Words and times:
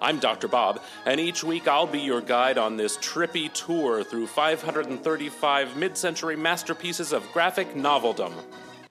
I'm 0.00 0.18
Dr. 0.18 0.48
Bob, 0.48 0.80
and 1.06 1.18
each 1.20 1.42
week 1.42 1.66
I'll 1.66 1.86
be 1.86 2.00
your 2.00 2.20
guide 2.20 2.58
on 2.58 2.76
this 2.76 2.96
trippy 2.98 3.52
tour 3.52 4.04
through 4.04 4.28
535 4.28 5.76
mid 5.76 5.96
century 5.96 6.36
masterpieces 6.36 7.12
of 7.12 7.30
graphic 7.32 7.74
noveldom. 7.74 8.32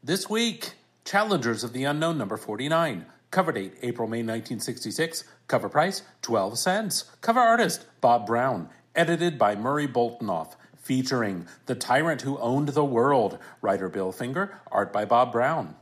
This 0.04 0.30
week, 0.30 0.74
Challengers 1.08 1.64
of 1.64 1.72
the 1.72 1.86
Unknown 1.86 2.18
number 2.18 2.36
49. 2.36 3.06
Cover 3.32 3.54
date 3.54 3.76
April 3.82 4.10
May 4.10 4.18
1966. 4.18 5.24
Cover 5.48 5.70
price 5.70 6.02
12 6.22 6.60
cents. 6.60 7.06
Cover 7.22 7.40
artist 7.40 7.86
Bob 8.02 8.28
Brown. 8.28 8.68
Edited 8.94 9.40
by 9.40 9.56
Murray 9.56 9.88
Boltinoff. 9.88 10.58
Featuring 10.76 11.48
The 11.66 11.76
Tyrant 11.76 12.24
Who 12.24 12.38
Owned 12.40 12.70
the 12.70 12.84
World. 12.84 13.40
Writer 13.62 13.88
Bill 13.88 14.12
Finger. 14.12 14.60
Art 14.70 14.92
by 14.92 15.06
Bob 15.06 15.32
Brown. 15.32 15.78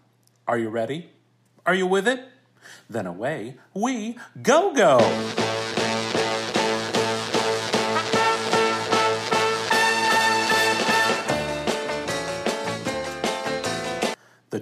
Are 0.48 0.60
you 0.60 0.70
ready? 0.70 1.10
Are 1.66 1.74
you 1.74 1.88
with 1.88 2.08
it? 2.08 2.24
Then 2.90 3.06
away 3.06 3.58
we 3.74 4.18
go 4.42 4.74
go! 4.74 5.45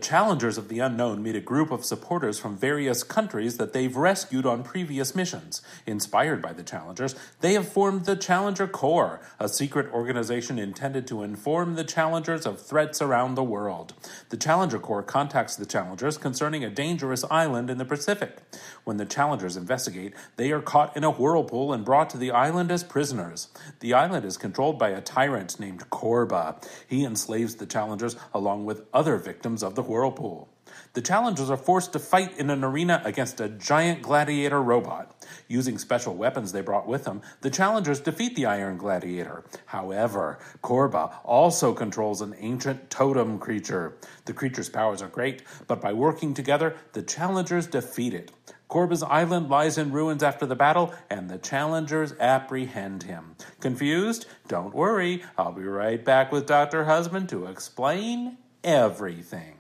Challengers 0.04 0.58
of 0.58 0.68
the 0.68 0.80
unknown 0.80 1.24
meet 1.24 1.36
a 1.36 1.40
group 1.40 1.72
of 1.72 1.86
supporters 1.86 2.38
from 2.38 2.58
various 2.58 3.04
countries 3.04 3.56
that 3.58 3.72
they've 3.72 3.96
rescued 3.96 4.46
on 4.46 4.62
previous 4.62 5.16
missions. 5.16 5.62
Inspired 5.88 6.42
by 6.42 6.52
the 6.52 6.62
challengers, 6.62 7.16
they 7.40 7.54
have 7.54 7.68
formed 7.68 8.04
the 8.04 8.18
Challenger 8.18 8.68
Corps, 8.68 9.22
a 9.40 9.48
secret 9.48 9.92
organization 9.94 10.60
intended 10.60 11.08
to 11.08 11.24
inform 11.24 11.76
the 11.76 11.86
challengers 11.86 12.46
of 12.46 12.62
threats 12.62 13.02
around 13.02 13.36
the 13.36 13.44
world. 13.44 13.94
The 14.28 14.36
Challenger 14.38 14.78
Corps 14.78 15.04
contacts 15.04 15.56
the 15.56 15.66
challengers 15.66 16.18
concerning 16.18 16.66
a 16.66 16.70
dangerous 16.70 17.24
island 17.32 17.70
in 17.70 17.78
the 17.78 17.86
Pacific. 17.86 18.40
When 18.84 18.98
the 18.98 19.06
challengers 19.06 19.56
investigate, 19.56 20.14
they 20.36 20.52
are 20.52 20.62
caught 20.62 20.98
in 20.98 21.06
a 21.06 21.12
whirlpool 21.12 21.72
and 21.72 21.86
brought 21.86 22.10
to 22.10 22.18
the 22.18 22.32
island 22.32 22.72
as 22.72 22.84
prisoners. 22.84 23.48
The 23.80 23.94
island 23.94 24.26
is 24.26 24.36
controlled 24.36 24.78
by 24.78 24.90
a 24.90 25.00
tyrant 25.00 25.62
named 25.62 25.90
Korba. 25.90 26.62
He 26.86 27.06
enslaves 27.06 27.56
the 27.56 27.66
challengers 27.66 28.18
along 28.34 28.66
with 28.66 28.84
other 28.94 29.16
victims 29.16 29.64
of 29.64 29.76
the 29.76 29.93
whirlpool. 29.94 30.50
The 30.94 31.02
challengers 31.02 31.52
are 31.52 31.58
forced 31.58 31.94
to 31.94 32.00
fight 32.00 32.36
in 32.40 32.50
an 32.50 32.64
arena 32.64 33.00
against 33.06 33.40
a 33.40 33.48
giant 33.48 34.02
gladiator 34.02 34.60
robot. 34.60 35.24
Using 35.48 35.78
special 35.78 36.16
weapons 36.16 36.52
they 36.52 36.62
brought 36.62 36.88
with 36.88 37.04
them, 37.04 37.22
the 37.42 37.52
challengers 37.52 38.00
defeat 38.00 38.36
the 38.36 38.48
Iron 38.48 38.78
Gladiator. 38.78 39.44
However, 39.68 40.40
Korba 40.64 41.14
also 41.24 41.76
controls 41.76 42.22
an 42.22 42.34
ancient 42.40 42.90
totem 42.90 43.38
creature. 43.38 43.98
The 44.26 44.34
creature's 44.34 44.70
powers 44.70 45.04
are 45.04 45.08
great, 45.08 45.44
but 45.68 45.80
by 45.80 45.94
working 45.94 46.34
together, 46.34 46.76
the 46.94 47.04
challengers 47.04 47.68
defeat 47.68 48.16
it. 48.16 48.32
Korba's 48.68 49.04
island 49.04 49.50
lies 49.50 49.78
in 49.78 49.92
ruins 49.92 50.24
after 50.24 50.48
the 50.48 50.56
battle, 50.56 50.92
and 51.08 51.30
the 51.30 51.38
challengers 51.38 52.14
apprehend 52.20 53.04
him. 53.04 53.36
Confused? 53.60 54.26
Don't 54.48 54.74
worry, 54.74 55.24
I'll 55.38 55.52
be 55.52 55.64
right 55.64 56.04
back 56.04 56.32
with 56.32 56.48
Dr. 56.48 56.86
Husband 56.86 57.30
to 57.30 57.46
explain 57.46 58.38
everything. 58.64 59.53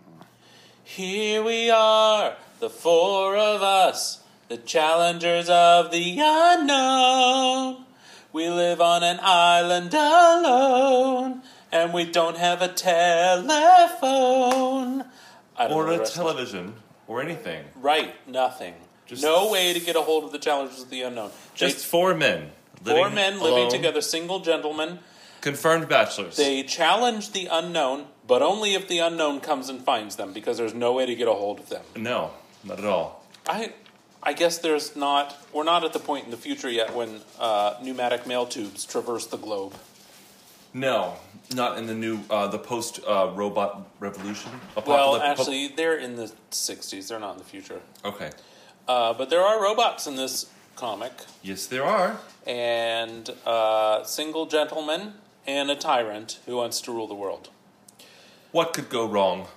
Here 0.84 1.42
we 1.44 1.70
are, 1.70 2.36
the 2.60 2.70
four 2.70 3.38
of 3.38 3.62
us, 3.62 4.20
the 4.50 4.58
challengers 4.58 5.50
of 5.50 5.92
the 5.92 6.18
unknown. 6.22 7.86
We 8.34 8.50
live 8.50 8.82
on 8.82 9.02
an 9.04 9.20
island 9.22 9.94
alone, 9.94 11.42
and 11.72 11.94
we 11.94 12.04
don't 12.06 12.38
have 12.38 12.62
a 12.62 12.68
telephone. 12.68 13.54
I 15.56 15.68
don't 15.68 15.78
or 15.78 15.88
a 15.88 15.98
rest 16.00 16.16
of 16.16 16.22
it. 16.22 16.24
television 16.24 16.74
or 17.08 17.22
anything. 17.22 17.64
Right, 17.76 18.14
nothing. 18.28 18.74
Just- 19.06 19.22
no 19.24 19.50
way 19.52 19.72
to 19.74 19.80
get 19.80 19.96
a 19.96 20.02
hold 20.02 20.24
of 20.26 20.32
the 20.32 20.40
challengers 20.40 20.82
of 20.82 20.90
the 20.90 21.04
unknown. 21.04 21.32
Just 21.56 21.78
They- 21.78 21.84
four 21.84 22.14
men. 22.14 22.52
four 22.84 22.96
living 22.96 23.16
men 23.16 23.40
living 23.40 23.58
alone, 23.60 23.72
together, 23.72 24.02
single 24.02 24.40
gentlemen. 24.40 25.00
Confirmed 25.42 25.88
bachelors. 25.88 26.36
They 26.36 26.64
challenge 26.64 27.32
the 27.32 27.48
unknown, 27.48 28.08
but 28.28 28.42
only 28.42 28.74
if 28.74 28.88
the 28.88 29.00
unknown 29.00 29.40
comes 29.42 29.70
and 29.70 29.82
finds 29.84 30.16
them, 30.16 30.34
because 30.34 30.58
there's 30.58 30.74
no 30.74 30.94
way 30.94 31.06
to 31.06 31.16
get 31.16 31.28
a 31.28 31.34
hold 31.34 31.60
of 31.60 31.70
them. 31.70 31.84
no, 31.96 32.32
not 32.64 32.80
at 32.80 32.86
all. 32.86 33.24
I, 33.48 33.74
I 34.22 34.34
guess 34.34 34.58
there's 34.60 34.96
not. 34.96 35.36
We're 35.52 35.64
not 35.66 35.84
at 35.84 35.92
the 35.94 36.00
point 36.00 36.26
in 36.26 36.32
the 36.32 36.38
future 36.38 36.70
yet 36.70 36.96
when 36.96 37.22
uh, 37.40 37.76
pneumatic 37.82 38.26
mail 38.26 38.46
tubes 38.46 38.86
traverse 38.86 39.26
the 39.28 39.38
globe. 39.38 39.74
No, 40.74 41.16
not 41.54 41.78
in 41.78 41.86
the 41.88 41.94
new, 41.94 42.22
uh, 42.30 42.48
the 42.48 42.58
post 42.58 43.00
uh, 43.08 43.32
robot 43.36 43.86
revolution. 44.00 44.52
Well, 44.88 45.18
actually, 45.18 45.68
they're 45.68 45.98
in 45.98 46.16
the 46.16 46.32
'60s. 46.52 47.08
They're 47.10 47.20
not 47.20 47.34
in 47.34 47.38
the 47.40 47.44
future. 47.44 47.82
okay. 48.06 48.32
Uh, 48.88 49.14
but 49.14 49.30
there 49.30 49.42
are 49.42 49.62
robots 49.62 50.08
in 50.08 50.16
this 50.18 50.48
comic, 50.76 51.14
Yes, 51.42 51.68
there 51.68 51.86
are. 51.86 52.18
and 52.46 53.30
a 53.46 54.02
single 54.06 54.46
gentleman 54.46 55.14
and 55.48 55.70
a 55.72 55.76
tyrant 55.76 56.40
who 56.46 56.58
wants 56.58 56.82
to 56.82 56.92
rule 56.92 57.08
the 57.08 57.14
world. 57.16 57.50
What 58.54 58.72
could 58.74 58.88
go 58.90 59.06
wrong? 59.06 59.48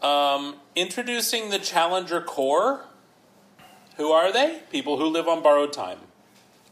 Um, 0.00 0.56
introducing 0.76 1.50
the 1.50 1.58
Challenger 1.58 2.20
Corps. 2.20 2.84
Who 3.96 4.12
are 4.12 4.32
they? 4.32 4.60
People 4.70 4.96
who 4.98 5.06
live 5.06 5.26
on 5.26 5.42
borrowed 5.42 5.72
time. 5.72 5.98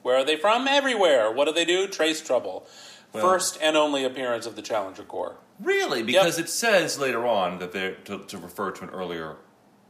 Where 0.02 0.16
are 0.18 0.24
they 0.24 0.36
from? 0.36 0.68
Everywhere. 0.68 1.32
What 1.32 1.46
do 1.46 1.52
they 1.52 1.64
do? 1.64 1.88
Trace 1.88 2.20
trouble. 2.22 2.66
Well- 3.12 3.22
First 3.24 3.58
and 3.60 3.76
only 3.76 4.04
appearance 4.04 4.46
of 4.46 4.54
the 4.56 4.62
Challenger 4.62 5.02
Corps. 5.02 5.36
Really? 5.60 6.04
Because 6.04 6.38
it 6.38 6.48
says 6.48 6.98
later 7.00 7.26
on 7.26 7.58
that 7.58 7.72
they're 7.72 7.94
to, 8.04 8.20
to 8.20 8.38
refer 8.38 8.70
to 8.70 8.84
an 8.84 8.90
earlier 8.90 9.34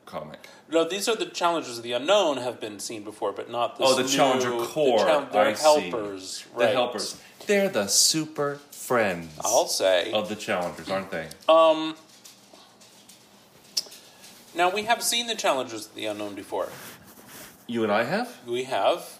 comic. 0.06 0.46
No, 0.70 0.84
these 0.88 1.08
are 1.08 1.16
the 1.16 1.26
Challengers 1.26 1.76
of 1.76 1.84
the 1.84 1.92
Unknown 1.92 2.38
have 2.38 2.58
been 2.60 2.78
seen 2.78 3.04
before, 3.04 3.32
but 3.32 3.50
not 3.50 3.76
this 3.76 3.86
Oh, 3.90 3.96
the 3.96 4.02
new- 4.02 4.08
Challenger 4.08 4.50
the 4.50 4.64
Corps. 4.66 5.08
I 5.34 5.52
see. 5.54 5.62
helpers. 5.90 6.44
The 6.56 6.68
helpers. 6.68 7.20
They're 7.46 7.68
the 7.68 7.86
super 7.86 8.56
friends 8.70 9.30
I'll 9.44 9.66
say. 9.66 10.12
of 10.12 10.28
the 10.28 10.36
challengers, 10.36 10.88
aren't 10.90 11.10
they? 11.10 11.28
Um. 11.48 11.96
Now 14.54 14.70
we 14.70 14.84
have 14.84 15.02
seen 15.02 15.26
the 15.26 15.34
Challengers 15.34 15.86
of 15.86 15.94
the 15.94 16.06
Unknown 16.06 16.34
before. 16.34 16.68
you 17.66 17.82
and 17.82 17.90
I 17.92 18.04
have? 18.04 18.36
We 18.46 18.64
have. 18.64 19.18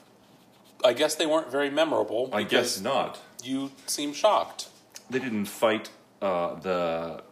I 0.84 0.92
guess 0.92 1.14
they 1.16 1.26
weren't 1.26 1.50
very 1.50 1.70
memorable. 1.70 2.30
I 2.32 2.44
because 2.44 2.74
guess 2.76 2.80
not. 2.80 3.18
You 3.42 3.72
seem 3.86 4.12
shocked. 4.12 4.68
They 5.10 5.18
didn't 5.18 5.46
fight 5.46 5.90
uh, 6.22 6.54
the 6.60 7.22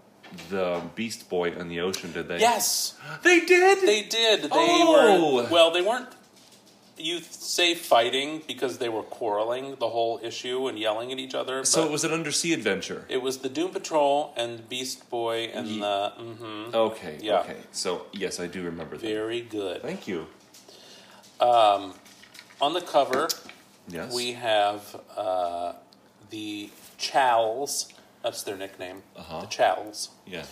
the 0.51 0.81
Beast 0.95 1.29
Boy 1.29 1.51
in 1.53 1.69
the 1.69 1.81
ocean, 1.81 2.13
did 2.13 2.27
they? 2.29 2.39
Yes, 2.41 2.95
they 3.23 3.41
did. 3.41 3.87
they 3.87 4.03
did. 4.03 4.43
They 4.45 4.49
Oh! 4.53 5.35
were 5.37 5.49
well. 5.51 5.71
They 5.71 5.83
weren't. 5.83 6.09
You 6.99 7.21
say 7.21 7.75
fighting 7.75 8.43
because 8.47 8.79
they 8.79 8.89
were 8.89 9.03
quarreling 9.03 9.77
the 9.81 9.89
whole 9.89 10.21
issue 10.23 10.69
and 10.69 10.79
yelling 10.79 11.11
at 11.11 11.19
each 11.19 11.35
other. 11.35 11.65
so 11.65 11.85
it 11.85 11.91
was 11.91 12.05
an 12.05 12.13
undersea 12.13 12.53
adventure. 12.53 13.07
It 13.09 13.23
was 13.23 13.39
the 13.39 13.49
Doom 13.49 13.71
Patrol 13.73 14.33
and 14.37 14.69
Beast 14.69 15.09
Boy 15.11 15.51
and 15.55 15.67
Ye- 15.67 15.81
the. 15.81 16.13
hmm 16.17 16.75
Okay. 16.75 17.19
Yeah. 17.21 17.41
Okay. 17.41 17.57
So 17.73 18.07
yes, 18.13 18.39
I 18.41 18.47
do 18.47 18.63
remember 18.63 18.97
that. 18.97 19.07
very 19.07 19.41
good. 19.41 19.83
Thank 19.83 20.07
you. 20.07 20.27
Um, 21.41 21.95
on 22.61 22.73
the 22.75 22.81
cover, 22.83 23.29
Yes. 23.89 24.15
we 24.15 24.33
have 24.33 25.01
uh, 25.17 25.73
the 26.31 26.71
Chals. 26.99 27.89
That's 28.23 28.43
their 28.45 28.57
nickname. 28.57 29.03
Uh-huh. 29.17 29.41
The 29.41 29.47
Chals. 29.47 30.11
Yeah. 30.27 30.45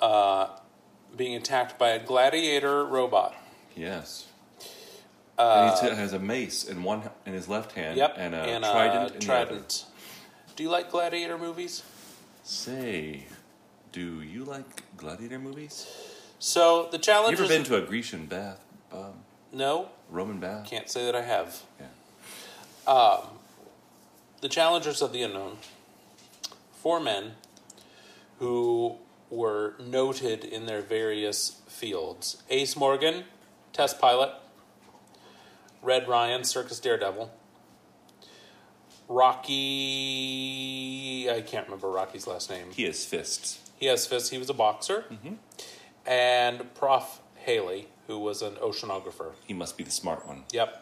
Uh, 0.00 0.48
being 1.16 1.36
attacked 1.36 1.78
by 1.78 1.90
a 1.90 2.04
gladiator 2.04 2.84
robot. 2.84 3.34
Yes. 3.76 4.26
Uh, 5.38 5.76
and 5.82 5.90
he 5.90 5.96
has 5.96 6.12
a 6.12 6.18
mace 6.18 6.64
in 6.64 6.82
one 6.82 7.02
in 7.26 7.32
his 7.32 7.48
left 7.48 7.72
hand 7.72 7.96
Yep. 7.96 8.14
and 8.16 8.34
a 8.34 8.38
and 8.38 8.64
trident 8.64 9.10
uh, 9.10 9.14
in 9.14 9.20
trident. 9.20 9.86
Do 10.54 10.62
you 10.62 10.70
like 10.70 10.90
gladiator 10.90 11.36
movies? 11.38 11.82
Say, 12.44 13.24
do 13.90 14.22
you 14.22 14.44
like 14.44 14.82
gladiator 14.96 15.38
movies? 15.38 15.86
So 16.38 16.88
the 16.92 16.98
challenge. 16.98 17.38
You 17.38 17.44
ever 17.44 17.52
been 17.52 17.64
to 17.64 17.76
a 17.76 17.80
Grecian 17.80 18.26
bath, 18.26 18.60
um, 18.92 19.14
no. 19.52 19.88
Roman 20.10 20.38
bath? 20.38 20.66
Can't 20.68 20.88
say 20.88 21.04
that 21.06 21.16
I 21.16 21.22
have. 21.22 21.62
Yeah. 21.80 22.92
Um, 22.92 23.22
the 24.40 24.48
challengers 24.48 25.00
of 25.02 25.12
the 25.12 25.22
unknown. 25.22 25.56
Four 26.74 27.00
men 27.00 27.32
who 28.38 28.96
were 29.30 29.74
noted 29.80 30.44
in 30.44 30.66
their 30.66 30.82
various 30.82 31.60
fields. 31.66 32.42
Ace 32.50 32.76
Morgan, 32.76 33.24
test 33.72 33.98
pilot. 33.98 34.30
Red 35.84 36.08
Ryan, 36.08 36.42
circus 36.44 36.80
daredevil. 36.80 37.30
Rocky. 39.08 39.52
I 41.30 41.42
can't 41.42 41.66
remember 41.66 41.90
Rocky's 41.90 42.26
last 42.26 42.48
name. 42.50 42.68
He 42.72 42.84
has 42.84 43.04
fists. 43.04 43.60
He 43.76 43.84
has 43.86 44.06
fists. 44.06 44.30
He 44.30 44.38
was 44.38 44.48
a 44.48 44.54
boxer. 44.54 45.04
And 46.06 46.74
Prof. 46.74 47.20
Haley, 47.44 47.88
who 48.06 48.18
was 48.18 48.40
an 48.40 48.54
oceanographer. 48.54 49.32
He 49.46 49.52
must 49.52 49.76
be 49.76 49.84
the 49.84 49.90
smart 49.90 50.26
one. 50.26 50.44
Yep. 50.52 50.80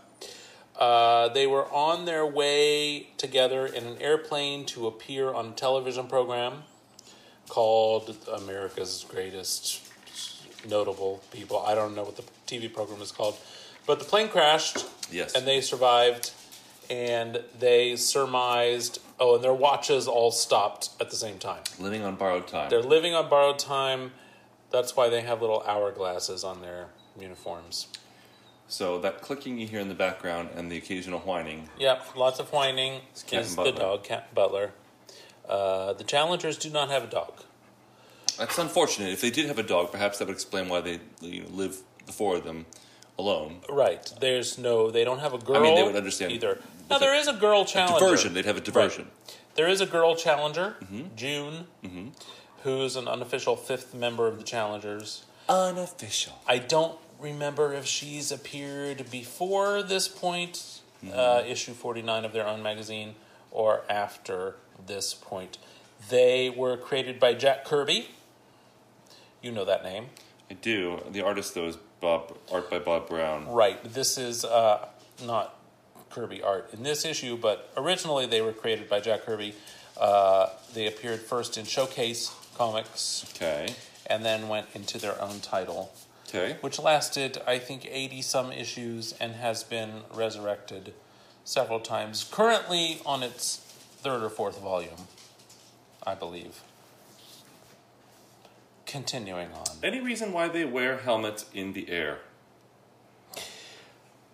Uh, 0.78 1.28
they 1.28 1.48
were 1.48 1.66
on 1.72 2.04
their 2.04 2.24
way 2.24 3.08
together 3.16 3.66
in 3.66 3.84
an 3.84 4.00
airplane 4.00 4.64
to 4.66 4.86
appear 4.86 5.34
on 5.34 5.46
a 5.48 5.50
television 5.50 6.06
program 6.06 6.62
called 7.48 8.16
America's 8.32 9.04
Greatest 9.08 9.80
Notable 10.68 11.20
People. 11.32 11.58
I 11.58 11.74
don't 11.74 11.96
know 11.96 12.04
what 12.04 12.16
the 12.16 12.22
TV 12.46 12.72
program 12.72 13.02
is 13.02 13.10
called. 13.10 13.36
But 13.86 13.98
the 13.98 14.04
plane 14.04 14.28
crashed. 14.28 14.86
Yes. 15.10 15.34
And 15.34 15.46
they 15.46 15.60
survived. 15.60 16.32
And 16.90 17.42
they 17.58 17.96
surmised. 17.96 19.00
Oh, 19.18 19.36
and 19.36 19.44
their 19.44 19.54
watches 19.54 20.08
all 20.08 20.30
stopped 20.30 20.90
at 21.00 21.10
the 21.10 21.16
same 21.16 21.38
time. 21.38 21.62
Living 21.78 22.02
on 22.02 22.16
borrowed 22.16 22.48
time. 22.48 22.70
They're 22.70 22.82
living 22.82 23.14
on 23.14 23.28
borrowed 23.28 23.58
time. 23.58 24.12
That's 24.70 24.96
why 24.96 25.08
they 25.08 25.20
have 25.20 25.40
little 25.40 25.62
hourglasses 25.66 26.44
on 26.44 26.60
their 26.62 26.88
uniforms. 27.18 27.88
So 28.68 28.98
that 29.00 29.20
clicking 29.20 29.58
you 29.58 29.66
hear 29.66 29.80
in 29.80 29.88
the 29.88 29.94
background 29.94 30.48
and 30.56 30.72
the 30.72 30.78
occasional 30.78 31.20
whining. 31.20 31.68
Yep, 31.78 32.16
lots 32.16 32.40
of 32.40 32.50
whining 32.52 33.02
Captain 33.14 33.40
is 33.40 33.54
Butler. 33.54 33.72
the 33.72 33.78
dog, 33.78 34.04
Cat 34.04 34.34
Butler. 34.34 34.72
Uh, 35.46 35.92
the 35.92 36.04
challengers 36.04 36.56
do 36.56 36.70
not 36.70 36.88
have 36.88 37.04
a 37.04 37.06
dog. 37.06 37.42
That's 38.38 38.56
unfortunate. 38.56 39.12
If 39.12 39.20
they 39.20 39.30
did 39.30 39.46
have 39.46 39.58
a 39.58 39.62
dog, 39.62 39.92
perhaps 39.92 40.18
that 40.18 40.26
would 40.26 40.34
explain 40.34 40.70
why 40.70 40.80
they 40.80 41.00
you 41.20 41.42
know, 41.42 41.48
live 41.50 41.82
the 42.06 42.12
four 42.12 42.36
of 42.36 42.44
them 42.44 42.64
alone. 43.22 43.60
Right. 43.68 44.04
There's 44.20 44.58
no. 44.58 44.90
They 44.90 45.04
don't 45.04 45.20
have 45.20 45.34
a 45.34 45.38
girl. 45.38 45.56
I 45.56 45.60
mean, 45.60 45.74
they 45.76 45.82
would 45.82 45.96
understand 45.96 46.32
either. 46.32 46.58
Now 46.90 46.96
No, 46.96 47.00
there 47.00 47.14
is 47.14 47.28
a 47.28 47.32
girl 47.32 47.62
A 47.62 47.66
challenger. 47.66 48.04
diversion. 48.04 48.34
They'd 48.34 48.44
have 48.52 48.56
a 48.56 48.66
diversion. 48.70 49.04
There 49.54 49.68
is 49.68 49.80
a 49.80 49.86
girl 49.86 50.14
challenger, 50.16 50.76
Mm-hmm. 50.82 51.14
June, 51.16 51.66
who's 52.64 52.96
an 52.96 53.06
unofficial 53.08 53.56
fifth 53.56 53.94
member 53.94 54.26
of 54.26 54.38
the 54.38 54.44
challengers. 54.44 55.24
Unofficial. 55.48 56.34
I 56.46 56.58
don't 56.58 56.96
remember 57.20 57.72
if 57.72 57.84
she's 57.86 58.30
appeared 58.32 59.10
before 59.10 59.82
this 59.82 60.08
point, 60.08 60.80
Mm-hmm. 61.04 61.18
uh, 61.18 61.42
issue 61.50 61.72
49 61.72 62.24
of 62.24 62.32
their 62.32 62.46
own 62.46 62.62
magazine, 62.62 63.16
or 63.50 63.82
after 63.90 64.54
this 64.86 65.14
point. 65.14 65.58
They 66.10 66.48
were 66.48 66.76
created 66.76 67.18
by 67.20 67.34
Jack 67.34 67.64
Kirby. 67.64 68.08
You 69.42 69.50
know 69.52 69.64
that 69.64 69.82
name. 69.82 70.06
I 70.50 70.54
do. 70.54 71.00
The 71.10 71.20
artist 71.22 71.54
though 71.56 71.66
is 71.66 71.78
Bob 72.02 72.36
art 72.52 72.68
by 72.68 72.78
Bob 72.80 73.08
Brown. 73.08 73.48
Right. 73.48 73.82
This 73.84 74.18
is 74.18 74.44
uh, 74.44 74.86
not 75.24 75.56
Kirby 76.10 76.42
art 76.42 76.68
in 76.74 76.82
this 76.82 77.06
issue, 77.06 77.38
but 77.38 77.72
originally 77.78 78.26
they 78.26 78.42
were 78.42 78.52
created 78.52 78.90
by 78.90 79.00
Jack 79.00 79.22
Kirby. 79.24 79.54
Uh, 79.98 80.48
they 80.74 80.86
appeared 80.86 81.20
first 81.20 81.56
in 81.56 81.64
Showcase 81.64 82.34
Comics 82.58 83.32
Okay. 83.36 83.74
and 84.06 84.24
then 84.24 84.48
went 84.48 84.66
into 84.74 84.98
their 84.98 85.18
own 85.22 85.40
title. 85.40 85.94
Okay. 86.34 86.56
which 86.62 86.78
lasted, 86.78 87.38
I 87.46 87.58
think, 87.58 87.86
80 87.90 88.22
some 88.22 88.52
issues 88.52 89.12
and 89.20 89.34
has 89.34 89.62
been 89.64 90.00
resurrected 90.14 90.94
several 91.44 91.78
times. 91.78 92.24
Currently 92.24 93.00
on 93.04 93.22
its 93.22 93.58
third 94.00 94.22
or 94.22 94.30
fourth 94.30 94.58
volume, 94.58 95.08
I 96.06 96.14
believe. 96.14 96.62
Continuing 98.92 99.50
on. 99.54 99.64
Any 99.82 100.02
reason 100.02 100.34
why 100.34 100.48
they 100.48 100.66
wear 100.66 100.98
helmets 100.98 101.46
in 101.54 101.72
the 101.72 101.88
air? 101.88 102.18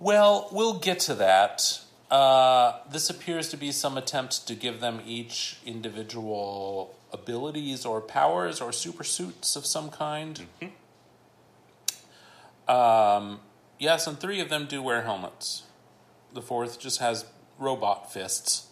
Well, 0.01 0.49
we'll 0.51 0.81
get 0.81 0.99
to 1.01 1.15
that. 1.15 1.81
Uh, 2.11 2.81
this 2.91 3.09
appears 3.09 3.51
to 3.51 3.57
be 3.57 3.71
some 3.71 3.97
attempt 3.97 4.49
to 4.49 4.57
give 4.57 4.81
them 4.81 5.01
each 5.07 5.59
individual 5.65 6.97
abilities 7.13 7.87
or 7.87 8.01
powers 8.01 8.61
or 8.61 8.73
super 8.73 9.05
suits 9.05 9.55
of 9.55 9.65
some 9.65 9.91
kind. 9.91 10.47
Um, 12.67 13.39
yes, 13.79 14.09
and 14.09 14.19
three 14.19 14.41
of 14.41 14.49
them 14.49 14.67
do 14.67 14.83
wear 14.83 15.03
helmets. 15.03 15.63
The 16.35 16.43
fourth 16.43 16.81
just 16.81 16.99
has 16.99 17.27
robot 17.61 18.13
fists. 18.13 18.68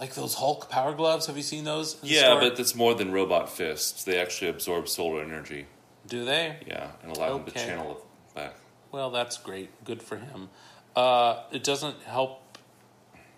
Like 0.00 0.14
those 0.14 0.34
Hulk 0.34 0.68
power 0.70 0.92
gloves. 0.92 1.26
Have 1.26 1.36
you 1.36 1.42
seen 1.42 1.64
those? 1.64 1.96
Yeah, 2.02 2.38
but 2.40 2.56
that's 2.56 2.74
more 2.74 2.94
than 2.94 3.12
robot 3.12 3.48
fists. 3.48 4.02
They 4.04 4.18
actually 4.20 4.50
absorb 4.50 4.88
solar 4.88 5.22
energy. 5.22 5.66
do 6.06 6.24
they? 6.24 6.56
Yeah, 6.66 6.90
and 7.02 7.16
allow 7.16 7.38
them 7.38 7.44
to 7.46 7.52
channel 7.52 7.92
it 7.92 8.34
back. 8.34 8.54
Well, 8.90 9.10
that's 9.10 9.38
great. 9.38 9.70
Good 9.84 10.02
for 10.02 10.16
him. 10.16 10.50
Uh, 10.96 11.42
it 11.52 11.62
doesn't 11.64 12.02
help. 12.02 12.58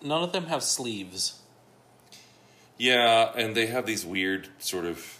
None 0.01 0.23
of 0.23 0.31
them 0.31 0.45
have 0.47 0.63
sleeves. 0.63 1.39
Yeah, 2.77 3.31
and 3.35 3.55
they 3.55 3.67
have 3.67 3.85
these 3.85 4.05
weird 4.05 4.49
sort 4.59 4.85
of 4.85 5.17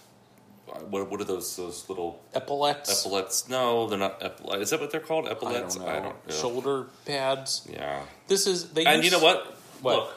what 0.89 1.09
what 1.09 1.19
are 1.21 1.23
those 1.23 1.55
those 1.55 1.87
little 1.89 2.19
Epaulets. 2.35 3.03
epaulets? 3.05 3.49
No, 3.49 3.87
they're 3.87 3.97
not 3.97 4.21
epaulets. 4.21 4.63
Is 4.63 4.69
that 4.71 4.79
what 4.79 4.91
they're 4.91 4.99
called? 4.99 5.27
I 5.27 5.31
Epaulets? 5.31 5.75
don't 5.75 5.85
know. 5.85 6.01
know. 6.27 6.33
Shoulder 6.33 6.87
pads. 7.05 7.67
Yeah. 7.71 8.01
This 8.27 8.45
is 8.47 8.69
they. 8.73 8.85
And 8.85 9.03
use- 9.03 9.11
you 9.11 9.17
know 9.17 9.23
what? 9.23 9.57
What? 9.81 9.95
Look, 9.95 10.13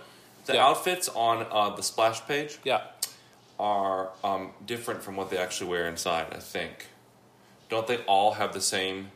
the 0.51 0.57
Yeah. 0.57 0.67
outfits 0.69 1.09
on 1.09 1.47
uh, 1.51 1.71
the 1.77 1.83
splash 1.83 2.21
page 2.27 2.59
Yeah. 2.65 2.83
are 3.59 4.11
um, 4.25 4.53
different 4.67 5.03
from 5.03 5.17
what 5.17 5.31
they 5.31 5.39
actually 5.39 5.71
wear 5.71 5.89
inside. 5.89 6.27
I 6.33 6.39
think. 6.39 6.87
Don't 7.69 7.87
they 7.87 7.99
all 8.05 8.33
have 8.33 8.53
the 8.53 8.61
same 8.61 9.11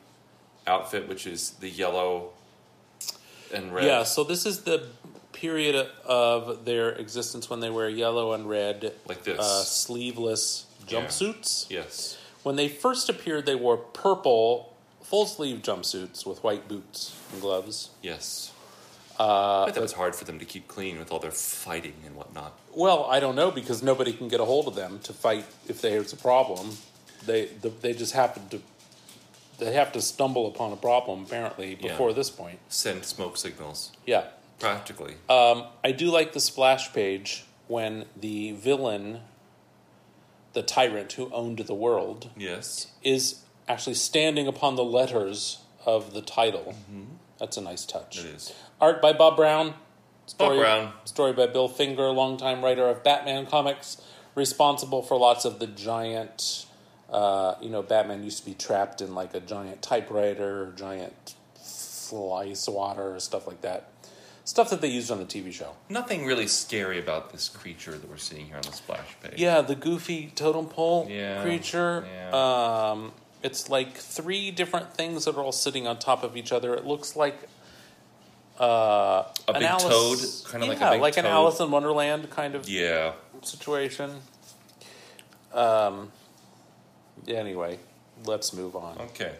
outfit, 0.66 1.08
which 1.08 1.26
is 1.26 1.50
the 1.60 1.68
yellow 1.68 2.30
and 3.52 3.74
red? 3.74 3.84
Yeah. 3.84 4.02
So 4.04 4.24
this 4.24 4.46
is 4.46 4.62
the 4.62 4.86
period 5.32 5.88
of 6.06 6.64
their 6.64 6.90
existence 6.92 7.50
when 7.50 7.60
they 7.60 7.70
wear 7.70 7.88
yellow 7.88 8.32
and 8.32 8.48
red, 8.48 8.92
Like 9.06 9.24
this. 9.24 9.38
uh, 9.40 9.64
sleeveless 9.64 10.66
Yeah. 10.86 11.00
jumpsuits. 11.02 11.66
Yes. 11.68 12.16
When 12.44 12.56
they 12.56 12.68
first 12.68 13.08
appeared, 13.08 13.44
they 13.46 13.54
wore 13.56 13.76
purple 13.76 14.72
full 15.02 15.26
sleeve 15.26 15.58
jumpsuits 15.62 16.24
with 16.24 16.42
white 16.44 16.68
boots 16.68 17.12
and 17.32 17.40
gloves. 17.40 17.90
Yes. 18.02 18.52
Uh, 19.18 19.62
I 19.62 19.66
bet 19.66 19.74
that 19.74 19.80
was 19.80 19.92
hard 19.92 20.14
for 20.16 20.24
them 20.24 20.38
to 20.38 20.44
keep 20.44 20.66
clean 20.66 20.98
with 20.98 21.12
all 21.12 21.20
their 21.20 21.30
fighting 21.30 21.94
and 22.04 22.16
whatnot. 22.16 22.58
Well, 22.74 23.04
I 23.04 23.20
don't 23.20 23.36
know 23.36 23.50
because 23.50 23.82
nobody 23.82 24.12
can 24.12 24.28
get 24.28 24.40
a 24.40 24.44
hold 24.44 24.66
of 24.66 24.74
them 24.74 24.98
to 25.04 25.12
fight 25.12 25.44
if 25.68 25.80
there's 25.80 26.12
a 26.12 26.16
problem. 26.16 26.70
They 27.24 27.46
the, 27.46 27.68
they 27.68 27.92
just 27.92 28.12
happen 28.12 28.48
to 28.48 28.60
they 29.58 29.72
have 29.74 29.92
to 29.92 30.00
stumble 30.00 30.46
upon 30.48 30.72
a 30.72 30.76
problem 30.76 31.22
apparently 31.22 31.78
Yeah. 31.80 31.92
before 31.92 32.12
this 32.12 32.30
point. 32.30 32.58
Send 32.68 33.04
smoke 33.04 33.36
signals. 33.36 33.92
Yeah. 34.04 34.24
Practically. 34.58 35.14
Um, 35.28 35.64
I 35.84 35.92
do 35.92 36.10
like 36.10 36.32
the 36.32 36.40
splash 36.40 36.92
page 36.92 37.44
when 37.68 38.06
the 38.16 38.52
villain, 38.52 39.20
the 40.52 40.62
tyrant 40.62 41.12
who 41.12 41.30
owned 41.32 41.58
the 41.58 41.74
world, 41.74 42.30
yes. 42.36 42.88
is 43.02 43.42
actually 43.68 43.94
standing 43.94 44.46
upon 44.46 44.76
the 44.76 44.84
letters 44.84 45.58
of 45.86 46.14
the 46.14 46.22
title. 46.22 46.74
That's 47.38 47.56
a 47.56 47.60
nice 47.60 47.84
touch. 47.84 48.18
It 48.18 48.26
is. 48.26 48.52
Art 48.84 49.00
by 49.00 49.14
Bob 49.14 49.36
Brown. 49.36 49.72
Story, 50.26 50.58
Brown. 50.58 50.92
Story 51.06 51.32
by 51.32 51.46
Bill 51.46 51.68
Finger, 51.68 52.10
longtime 52.10 52.62
writer 52.62 52.86
of 52.86 53.02
Batman 53.02 53.46
comics, 53.46 53.96
responsible 54.34 55.00
for 55.00 55.16
lots 55.16 55.46
of 55.46 55.58
the 55.58 55.66
giant. 55.66 56.66
Uh, 57.08 57.54
you 57.62 57.70
know, 57.70 57.80
Batman 57.80 58.22
used 58.22 58.40
to 58.40 58.44
be 58.44 58.52
trapped 58.52 59.00
in 59.00 59.14
like 59.14 59.32
a 59.34 59.40
giant 59.40 59.80
typewriter, 59.80 60.70
giant 60.76 61.34
fly 61.54 62.52
swatter, 62.52 63.18
stuff 63.20 63.46
like 63.46 63.62
that. 63.62 63.88
Stuff 64.44 64.68
that 64.68 64.82
they 64.82 64.88
used 64.88 65.10
on 65.10 65.16
the 65.16 65.24
TV 65.24 65.50
show. 65.50 65.76
Nothing 65.88 66.26
really 66.26 66.46
scary 66.46 66.98
about 66.98 67.32
this 67.32 67.48
creature 67.48 67.92
that 67.92 68.06
we're 68.10 68.18
seeing 68.18 68.44
here 68.48 68.56
on 68.56 68.62
the 68.64 68.72
splash 68.72 69.16
page. 69.22 69.38
Yeah, 69.40 69.62
the 69.62 69.74
goofy 69.76 70.30
totem 70.34 70.66
pole 70.66 71.06
Yeah, 71.08 71.40
creature. 71.42 72.04
yeah. 72.14 72.90
Um, 72.90 73.12
it's 73.42 73.70
like 73.70 73.96
three 73.96 74.50
different 74.50 74.92
things 74.92 75.24
that 75.24 75.36
are 75.36 75.42
all 75.42 75.52
sitting 75.52 75.86
on 75.86 75.98
top 75.98 76.22
of 76.22 76.36
each 76.36 76.52
other. 76.52 76.74
It 76.74 76.84
looks 76.84 77.16
like 77.16 77.48
uh, 78.60 79.24
A 79.48 79.52
big 79.54 79.62
Alice- 79.62 80.42
toad? 80.44 80.60
Like 80.60 80.78
a 80.78 80.80
yeah, 80.80 80.90
big 80.90 81.00
like 81.00 81.16
an 81.16 81.24
toad. 81.24 81.30
Alice 81.32 81.60
in 81.60 81.70
Wonderland 81.70 82.30
kind 82.30 82.54
of 82.54 82.68
Yeah. 82.68 83.12
situation. 83.42 84.20
Um. 85.52 86.12
Anyway, 87.28 87.78
let's 88.26 88.52
move 88.52 88.76
on. 88.76 88.98
Okay. 88.98 89.32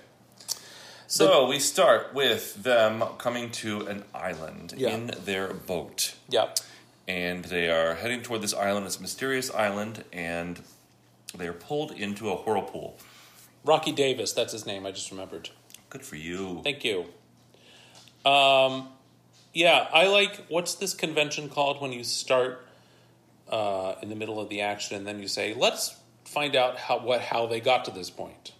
So 1.06 1.46
we 1.46 1.58
start 1.60 2.14
with 2.14 2.54
them 2.62 3.04
coming 3.18 3.50
to 3.52 3.86
an 3.86 4.04
island 4.14 4.74
Yeah. 4.76 4.90
in 4.90 5.06
their 5.24 5.52
boat. 5.52 6.14
Yep. 6.30 6.58
And 7.06 7.44
they 7.44 7.68
are 7.68 7.94
heading 7.96 8.22
toward 8.22 8.40
this 8.42 8.54
island. 8.54 8.86
It's 8.86 8.96
a 8.96 9.02
mysterious 9.02 9.50
island, 9.54 10.04
and 10.12 10.62
they 11.36 11.46
are 11.46 11.52
pulled 11.52 11.92
into 11.92 12.30
a 12.30 12.36
whirlpool. 12.36 12.96
Rocky 13.64 13.92
Davis. 13.92 14.32
That's 14.32 14.52
his 14.52 14.64
name. 14.66 14.86
I 14.86 14.90
just 14.92 15.10
remembered. 15.10 15.50
Good 15.90 16.02
for 16.04 16.16
you. 16.16 16.60
Thank 16.64 16.82
you. 16.84 17.06
Um, 18.24 18.88
yeah, 19.54 19.88
I 19.92 20.08
like. 20.08 20.46
What's 20.48 20.74
this 20.74 20.92
convention 20.92 21.48
called 21.48 21.80
when 21.80 21.92
you 21.92 22.04
start 22.04 22.66
uh, 23.48 23.94
in 24.02 24.08
the 24.08 24.16
middle 24.16 24.40
of 24.40 24.48
the 24.48 24.60
action 24.60 24.96
and 24.96 25.06
then 25.06 25.20
you 25.20 25.28
say, 25.28 25.54
"Let's 25.54 25.96
find 26.24 26.54
out 26.56 26.76
how 26.76 26.98
what 26.98 27.20
how 27.20 27.46
they 27.46 27.60
got 27.60 27.84
to 27.86 27.90
this 27.90 28.10
point." 28.10 28.52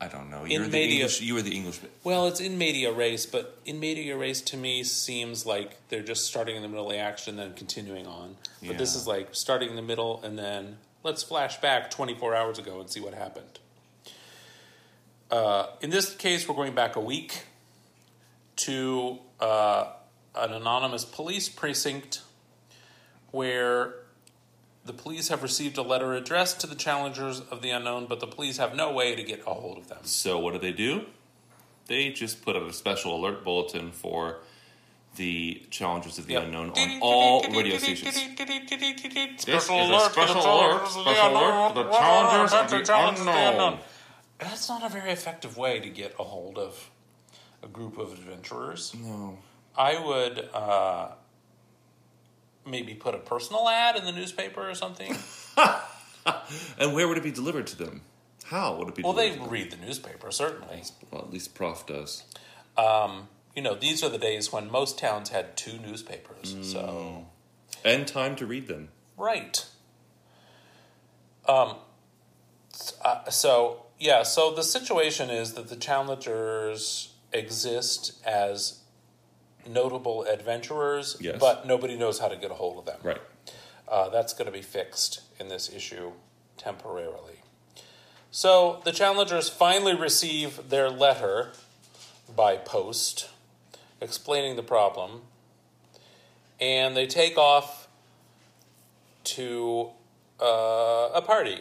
I 0.00 0.06
don't 0.06 0.30
know. 0.30 0.44
In 0.44 0.50
You're 0.50 0.64
the 0.64 0.70
media- 0.70 0.96
English. 0.96 1.20
You 1.20 1.34
were 1.34 1.42
the 1.42 1.54
English. 1.54 1.80
Well, 2.04 2.28
it's 2.28 2.40
in 2.40 2.56
medias 2.56 2.94
res, 2.94 3.26
but 3.26 3.58
in 3.64 3.80
medias 3.80 4.16
res 4.16 4.42
to 4.42 4.56
me 4.56 4.84
seems 4.84 5.44
like 5.44 5.76
they're 5.88 6.04
just 6.04 6.26
starting 6.26 6.54
in 6.54 6.62
the 6.62 6.68
middle 6.68 6.86
of 6.86 6.92
the 6.92 6.98
action 6.98 7.38
and 7.38 7.50
then 7.50 7.56
continuing 7.56 8.06
on. 8.06 8.36
But 8.64 8.78
this 8.78 8.94
is 8.94 9.06
like 9.08 9.34
starting 9.34 9.70
in 9.70 9.76
the 9.76 9.82
middle 9.82 10.20
and 10.22 10.38
then 10.38 10.78
let's 11.02 11.24
flash 11.24 11.60
back 11.60 11.90
24 11.90 12.34
hours 12.34 12.58
ago 12.58 12.80
and 12.80 12.88
see 12.88 13.00
what 13.00 13.12
happened. 13.14 13.58
Uh, 15.30 15.66
in 15.80 15.90
this 15.90 16.14
case, 16.14 16.48
we're 16.48 16.54
going 16.54 16.74
back 16.74 16.96
a 16.96 17.00
week 17.00 17.44
to 18.56 19.18
uh, 19.40 19.86
an 20.38 20.52
anonymous 20.52 21.04
police 21.04 21.48
precinct 21.48 22.22
where 23.30 23.94
the 24.84 24.92
police 24.92 25.28
have 25.28 25.42
received 25.42 25.76
a 25.78 25.82
letter 25.82 26.14
addressed 26.14 26.60
to 26.60 26.66
the 26.66 26.74
challengers 26.74 27.40
of 27.50 27.60
the 27.62 27.70
unknown, 27.70 28.06
but 28.06 28.20
the 28.20 28.26
police 28.26 28.56
have 28.56 28.74
no 28.74 28.92
way 28.92 29.14
to 29.14 29.22
get 29.22 29.40
a 29.46 29.54
hold 29.54 29.76
of 29.78 29.88
them. 29.88 29.98
So 30.02 30.38
what 30.38 30.54
do 30.54 30.58
they 30.58 30.72
do? 30.72 31.06
They 31.86 32.10
just 32.10 32.42
put 32.42 32.56
out 32.56 32.62
a 32.62 32.72
special 32.72 33.16
alert 33.16 33.44
bulletin 33.44 33.92
for 33.92 34.38
the 35.16 35.62
challengers 35.70 36.18
of 36.18 36.26
the 36.26 36.34
Yep. 36.34 36.44
unknown 36.44 36.70
on 36.70 36.98
all 37.00 37.42
radio 37.42 37.78
stations. 37.78 38.14
This 38.14 39.64
is 39.64 39.70
a 39.70 39.72
alert 39.72 40.12
for 40.12 40.20
the 40.20 40.26
special 40.26 40.40
alert, 40.42 40.88
special 40.88 41.28
alert 41.28 41.74
for 41.74 41.82
the 41.84 41.90
challengers 41.90 42.52
of 42.52 42.70
the 42.70 43.48
unknown. 43.48 43.78
That's 44.38 44.68
not 44.68 44.84
a 44.84 44.88
very 44.88 45.10
effective 45.10 45.56
way 45.56 45.80
to 45.80 45.88
get 45.88 46.14
a 46.18 46.24
hold 46.24 46.58
of 46.58 46.90
a 47.62 47.66
group 47.66 47.98
of 47.98 48.12
adventurers. 48.12 48.94
No. 48.94 49.38
I 49.78 49.98
would 49.98 50.48
uh, 50.52 51.12
maybe 52.66 52.92
put 52.94 53.14
a 53.14 53.18
personal 53.18 53.68
ad 53.68 53.96
in 53.96 54.04
the 54.04 54.12
newspaper 54.12 54.68
or 54.68 54.74
something. 54.74 55.16
And 56.78 56.92
where 56.94 57.08
would 57.08 57.16
it 57.16 57.22
be 57.22 57.30
delivered 57.30 57.66
to 57.68 57.76
them? 57.76 58.02
How 58.44 58.76
would 58.76 58.88
it 58.88 58.94
be 58.94 59.02
well, 59.02 59.14
they 59.14 59.28
delivered? 59.30 59.36
to 59.36 59.44
them? 59.44 59.50
read 59.50 59.70
the 59.70 59.76
newspaper, 59.78 60.30
certainly. 60.30 60.82
Well, 61.10 61.22
at 61.22 61.30
least 61.32 61.54
Prof 61.54 61.86
does. 61.86 62.24
Um, 62.76 63.28
you 63.56 63.62
know, 63.62 63.74
these 63.74 64.04
are 64.04 64.10
the 64.10 64.18
days 64.18 64.52
when 64.52 64.70
most 64.70 64.98
towns 64.98 65.30
had 65.30 65.56
two 65.56 65.78
newspapers. 65.78 66.54
So, 66.60 67.28
And 67.82 68.06
time 68.06 68.36
to 68.36 68.46
read 68.46 68.68
them. 68.68 68.90
right. 69.16 69.64
Um, 71.48 71.76
uh, 73.02 73.30
so, 73.30 73.86
yeah, 73.98 74.22
so 74.22 74.52
the 74.54 74.62
situation 74.62 75.30
is 75.30 75.54
that 75.54 75.68
the 75.68 75.76
challengers 75.76 77.14
exist 77.32 78.22
as 78.26 78.77
notable 79.68 80.24
adventurers, 80.24 81.16
Yes. 81.20 81.38
but 81.38 81.66
nobody 81.66 81.96
knows 81.96 82.18
how 82.18 82.28
to 82.28 82.36
get 82.36 82.50
a 82.50 82.54
hold 82.54 82.78
of 82.78 82.86
them. 82.86 82.98
Right. 83.02 83.20
Uh, 83.86 84.08
that's 84.08 84.32
going 84.32 84.46
to 84.46 84.52
be 84.52 84.62
fixed 84.62 85.20
in 85.38 85.48
this 85.48 85.72
issue 85.72 86.12
temporarily. 86.56 87.36
So 88.30 88.80
the 88.84 88.92
challengers 88.92 89.48
finally 89.48 89.94
receive 89.94 90.68
their 90.68 90.90
letter 90.90 91.52
by 92.34 92.56
post 92.56 93.30
explaining 94.00 94.56
the 94.56 94.62
problem, 94.62 95.22
and 96.60 96.96
they 96.96 97.06
take 97.06 97.38
off 97.38 97.88
to 99.24 99.90
uh, 100.40 101.10
a 101.14 101.22
party. 101.22 101.60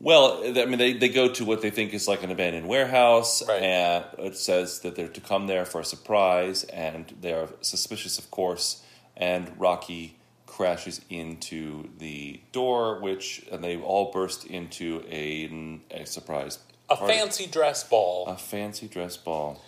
Well, 0.00 0.40
I 0.44 0.64
mean, 0.66 0.78
they, 0.78 0.92
they 0.92 1.08
go 1.08 1.28
to 1.32 1.44
what 1.44 1.60
they 1.60 1.70
think 1.70 1.92
is 1.92 2.06
like 2.06 2.22
an 2.22 2.30
abandoned 2.30 2.68
warehouse, 2.68 3.42
Right. 3.46 3.60
and 3.62 4.04
it 4.18 4.36
says 4.36 4.80
that 4.80 4.94
they're 4.94 5.08
to 5.08 5.20
come 5.20 5.48
there 5.48 5.64
for 5.64 5.80
a 5.80 5.84
surprise, 5.84 6.62
and 6.64 7.12
they 7.20 7.32
are 7.32 7.48
suspicious, 7.62 8.16
of 8.18 8.30
course. 8.30 8.82
And 9.16 9.52
Rocky 9.58 10.16
crashes 10.46 11.00
into 11.10 11.88
the 11.98 12.40
door, 12.52 13.00
which 13.00 13.44
and 13.50 13.62
they 13.64 13.76
all 13.76 14.12
burst 14.12 14.44
into 14.46 15.02
a, 15.10 15.50
a 15.90 16.04
surprise 16.06 16.60
A 16.88 16.96
party. 16.96 17.14
fancy 17.14 17.46
dress 17.48 17.82
ball. 17.82 18.26
a 18.28 18.36
fancy 18.36 18.86
dress 18.86 19.16
ball. 19.16 19.60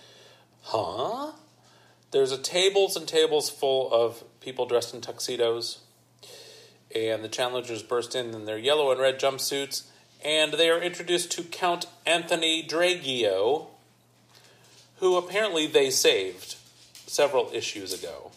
Huh? 0.63 1.33
There's 2.13 2.31
a 2.33 2.39
tables 2.39 2.95
and 2.97 3.07
tables 3.09 3.51
full 3.51 3.93
of 3.93 4.23
people 4.41 4.67
dressed 4.67 4.95
in 4.95 5.01
tuxedos, 5.01 5.81
and 6.95 7.25
the 7.25 7.29
challengers 7.29 7.83
burst 7.83 8.15
in 8.15 8.33
in 8.35 8.45
their 8.45 8.59
yellow 8.59 8.91
and 8.93 9.01
red 9.01 9.19
jumpsuits, 9.19 9.87
and 10.25 10.53
they 10.53 10.69
are 10.71 10.81
introduced 10.81 11.33
to 11.33 11.43
Count 11.43 11.87
Anthony 12.07 12.67
Dragio, 12.67 13.67
who 14.99 15.17
apparently 15.17 15.67
they 15.67 15.91
saved 15.91 16.57
several 17.07 17.50
issues 17.53 17.93
ago 17.93 18.31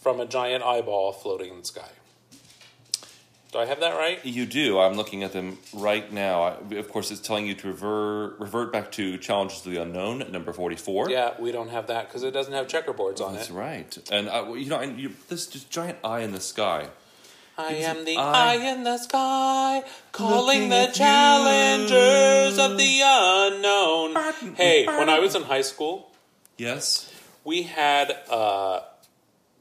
from 0.00 0.20
a 0.20 0.26
giant 0.26 0.62
eyeball 0.62 1.12
floating 1.12 1.50
in 1.50 1.60
the 1.60 1.64
sky. 1.64 1.88
Do 3.54 3.60
I 3.60 3.66
have 3.66 3.78
that 3.80 3.96
right? 3.96 4.18
You 4.24 4.46
do. 4.46 4.80
I'm 4.80 4.94
looking 4.94 5.22
at 5.22 5.32
them 5.32 5.58
right 5.72 6.12
now. 6.12 6.42
I, 6.42 6.74
of 6.74 6.90
course, 6.90 7.12
it's 7.12 7.20
telling 7.20 7.46
you 7.46 7.54
to 7.54 7.68
revert 7.68 8.40
revert 8.40 8.72
back 8.72 8.90
to 8.92 9.16
Challenges 9.16 9.60
to 9.60 9.70
the 9.70 9.80
Unknown 9.80 10.30
number 10.32 10.52
44. 10.52 11.08
Yeah, 11.08 11.34
we 11.38 11.52
don't 11.52 11.68
have 11.68 11.86
that 11.86 12.08
because 12.08 12.24
it 12.24 12.32
doesn't 12.32 12.52
have 12.52 12.66
checkerboards 12.66 13.20
on 13.20 13.34
That's 13.34 13.50
it. 13.50 13.50
That's 13.50 13.50
right. 13.52 13.98
And 14.10 14.28
uh, 14.28 14.52
you 14.54 14.68
know, 14.68 14.80
and 14.80 14.98
you, 14.98 15.12
this 15.28 15.46
just 15.46 15.70
giant 15.70 15.98
eye 16.02 16.22
in 16.22 16.32
the 16.32 16.40
sky. 16.40 16.88
I 17.56 17.74
am 17.74 18.04
the 18.04 18.16
eye- 18.16 18.52
eye 18.54 18.72
in 18.72 18.82
the 18.84 18.98
sky, 18.98 19.84
calling 20.12 20.68
Looking 20.68 20.68
the 20.70 20.86
challengers 20.92 22.56
you. 22.58 22.64
of 22.64 22.76
the 22.78 23.00
unknown. 23.04 24.54
Hey, 24.56 24.86
when 24.86 25.08
I 25.08 25.18
was 25.20 25.34
in 25.34 25.42
high 25.44 25.62
school, 25.62 26.10
Yes. 26.58 27.12
we 27.44 27.62
had 27.62 28.10
a 28.30 28.82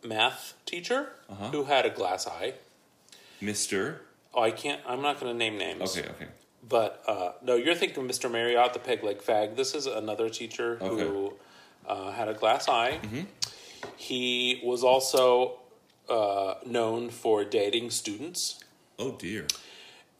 math 0.03 0.53
teacher 0.65 1.09
Uh-huh. 1.29 1.49
who 1.49 1.63
had 1.65 1.85
a 1.85 1.89
glass 1.89 2.25
eye. 2.27 2.55
Mister. 3.41 4.01
Oh, 4.33 4.41
I 4.41 4.51
can't. 4.51 4.81
I'm 4.87 5.01
not 5.01 5.19
going 5.19 5.31
to 5.31 5.37
name 5.37 5.57
names. 5.59 5.95
Okay, 5.95 6.09
okay. 6.09 6.27
But 6.67 7.03
uh, 7.07 7.33
no, 7.43 7.55
you're 7.55 7.75
thinking 7.75 8.03
of 8.03 8.09
Mr. 8.09 8.31
Marriott, 8.31 8.73
the 8.73 8.79
peg 8.79 9.03
leg 9.03 9.19
fag. 9.21 9.55
This 9.55 9.75
is 9.75 9.85
another 9.85 10.29
teacher 10.29 10.77
who 10.77 10.85
Okay. 10.85 11.03
Mm-hmm. 11.03 12.07
uh, 12.07 12.11
had 12.11 12.27
a 12.29 12.33
glass 12.33 12.67
eye. 12.69 12.99
He 13.97 14.61
was 14.63 14.83
also 14.83 15.59
uh, 16.09 16.55
known 16.65 17.09
for 17.09 17.43
dating 17.43 17.91
students. 17.91 18.59
Oh 18.99 19.11
dear. 19.13 19.47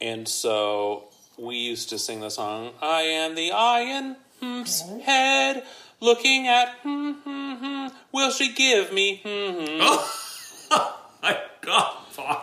And 0.02 0.28
so 0.28 1.10
we 1.38 1.56
used 1.58 1.90
to 1.90 2.00
sing 2.00 2.20
the 2.22 2.30
song, 2.30 2.72
I 2.82 3.02
am 3.02 3.36
the 3.36 3.52
iron 3.52 4.18
hm's 4.42 4.82
head, 5.06 5.64
looking 6.02 6.48
at 6.48 6.70
hmm, 6.84 7.12
hmm, 7.12 7.54
hmm, 7.56 7.88
will 8.12 8.30
she 8.32 8.52
give 8.54 8.92
me 8.92 9.22
hmm, 9.24 9.78
My 11.24 11.40
God. 11.62 11.98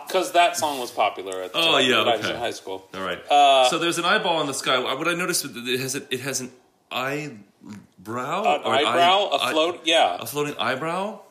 Because 0.07 0.31
that 0.33 0.57
song 0.57 0.79
was 0.79 0.89
popular 0.91 1.43
at 1.43 1.53
the 1.53 1.59
Oh, 1.59 1.71
time 1.77 1.89
yeah, 1.89 1.99
when 1.99 2.07
I 2.07 2.17
was 2.17 2.25
okay. 2.25 2.33
in 2.33 2.39
high 2.39 2.51
school. 2.51 2.89
All 2.93 3.01
right. 3.01 3.19
Uh, 3.29 3.69
so 3.69 3.77
there's 3.77 3.99
an 3.99 4.05
eyeball 4.05 4.41
in 4.41 4.47
the 4.47 4.53
sky. 4.53 4.79
What 4.79 5.07
I 5.07 5.13
noticed 5.13 5.45
is 5.45 5.53
that 5.53 5.67
it 5.67 5.79
has 5.79 5.95
a, 5.95 6.01
it 6.13 6.19
has 6.21 6.41
an 6.41 6.51
eyebrow. 6.91 8.41
An 8.43 8.61
or 8.65 8.73
an 8.75 8.85
eyebrow, 8.85 9.29
eye- 9.31 9.49
a 9.49 9.51
float, 9.53 9.81
yeah. 9.85 10.17
a 10.19 10.25
floating 10.25 10.57
eyebrow. 10.57 11.21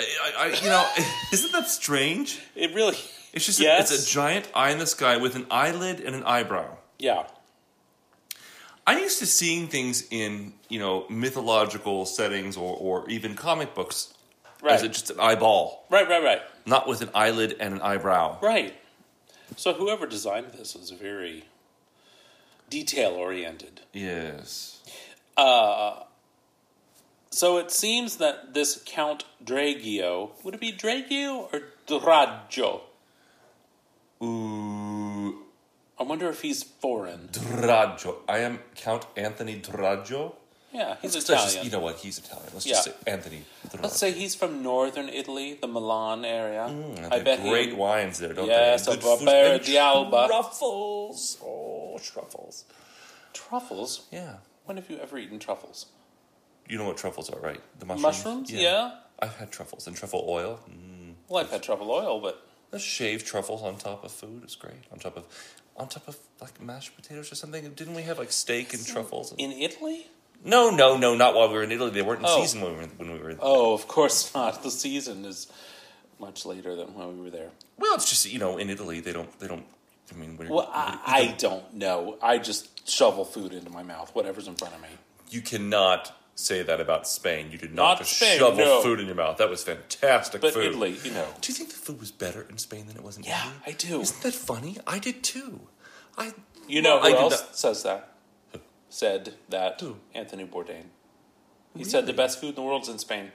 I, 0.00 0.32
I, 0.38 0.46
you 0.62 0.68
know, 0.68 0.86
isn't 1.32 1.52
that 1.52 1.68
strange? 1.68 2.40
It 2.54 2.74
really, 2.74 2.96
It's 3.32 3.46
just 3.46 3.60
Yes. 3.60 3.90
a, 3.90 3.94
it's 3.94 4.04
a 4.06 4.10
giant 4.10 4.50
eye 4.54 4.70
in 4.70 4.78
the 4.78 4.86
sky 4.86 5.16
with 5.18 5.34
an 5.36 5.46
eyelid 5.50 6.00
and 6.00 6.14
an 6.14 6.24
eyebrow. 6.24 6.76
yeah. 6.98 7.26
I'm 8.86 8.98
used 8.98 9.20
to 9.20 9.26
seeing 9.26 9.68
things 9.68 10.04
in 10.10 10.54
you 10.68 10.80
know 10.80 11.06
mythological 11.08 12.06
settings 12.06 12.56
or, 12.56 12.76
or 12.76 13.08
even 13.08 13.34
comic 13.36 13.74
books 13.74 14.12
Right. 14.62 14.74
as 14.74 14.82
it 14.82 14.92
just 14.92 15.10
an 15.10 15.20
eyeball, 15.20 15.86
Right, 15.90 16.08
right, 16.08 16.22
right. 16.22 16.42
not 16.66 16.86
with 16.88 17.00
an 17.02 17.10
eyelid 17.14 17.56
and 17.60 17.72
an 17.74 17.80
eyebrow. 17.82 18.38
Right. 18.42 18.74
So 19.56 19.72
whoever 19.74 20.06
designed 20.06 20.52
this 20.52 20.74
was 20.74 20.90
very 20.90 21.44
detail 22.68 23.12
oriented. 23.12 23.80
Yes. 23.92 24.80
Uh, 25.36 26.02
so 27.30 27.58
it 27.58 27.70
seems 27.70 28.16
that 28.16 28.54
this 28.54 28.82
Count 28.86 29.24
Dragio, 29.44 30.30
would 30.44 30.54
it 30.54 30.60
be 30.60 30.72
Dragio 30.72 31.52
or 31.52 31.62
Draggio? 31.86 32.80
Ooh, 34.22 35.44
I 35.98 36.02
wonder 36.02 36.28
if 36.28 36.42
he's 36.42 36.62
foreign. 36.62 37.28
Draggio. 37.32 38.16
I 38.28 38.38
am 38.38 38.60
Count 38.74 39.06
Anthony 39.16 39.60
Draggio. 39.60 40.34
Yeah, 40.72 40.96
he's 41.02 41.14
Let's 41.14 41.28
Italian. 41.28 41.50
just- 41.52 41.64
you 41.64 41.70
know 41.70 41.80
what? 41.80 41.96
He's 41.98 42.18
Italian. 42.18 42.48
Let's 42.52 42.64
Yeah. 42.66 42.74
just 42.74 42.84
say 42.84 42.92
Anthony. 43.06 43.44
Draggio. 43.68 43.82
Let's 43.82 43.96
say 43.98 44.12
he's 44.12 44.34
from 44.36 44.62
northern 44.62 45.08
Italy, 45.08 45.54
the 45.54 45.66
Milan 45.66 46.24
area. 46.24 46.66
Mm, 46.70 47.10
I 47.12 47.18
bet 47.20 47.40
great 47.42 47.70
he. 47.70 47.74
wines 47.74 48.18
there, 48.20 48.32
don't 48.32 48.46
Yes, 48.46 48.86
they? 48.86 48.92
a 48.92 48.94
And 48.94 49.02
good 49.02 49.18
food 49.18 49.28
Barbera 49.28 49.54
and 49.56 49.64
di 49.64 49.78
Alba. 49.78 50.26
Truffles. 50.28 51.38
Oh, 51.42 51.98
truffles. 51.98 52.64
Truffles. 53.32 54.02
Yeah. 54.12 54.34
When 54.64 54.76
have 54.76 54.88
you 54.88 54.98
ever 54.98 55.18
eaten 55.18 55.38
truffles? 55.40 55.86
You 56.70 56.78
know 56.78 56.84
what 56.86 56.96
truffles 56.96 57.28
are, 57.30 57.40
right? 57.40 57.60
The 57.80 57.86
mushrooms. 57.86 58.02
Mushrooms? 58.24 58.52
Yeah. 58.52 58.92
I've 59.18 59.36
had 59.36 59.50
truffles 59.50 59.86
and 59.86 59.96
truffle 59.96 60.24
oil. 60.28 60.60
Mm. 60.70 61.14
Well, 61.28 61.42
I've 61.44 61.50
had 61.50 61.62
truffle 61.62 61.90
oil, 61.90 62.20
but 62.20 62.46
The 62.70 62.78
shaved 62.78 63.26
truffles 63.26 63.62
on 63.62 63.76
top 63.76 64.04
of 64.04 64.12
food 64.12 64.44
is 64.44 64.54
great. 64.54 64.84
On 64.92 64.98
top 64.98 65.16
of, 65.16 65.24
on 65.76 65.88
top 65.88 66.06
of 66.06 66.16
like 66.40 66.60
mashed 66.62 66.94
potatoes 66.96 67.30
or 67.32 67.34
something. 67.34 67.68
Didn't 67.74 67.94
we 67.94 68.02
have 68.02 68.18
like 68.18 68.30
steak 68.32 68.72
and 68.72 68.86
truffles? 68.86 69.34
in 69.36 69.50
Italy? 69.52 70.06
No, 70.44 70.70
no, 70.70 70.96
no, 70.96 71.14
not 71.16 71.34
while 71.34 71.48
we 71.48 71.54
were 71.54 71.62
in 71.64 71.72
Italy. 71.72 71.90
They 71.90 72.02
weren't 72.02 72.20
in 72.20 72.26
Oh. 72.28 72.40
season 72.40 72.62
when 72.62 72.72
we 72.72 72.78
were 72.78 72.86
when 72.98 73.12
we 73.12 73.18
were. 73.18 73.34
Oh, 73.40 73.74
of 73.74 73.86
course 73.88 74.32
not. 74.34 74.62
The 74.62 74.70
season 74.70 75.24
is 75.24 75.48
much 76.18 76.46
later 76.46 76.76
than 76.76 76.94
when 76.94 77.16
we 77.18 77.24
were 77.24 77.30
there. 77.30 77.50
Well, 77.78 77.94
it's 77.96 78.08
just 78.08 78.30
you 78.32 78.38
know 78.38 78.56
in 78.58 78.70
Italy 78.70 79.00
they 79.00 79.12
don't 79.12 79.36
they 79.40 79.48
don't 79.48 79.66
I 80.12 80.16
mean, 80.16 80.36
what, 80.36 80.48
Well, 80.48 80.70
I, 80.72 80.98
I 81.06 81.34
don't 81.38 81.74
know. 81.74 82.16
I 82.22 82.38
just 82.38 82.88
shovel 82.88 83.24
food 83.24 83.52
into 83.52 83.70
my 83.70 83.82
mouth, 83.82 84.14
whatever's 84.14 84.48
in 84.48 84.54
front 84.56 84.74
of 84.74 84.80
me. 84.80 84.88
you 85.30 85.40
cannot 85.40 86.12
say 86.40 86.62
that 86.62 86.80
about 86.80 87.06
Spain. 87.06 87.50
You 87.50 87.58
did 87.58 87.74
Not 87.74 87.82
not, 87.82 87.98
just 87.98 88.16
Spain, 88.16 88.38
shovel 88.38 88.58
no. 88.64 88.82
food 88.82 89.00
in 89.00 89.06
your 89.06 89.14
mouth. 89.14 89.36
That 89.38 89.50
was 89.50 89.62
fantastic 89.62 90.40
But 90.40 90.54
food. 90.54 90.66
Italy, 90.66 90.96
you 91.04 91.10
know. 91.12 91.26
Do 91.40 91.52
you 91.52 91.56
think 91.56 91.70
the 91.70 91.76
food 91.76 92.00
was 92.00 92.10
better 92.10 92.46
in 92.48 92.58
Spain 92.58 92.86
than 92.86 92.96
it 92.96 93.02
was 93.02 93.16
in 93.16 93.24
Yeah, 93.24 93.40
Italy? 93.42 93.56
I 93.66 93.72
do. 93.72 94.00
Isn't 94.00 94.22
that 94.22 94.34
funny? 94.34 94.76
I 94.86 94.98
did 94.98 95.22
too. 95.22 95.60
I. 96.18 96.32
You 96.68 96.82
know 96.82 97.00
well, 97.00 97.10
who 97.10 97.16
I 97.16 97.20
else 97.20 97.40
not- 97.40 97.56
says 97.56 97.82
that? 97.84 98.06
Said 98.88 99.34
that 99.48 99.80
Who? 99.80 99.98
Anthony 100.14 100.44
Bourdain. 100.44 100.86
He 101.76 101.84
said 101.84 102.06
the 102.06 102.12
best 102.12 102.40
food 102.40 102.50
in 102.50 102.54
the 102.56 102.62
world's 102.62 102.88
in 102.88 102.98
Spain. 102.98 103.30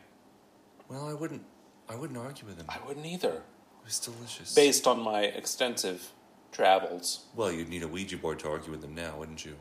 Well, 0.90 1.08
I 1.08 1.14
wouldn't. 1.14 1.44
I 1.88 1.96
wouldn't 1.96 2.18
argue 2.20 2.46
with 2.48 2.58
him. 2.58 2.66
I 2.68 2.78
wouldn't 2.86 3.06
either, 3.06 3.30
It 3.30 3.86
was 3.86 4.00
delicious. 4.00 4.54
based 4.54 4.86
on 4.88 5.00
my 5.02 5.22
extensive 5.22 6.12
travels. 6.52 7.26
Well, 7.36 7.52
you'd 7.52 7.70
need 7.70 7.84
a 7.84 7.88
Ouija 7.88 8.18
board 8.18 8.40
to 8.40 8.50
argue 8.50 8.72
with 8.72 8.82
them 8.82 8.96
now, 8.96 9.16
wouldn't 9.18 9.46
you? 9.46 9.56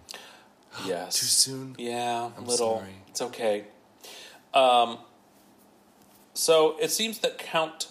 Yes. 0.87 1.21
Too 1.21 1.27
soon. 1.27 1.77
Yeah, 1.79 2.31
I'm 2.37 2.47
little. 2.47 2.79
sorry. 2.79 2.95
It's 3.09 3.23
okay. 3.23 3.65
Um, 4.53 4.99
so 6.33 6.77
it 6.81 6.91
seems 6.91 7.19
that 7.21 7.39
Count 7.39 7.89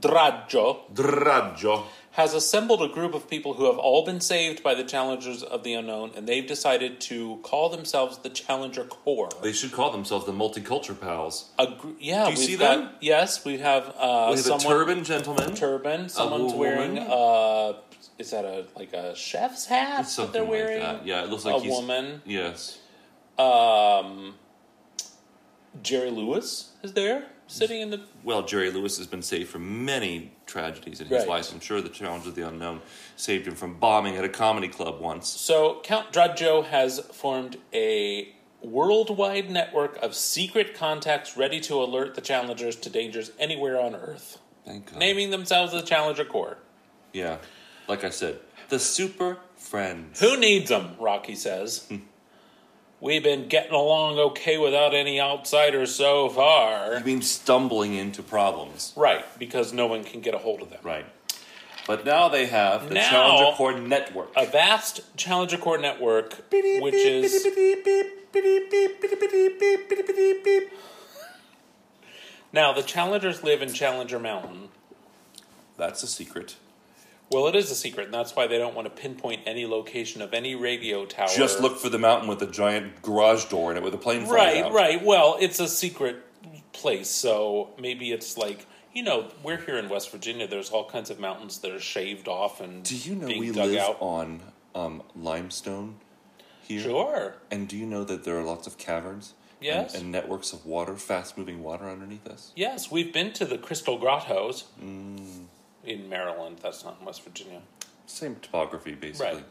Draggio 0.00 0.80
Draggio. 0.92 1.84
has 2.12 2.34
assembled 2.34 2.82
a 2.82 2.88
group 2.88 3.14
of 3.14 3.28
people 3.30 3.54
who 3.54 3.64
have 3.66 3.78
all 3.78 4.04
been 4.04 4.20
saved 4.20 4.62
by 4.62 4.74
the 4.74 4.84
challengers 4.84 5.42
of 5.42 5.62
the 5.62 5.72
unknown, 5.74 6.10
and 6.16 6.28
they've 6.28 6.46
decided 6.46 7.00
to 7.00 7.38
call 7.42 7.68
themselves 7.68 8.18
the 8.18 8.28
Challenger 8.28 8.84
Corps. 8.84 9.30
They 9.42 9.52
should 9.52 9.72
call 9.72 9.90
themselves 9.92 10.26
the 10.26 10.32
Multicultural 10.32 11.00
Pals. 11.00 11.50
A 11.58 11.66
gr- 11.68 11.88
yeah, 12.00 12.24
Do 12.26 12.30
you 12.32 12.36
see 12.36 12.56
got, 12.56 12.76
them? 12.76 12.90
Yes, 13.00 13.44
we 13.44 13.58
have. 13.58 13.94
Uh, 13.96 14.26
We 14.30 14.36
have 14.36 14.40
someone, 14.44 14.66
a 14.66 14.68
turban 14.68 15.04
gentleman. 15.04 15.54
Turban. 15.54 16.08
Someone's 16.08 16.52
woman. 16.52 16.58
wearing. 16.58 16.98
Uh, 16.98 17.74
is 18.18 18.30
that 18.30 18.44
a 18.44 18.66
like 18.76 18.92
a 18.92 19.14
chef's 19.14 19.66
hat 19.66 20.00
It's 20.00 20.16
that 20.16 20.32
they're 20.32 20.42
like 20.42 20.50
wearing? 20.50 20.80
that. 20.80 21.06
Yeah, 21.06 21.22
it 21.24 21.30
looks 21.30 21.44
like 21.44 21.64
a 21.64 21.68
woman. 21.68 22.22
Yes. 22.26 22.78
Um, 23.38 24.34
Jerry 25.82 26.10
Lewis 26.10 26.72
is 26.82 26.92
there 26.94 27.26
sitting 27.46 27.80
in 27.80 27.90
the. 27.90 28.00
Well, 28.24 28.42
Jerry 28.42 28.70
Lewis 28.70 28.98
has 28.98 29.06
been 29.06 29.22
saved 29.22 29.48
from 29.50 29.84
many 29.84 30.32
tragedies 30.46 31.00
in 31.00 31.06
his 31.06 31.20
Right. 31.20 31.28
life. 31.28 31.52
I'm 31.52 31.60
sure 31.60 31.80
the 31.80 31.88
Challenge 31.88 32.26
of 32.26 32.34
the 32.34 32.46
Unknown 32.46 32.80
saved 33.16 33.46
him 33.46 33.54
from 33.54 33.78
bombing 33.78 34.16
at 34.16 34.24
a 34.24 34.28
comedy 34.28 34.68
club 34.68 35.00
once. 35.00 35.28
So 35.28 35.80
Count 35.84 36.12
Draggio 36.12 36.64
has 36.66 36.98
formed 37.12 37.58
a 37.72 38.34
worldwide 38.60 39.48
network 39.50 39.96
of 40.02 40.16
secret 40.16 40.74
contacts 40.74 41.36
ready 41.36 41.60
to 41.60 41.80
alert 41.80 42.16
the 42.16 42.20
challengers 42.20 42.74
to 42.74 42.90
dangers 42.90 43.30
anywhere 43.38 43.80
on 43.80 43.94
Earth, 43.94 44.38
Thank 44.66 44.90
God. 44.90 44.98
naming 44.98 45.30
themselves 45.30 45.72
the 45.72 45.82
Challenger 45.82 46.24
Corps. 46.24 46.58
Yeah. 47.12 47.36
Like 47.88 48.04
I 48.04 48.10
said, 48.10 48.38
the 48.68 48.78
Super 48.78 49.38
Friends. 49.56 50.20
Who 50.20 50.36
needs 50.38 50.68
them? 50.68 50.94
Rocky 51.00 51.34
says. 51.34 51.90
We've 53.00 53.22
been 53.22 53.48
getting 53.48 53.72
along 53.72 54.18
okay 54.18 54.58
without 54.58 54.92
any 54.92 55.20
outsiders 55.20 55.94
so 55.94 56.28
far. 56.28 56.96
I 56.96 57.02
mean, 57.02 57.22
stumbling 57.22 57.94
into 57.94 58.22
problems. 58.22 58.92
Right, 58.96 59.24
because 59.38 59.72
no 59.72 59.86
one 59.86 60.04
can 60.04 60.20
get 60.20 60.34
a 60.34 60.38
hold 60.38 60.62
of 60.62 60.70
them. 60.70 60.80
Right. 60.82 61.06
But 61.86 62.04
now 62.04 62.28
they 62.28 62.46
have 62.46 62.88
the 62.88 62.96
Now- 62.96 63.10
Challenger 63.10 63.56
Corps 63.56 63.78
Network. 63.80 64.32
A 64.36 64.46
vast 64.46 65.16
Challenger 65.16 65.56
Corps 65.56 65.78
network, 65.78 66.34
which 66.52 66.94
is 66.94 67.46
now 72.52 72.72
the 72.72 72.82
challengers 72.82 73.42
live 73.42 73.62
in 73.62 73.72
Challenger 73.72 74.18
Mountain. 74.18 74.68
That's 75.78 76.02
a 76.02 76.06
secret. 76.06 76.56
Well, 77.30 77.46
it 77.48 77.54
is 77.56 77.70
a 77.70 77.74
secret, 77.74 78.06
and 78.06 78.14
that's 78.14 78.34
why 78.34 78.46
they 78.46 78.56
don't 78.56 78.74
want 78.74 78.86
to 78.86 79.02
pinpoint 79.02 79.42
any 79.46 79.66
location 79.66 80.22
of 80.22 80.32
any 80.32 80.54
radio 80.54 81.04
tower. 81.04 81.28
Just 81.34 81.60
look 81.60 81.78
for 81.78 81.88
the 81.90 81.98
mountain 81.98 82.28
with 82.28 82.40
a 82.42 82.46
giant 82.46 83.02
garage 83.02 83.44
door 83.46 83.70
in 83.70 83.76
it 83.76 83.82
with 83.82 83.92
a 83.94 83.98
plane 83.98 84.24
flying 84.24 84.62
Right, 84.62 84.64
out. 84.64 84.72
right. 84.72 85.04
Well, 85.04 85.36
it's 85.40 85.60
a 85.60 85.68
secret 85.68 86.24
place, 86.72 87.10
so 87.10 87.70
maybe 87.78 88.12
it's 88.12 88.38
like 88.38 88.66
you 88.94 89.02
know 89.02 89.28
we're 89.42 89.58
here 89.58 89.76
in 89.76 89.88
West 89.90 90.10
Virginia. 90.10 90.46
There's 90.48 90.70
all 90.70 90.84
kinds 90.88 91.10
of 91.10 91.20
mountains 91.20 91.58
that 91.58 91.70
are 91.70 91.80
shaved 91.80 92.28
off 92.28 92.60
and 92.60 92.82
Do 92.82 92.96
you 92.96 93.14
know 93.14 93.26
we 93.26 93.50
dug 93.52 93.70
live 93.70 93.78
out. 93.80 93.96
on 94.00 94.40
um, 94.74 95.02
limestone 95.14 95.96
here? 96.62 96.80
Sure. 96.80 97.34
And 97.50 97.68
do 97.68 97.76
you 97.76 97.84
know 97.86 98.04
that 98.04 98.24
there 98.24 98.38
are 98.38 98.42
lots 98.44 98.66
of 98.66 98.78
caverns? 98.78 99.28
and- 99.28 99.34
Yes. 99.60 99.94
And, 99.96 100.12
networks 100.12 100.52
of 100.52 100.64
water, 100.64 100.94
fast 100.96 101.36
moving 101.36 101.62
water 101.64 101.90
underneath 101.90 102.26
us? 102.28 102.52
Yes, 102.54 102.90
we've 102.92 103.12
been 103.12 103.32
to 103.34 103.44
the 103.44 103.58
Crystal 103.58 103.98
Grottoes 103.98 104.64
Mm. 104.82 105.46
In 105.88 106.08
Maryland. 106.08 106.58
That's 106.62 106.84
not 106.84 106.98
in 107.00 107.06
West 107.06 107.22
Virginia. 107.24 107.60
Same 108.06 108.36
topography, 108.36 108.94
basically. 108.94 109.36
Right. 109.36 109.44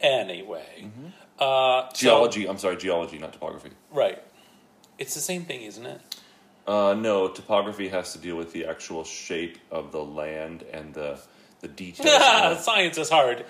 Anyway, 0.00 0.90
uh, 1.38 1.88
so- 1.88 1.94
Geology, 1.94 2.48
I'm 2.48 2.58
sorry, 2.58 2.76
geology, 2.76 3.18
not 3.18 3.32
topography. 3.32 3.70
right. 3.92 4.22
It's 4.98 5.14
the 5.14 5.20
same 5.20 5.44
thing, 5.46 5.62
isn't 5.62 5.86
it? 5.86 6.00
Uh, 6.66 6.92
no, 6.92 7.28
topography 7.28 7.88
has 7.88 8.12
to 8.12 8.18
deal 8.18 8.36
with 8.36 8.52
the 8.52 8.66
actual 8.66 9.02
shape 9.02 9.56
of 9.70 9.92
the 9.92 10.04
land 10.04 10.62
and 10.72 10.92
the 10.92 11.18
the 11.60 11.68
details. 11.68 12.64
Science 12.64 12.96
is 12.98 13.10
hard. 13.10 13.44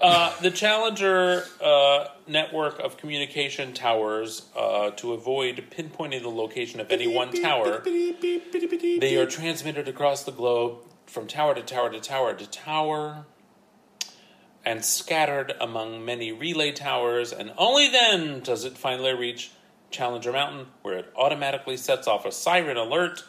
Uh, 0.00 0.32
the 0.40 0.50
Challenger 0.50 1.44
uh, 1.60 2.06
network 2.26 2.78
of 2.78 2.96
communication 2.96 3.72
towers 3.72 4.46
uh, 4.56 4.90
to 4.92 5.12
avoid 5.12 5.64
pinpointing 5.70 6.22
the 6.22 6.28
location 6.28 6.78
of 6.80 6.90
any 6.90 7.06
one 7.12 7.32
tower. 7.32 7.80
They 7.84 9.16
are 9.16 9.26
transmitted 9.26 9.88
across 9.88 10.22
the 10.24 10.32
globe 10.32 10.78
from 11.08 11.26
tower 11.26 11.54
to 11.54 11.62
tower 11.62 11.90
to 11.90 12.00
tower 12.00 12.34
to 12.34 12.46
tower 12.46 13.26
and 14.64 14.84
scattered 14.84 15.54
among 15.60 16.04
many 16.04 16.32
relay 16.32 16.72
towers, 16.72 17.32
and 17.32 17.52
only 17.56 17.88
then 17.88 18.40
does 18.40 18.64
it 18.64 18.76
finally 18.76 19.14
reach 19.14 19.50
Challenger 19.90 20.32
Mountain, 20.32 20.66
where 20.82 20.98
it 20.98 21.12
automatically 21.16 21.76
sets 21.76 22.06
off 22.06 22.26
a 22.26 22.32
siren 22.32 22.76
alert, 22.76 23.24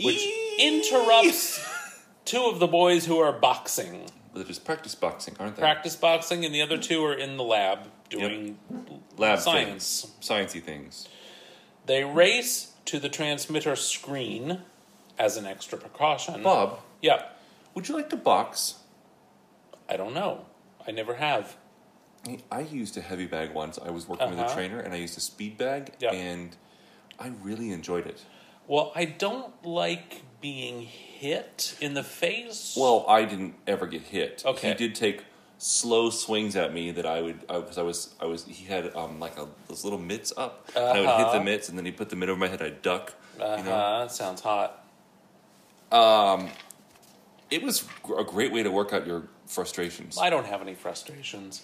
which 0.00 0.24
interrupts 0.58 1.60
two 2.24 2.44
of 2.44 2.60
the 2.60 2.68
boys 2.68 3.06
who 3.06 3.18
are 3.18 3.32
boxing. 3.32 4.08
They're 4.34 4.44
just 4.44 4.64
practice 4.64 4.94
boxing, 4.94 5.34
aren't 5.40 5.56
they? 5.56 5.60
Practice 5.62 5.96
boxing, 5.96 6.44
and 6.44 6.54
the 6.54 6.62
other 6.62 6.78
two 6.78 7.04
are 7.04 7.14
in 7.14 7.36
the 7.36 7.42
lab 7.42 7.88
doing 8.08 8.58
Lab 9.16 9.40
science. 9.40 10.02
things, 10.02 10.54
sciencey 10.54 10.62
things. 10.62 11.08
They 11.86 12.04
race 12.04 12.72
to 12.84 13.00
the 13.00 13.08
transmitter 13.08 13.74
screen 13.74 14.60
as 15.18 15.36
an 15.36 15.46
extra 15.46 15.76
precaution. 15.76 16.42
Bob, 16.42 16.80
Yeah, 17.02 17.22
would 17.74 17.88
you 17.88 17.94
like 17.94 18.10
to 18.10 18.16
box? 18.16 18.76
I 19.88 19.96
don't 19.96 20.14
know. 20.14 20.44
I 20.86 20.90
never 20.90 21.14
have. 21.14 21.56
I 22.50 22.60
used 22.60 22.96
a 22.96 23.00
heavy 23.00 23.26
bag 23.26 23.54
once. 23.54 23.78
I 23.78 23.90
was 23.90 24.06
working 24.08 24.30
with 24.30 24.38
a 24.38 24.44
Uh-huh. 24.44 24.54
trainer, 24.54 24.80
and 24.80 24.92
I 24.92 24.96
used 24.96 25.16
a 25.16 25.20
speed 25.20 25.56
bag, 25.56 25.94
Yeah. 26.00 26.10
and 26.12 26.56
I 27.18 27.28
really 27.42 27.70
enjoyed 27.70 28.06
it. 28.06 28.22
Well, 28.66 28.92
I 28.94 29.04
don't 29.06 29.64
like 29.64 30.22
being 30.40 30.82
hit 30.82 31.74
in 31.80 31.94
the 31.94 32.02
face. 32.04 32.76
Well, 32.78 33.04
I 33.08 33.24
didn't 33.24 33.54
ever 33.66 33.86
get 33.86 34.02
hit. 34.02 34.42
Okay. 34.44 34.68
He 34.68 34.74
did 34.74 34.94
take 34.94 35.24
slow 35.58 36.10
swings 36.10 36.54
at 36.54 36.72
me 36.72 36.90
that 36.92 37.04
I 37.06 37.20
would 37.22 37.40
because 37.46 37.78
I, 37.78 37.82
was 37.82 38.14
I 38.20 38.26
was 38.26 38.44
he 38.44 38.64
had 38.66 38.94
um 38.94 39.18
like 39.20 39.36
a, 39.38 39.48
those 39.68 39.82
little 39.84 39.98
mitts 39.98 40.32
up, 40.36 40.68
and 40.76 40.84
I 40.84 41.00
would 41.00 41.08
hit 41.08 41.16
the 41.18 41.24
Uh-huh. 41.24 41.42
mitts, 41.42 41.68
and 41.68 41.78
then 41.78 41.86
he 41.86 41.92
put 41.92 42.10
the 42.10 42.16
mitt 42.16 42.28
over 42.28 42.38
my 42.38 42.48
head. 42.48 42.60
I'd 42.62 42.82
duck. 42.82 43.14
uh-huh, 43.40 43.56
You 43.56 43.64
know, 43.64 43.70
that 44.00 44.12
sounds 44.12 44.42
hot. 44.42 44.84
It 47.50 47.62
was 47.62 47.84
a 48.16 48.24
great 48.24 48.52
way 48.52 48.62
to 48.62 48.70
work 48.70 48.92
out 48.92 49.06
your 49.06 49.24
frustrations. 49.46 50.18
I 50.20 50.30
don't 50.30 50.46
have 50.46 50.60
any 50.60 50.74
frustrations. 50.74 51.62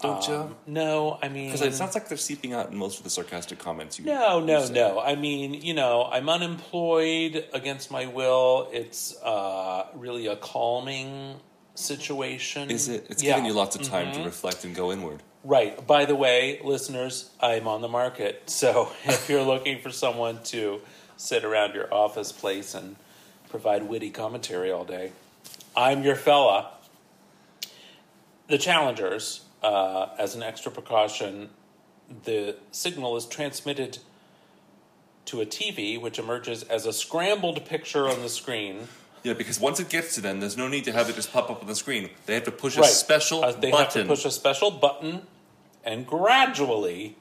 Don't 0.00 0.26
you? 0.26 0.34
Um, 0.34 0.56
no, 0.66 1.18
I 1.22 1.28
mean, 1.28 1.46
Because 1.46 1.60
it 1.62 1.74
sounds 1.74 1.94
like 1.94 2.08
they're 2.08 2.18
seeping 2.18 2.52
out 2.54 2.70
in 2.70 2.76
most 2.76 2.98
of 2.98 3.04
the 3.04 3.10
sarcastic 3.10 3.58
comments. 3.60 3.98
You 4.00 4.06
No, 4.06 4.40
you 4.40 4.46
no, 4.46 4.64
say. 4.64 4.72
no. 4.74 4.98
I 5.00 5.14
mean, 5.14 5.54
you 5.54 5.74
know, 5.74 6.08
I'm 6.10 6.28
unemployed 6.28 7.44
against 7.52 7.90
my 7.90 8.06
will. 8.06 8.68
It's 8.72 9.16
uh, 9.22 9.86
really 9.94 10.26
a 10.26 10.34
calming 10.36 11.36
situation. 11.74 12.70
Is 12.70 12.88
it? 12.88 13.06
It's 13.10 13.22
Yeah. 13.22 13.32
Mm-hmm. 13.34 13.38
giving 13.42 13.50
you 13.50 13.56
lots 13.56 13.76
of 13.76 13.82
time 13.82 14.12
to 14.14 14.22
reflect 14.24 14.64
and 14.64 14.74
go 14.74 14.90
inward. 14.92 15.22
Right. 15.44 15.84
By 15.86 16.04
the 16.04 16.14
way, 16.16 16.60
listeners, 16.64 17.30
I'm 17.40 17.66
on 17.68 17.80
the 17.80 17.88
market. 17.88 18.42
So 18.50 18.90
if 19.04 19.28
you're 19.28 19.42
looking 19.44 19.80
for 19.80 19.90
someone 19.90 20.42
to 20.44 20.80
sit 21.16 21.44
around 21.44 21.74
your 21.74 21.92
office 21.92 22.32
place 22.32 22.74
and 22.74 22.96
provide 23.52 23.82
witty 23.86 24.08
commentary 24.08 24.72
all 24.72 24.84
day, 24.84 25.12
I'm 25.76 26.02
your 26.02 26.16
fella. 26.16 26.70
The 28.48 28.56
challengers, 28.56 29.42
uh, 29.62 30.08
as 30.18 30.34
an 30.34 30.42
extra 30.42 30.72
precaution, 30.72 31.50
the 32.24 32.56
signal 32.70 33.14
is 33.16 33.26
transmitted 33.26 33.98
to 35.26 35.42
a 35.42 35.46
TV, 35.46 36.00
which 36.00 36.18
emerges 36.18 36.62
as 36.64 36.86
a 36.86 36.94
scrambled 36.94 37.64
picture 37.66 38.08
on 38.08 38.22
the 38.22 38.30
screen. 38.30 38.88
Yeah, 39.22 39.34
because 39.34 39.60
once 39.60 39.78
it 39.78 39.90
gets 39.90 40.14
to 40.14 40.22
them, 40.22 40.40
there's 40.40 40.56
no 40.56 40.66
need 40.66 40.84
to 40.84 40.92
have 40.92 41.08
it 41.10 41.14
just 41.14 41.30
pop 41.30 41.50
up 41.50 41.60
on 41.60 41.68
the 41.68 41.76
screen. 41.76 42.08
They 42.24 42.34
have 42.34 42.44
to 42.44 42.50
push 42.50 42.76
a 42.78 42.84
special 42.84 43.44
Uh, 43.44 43.52
they 43.52 43.70
button. 43.70 43.84
have 43.84 43.92
to 43.92 44.04
push 44.06 44.24
a 44.24 44.30
special 44.30 44.70
button, 44.70 45.26
and 45.84 46.06
gradually 46.06 47.16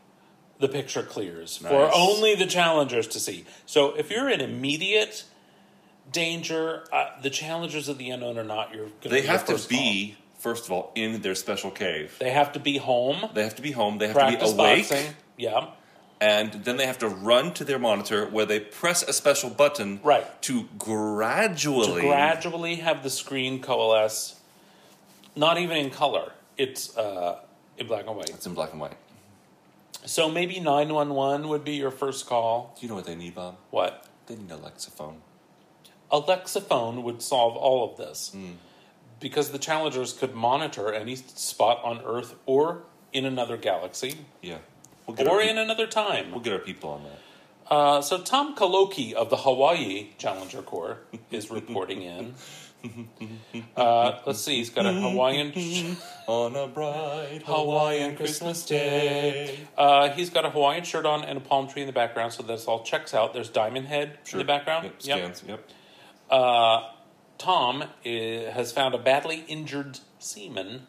the 0.60 0.70
picture 0.70 1.04
clears 1.04 1.58
for 1.58 1.92
only 1.94 2.36
the 2.36 2.46
challengers 2.46 3.08
to 3.08 3.20
see. 3.20 3.46
So 3.66 3.94
if 3.98 4.10
you're 4.10 4.30
an 4.30 4.40
immediate 4.42 5.26
danger, 6.12 6.84
uh, 6.92 7.10
the 7.22 7.30
challengers 7.30 7.88
of 7.90 7.98
the 7.98 8.10
unknown 8.10 8.38
are 8.38 8.44
not 8.44 8.74
your. 8.74 8.86
Gonna 9.02 9.16
they 9.16 9.22
be 9.22 9.28
have 9.28 9.46
to 9.46 9.68
be 9.70 10.16
first 10.38 10.66
of 10.66 10.72
all, 10.72 10.92
in 10.96 11.22
their 11.22 11.36
special 11.36 11.70
cave. 11.72 12.16
They 12.20 12.32
have 12.32 12.52
to 12.54 12.60
be 12.60 12.78
home, 12.78 13.30
They 13.34 13.44
have 13.44 13.56
to 13.56 13.62
be 13.62 13.72
home. 13.72 14.00
They 14.00 14.08
have 14.08 14.16
practice 14.16 14.50
to 14.52 14.56
be 14.58 14.62
awake. 14.64 14.90
boxing. 14.90 15.14
Yeah. 15.38 15.68
and 16.20 16.52
then 16.66 16.78
they 16.78 16.86
have 16.86 17.00
to 17.00 17.08
run 17.08 17.52
to 17.54 17.64
their 17.64 17.80
monitor 17.80 18.28
where 18.28 18.46
they 18.46 18.60
press 18.60 19.02
a 19.04 19.14
special 19.14 19.50
button 19.50 20.00
Right. 20.04 20.26
to 20.44 20.68
gradually 20.78 22.02
To 22.02 22.08
gradually 22.08 22.76
have 22.76 23.02
the 23.04 23.10
screen 23.10 23.62
coalesce, 23.62 24.40
not 25.36 25.58
even 25.58 25.78
in 25.78 25.90
color. 25.90 26.32
It's 26.58 26.96
uh, 26.98 27.40
in 27.78 27.88
black 27.88 28.06
and 28.08 28.16
white. 28.16 28.30
it's 28.30 28.46
in 28.46 28.54
black 28.54 28.72
and 28.72 28.80
white 28.82 28.98
So 30.06 30.30
maybe 30.30 30.60
911 30.60 31.48
would 31.50 31.64
be 31.64 31.74
your 31.74 31.92
first 31.92 32.26
call. 32.28 32.76
do 32.76 32.82
you 32.86 32.90
know 32.90 32.96
what 32.96 33.06
they 33.06 33.16
need 33.16 33.34
bob 33.36 33.58
What? 33.72 34.06
they 34.28 34.36
need 34.36 34.52
a 34.52 34.58
lexophone 34.58 35.16
Alexa 36.12 36.62
phone 36.62 37.04
would 37.04 37.22
solve 37.22 37.56
all 37.56 37.90
of 37.90 37.98
this. 37.98 38.32
Hmm. 38.34 38.52
Because 39.20 39.52
the 39.52 39.60
challengers 39.60 40.14
could 40.14 40.34
monitor 40.34 40.92
any 40.94 41.16
spot 41.16 41.80
on 41.84 42.02
Earth 42.04 42.36
or 42.46 42.84
in 43.14 43.26
another 43.26 43.58
galaxy 43.58 44.16
yeah 44.42 44.58
we'll 45.06 45.20
or 45.30 45.42
peop- 45.42 45.50
in 45.52 45.58
another 45.58 45.86
time. 45.86 46.32
we'll 46.32 46.40
get 46.40 46.54
our 46.54 46.60
people 46.60 46.90
on 46.92 47.04
that 47.04 47.20
Uh, 47.70 48.02
so 48.02 48.20
Tom 48.22 48.56
Kaloki 48.56 49.12
of 49.14 49.30
the 49.30 49.38
Hawaii 49.38 50.10
Challenger 50.18 50.62
Corps 50.62 50.98
is 51.30 51.52
reporting 51.60 52.02
in. 52.02 52.34
Uh, 53.76 54.20
let's 54.26 54.40
see, 54.42 54.56
he's 54.56 54.70
got 54.72 54.86
a 54.88 54.94
Hawaiian 54.94 55.52
on 56.28 56.56
a 56.56 56.68
bright 56.68 57.42
Hawaiian 57.46 58.16
Christmas 58.16 58.66
Day. 58.66 59.60
Uh, 59.78 60.10
he's 60.10 60.30
got 60.32 60.46
a 60.46 60.50
Hawaiian 60.50 60.84
shirt 60.84 61.06
on 61.06 61.24
and 61.24 61.38
a 61.38 61.42
palm 61.42 61.68
tree 61.68 61.82
in 61.84 61.88
the 61.88 61.94
background, 61.94 62.34
so 62.34 62.42
this 62.44 62.66
all 62.66 62.82
checks 62.84 63.14
out. 63.14 63.34
There's 63.34 63.50
Diamond 63.50 63.88
Head 63.88 64.18
in 64.32 64.40
the 64.40 64.44
background. 64.46 64.90
yep, 65.02 65.20
Yep. 65.20 65.38
yep 65.48 65.70
Uh, 66.32 66.90
Tom 67.38 67.84
i- 68.06 68.50
has 68.54 68.72
found 68.72 68.96
a 68.96 68.98
badly 68.98 69.44
injured 69.48 70.00
seaman 70.20 70.88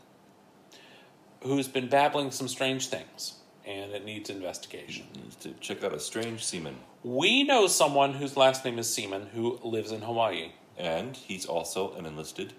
who's 1.42 1.66
been 1.68 1.88
babbling 1.88 2.30
some 2.30 2.46
strange 2.46 2.86
things, 2.88 3.34
and 3.66 3.92
it 3.92 4.04
needs 4.04 4.30
investigation. 4.30 5.06
Needs 5.16 5.36
to 5.36 5.52
check 5.54 5.82
out 5.82 5.92
a 5.92 5.98
strange 6.00 6.44
seaman 6.44 6.76
We 7.02 7.42
know 7.42 7.66
someone 7.66 8.14
whose 8.14 8.36
last 8.36 8.64
name 8.64 8.78
is 8.78 8.92
Seaman 8.94 9.26
who 9.34 9.58
lives 9.64 9.90
in 9.90 10.02
Hawaii. 10.02 10.52
and 10.78 11.16
he's 11.16 11.44
also 11.44 11.92
an 11.94 12.06
enlisted 12.06 12.52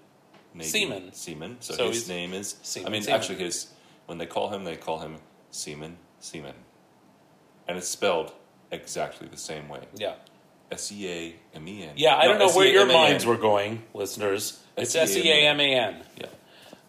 Navy 0.53 0.69
Seaman. 0.69 1.13
Seaman. 1.13 1.57
So, 1.61 1.73
So 1.75 1.87
his 1.89 2.07
name 2.09 2.33
is. 2.33 2.57
Seaman, 2.61 2.87
I 2.87 2.91
mean, 2.91 3.01
Seaman. 3.03 3.19
actually, 3.19 3.37
his 3.39 3.67
when 4.05 4.17
they 4.17 4.25
call 4.25 4.49
him, 4.49 4.65
they 4.65 4.75
call 4.75 4.99
him 4.99 5.17
Seaman 5.51 5.97
Seaman, 6.19 6.55
and 7.67 7.77
it's 7.77 7.87
spelled 7.87 8.33
exactly 8.71 9.27
the 9.27 9.37
same 9.37 9.69
way. 9.69 9.81
Yeah. 9.95 10.15
S 10.71 10.91
e 10.91 11.07
a 11.07 11.35
m 11.55 11.67
e 11.67 11.83
n. 11.83 11.91
Yeah, 11.95 12.15
I 12.15 12.25
don't 12.27 12.39
know 12.39 12.51
where 12.51 12.67
your 12.67 12.85
minds 12.85 13.25
were 13.25 13.37
going, 13.37 13.83
listeners. 13.93 14.59
It's 14.77 14.95
S 14.95 15.15
E 15.15 15.29
A 15.29 15.47
M 15.49 15.59
A 15.59 15.75
N. 15.75 16.03
Yeah, 16.17 16.25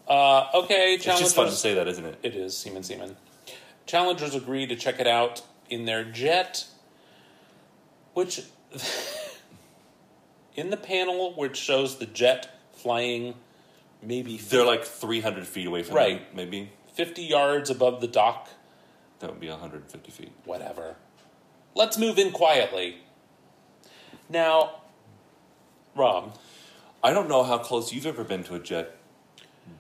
Uh, 0.09 0.49
okay, 0.55 0.95
it's 0.95 1.05
just 1.05 1.19
fun 1.35 1.47
to 1.47 1.51
challengers. 1.51 1.59
say 1.59 1.75
that, 1.75 1.89
isn't 1.89 2.05
it? 2.05 2.19
It 2.23 2.35
is 2.35 2.57
Seaman 2.57 2.83
Seaman. 2.83 3.17
Challengers 3.87 4.35
agree 4.35 4.67
to 4.67 4.77
check 4.77 4.99
it 5.01 5.07
out 5.07 5.43
in 5.69 5.85
their 5.85 6.05
jet, 6.05 6.67
which 8.15 8.41
in 10.55 10.71
the 10.71 10.77
panel 10.77 11.35
which 11.35 11.57
shows 11.57 11.99
the 11.99 12.07
jet 12.07 12.59
flying 12.73 13.35
maybe 14.03 14.37
They're 14.37 14.65
like 14.67 14.85
300 14.85 15.47
feet 15.47 15.67
away 15.67 15.83
from 15.83 15.97
Right. 15.97 16.19
them, 16.29 16.37
maybe. 16.37 16.71
50 16.95 17.23
yards 17.23 17.71
above 17.71 18.01
the 18.01 18.07
dock. 18.07 18.49
That 19.21 19.31
would 19.31 19.41
be 19.41 19.49
150 19.49 20.11
feet. 20.11 20.33
Whatever. 20.45 20.97
Let's 21.75 21.97
move 21.99 22.19
in 22.19 22.31
quietly. 22.31 22.99
Now, 24.29 24.81
Rob, 25.95 26.37
I 27.03 27.13
don't 27.13 27.29
know 27.29 27.43
how 27.43 27.59
close 27.59 27.93
you've 27.93 28.07
ever 28.07 28.25
been 28.25 28.43
to 28.45 28.55
a 28.55 28.59
jet, 28.59 28.97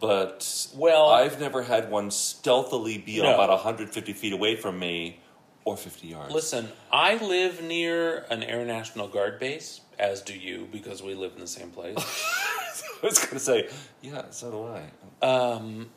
but 0.00 0.68
Well- 0.74 1.08
I've 1.08 1.40
never 1.40 1.62
had 1.62 1.90
one 1.90 2.10
stealthily 2.10 2.98
be 2.98 3.20
No. 3.22 3.34
about 3.34 3.50
150 3.50 4.12
feet 4.12 4.32
away 4.32 4.56
from 4.56 4.78
me 4.78 5.20
or 5.64 5.76
50 5.76 6.08
yards. 6.08 6.32
listen, 6.34 6.70
I 6.92 7.14
live 7.16 7.62
near 7.62 8.26
an 8.30 8.42
Air 8.42 8.64
National 8.66 9.08
Guard 9.08 9.38
base, 9.40 9.80
as 9.98 10.20
do 10.20 10.34
you, 10.38 10.68
because 10.70 11.02
we 11.02 11.14
live 11.14 11.32
in 11.34 11.40
the 11.40 11.46
same 11.46 11.70
place. 11.70 11.96
I 13.02 13.06
was 13.06 13.18
going 13.18 13.30
to 13.32 13.38
say, 13.40 13.68
yeah, 14.02 14.24
so 14.30 14.50
do 14.50 14.66
I. 14.66 15.26
Um, 15.26 15.90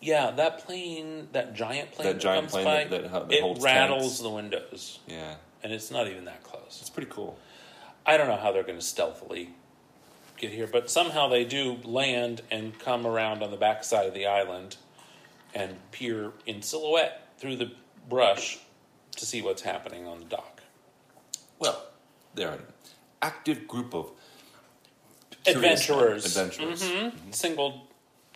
yeah, 0.00 0.30
that 0.32 0.58
plane, 0.64 1.28
that 1.32 1.54
giant 1.54 1.92
plane, 1.92 2.08
That 2.12 2.20
giant 2.20 2.42
comes 2.50 2.52
plane 2.52 2.64
by, 2.64 2.84
that- 2.98 3.10
that- 3.12 3.28
that 3.28 3.32
it 3.36 3.58
rattles 3.62 4.02
tanks. 4.04 4.18
the 4.20 4.30
windows, 4.30 4.98
Yeah, 5.08 5.34
and 5.62 5.72
it's 5.72 5.90
not 5.90 6.06
even 6.08 6.24
that 6.24 6.42
close. 6.42 6.78
it's 6.80 6.90
pretty 6.90 7.10
cool. 7.10 7.38
I 8.06 8.16
don't 8.16 8.28
know 8.28 8.36
how 8.36 8.50
they're 8.52 8.62
going 8.62 8.78
to 8.78 8.84
stealthily 8.84 9.50
get 10.38 10.52
here, 10.52 10.66
but 10.66 10.90
somehow 10.90 11.28
they 11.28 11.44
do 11.44 11.76
land 11.84 12.42
and 12.50 12.78
come 12.78 13.06
around 13.06 13.42
on 13.42 13.50
the 13.50 13.56
backside 13.56 14.06
of 14.06 14.14
the 14.14 14.26
island 14.26 14.76
and 15.54 15.76
peer 15.92 16.32
in 16.46 16.62
silhouette 16.62 17.28
through 17.38 17.56
the 17.56 17.70
brush 18.08 18.58
to 19.16 19.26
see 19.26 19.42
what's 19.42 19.62
happening 19.62 20.06
on 20.06 20.18
the 20.20 20.24
dock. 20.24 20.62
Well, 21.58 21.84
they're 22.34 22.52
an 22.52 22.62
active 23.20 23.68
group 23.68 23.94
of 23.94 24.10
Adventurers, 25.46 26.24
Adventurers. 26.26 26.82
Mhm. 26.82 27.34
single 27.34 27.86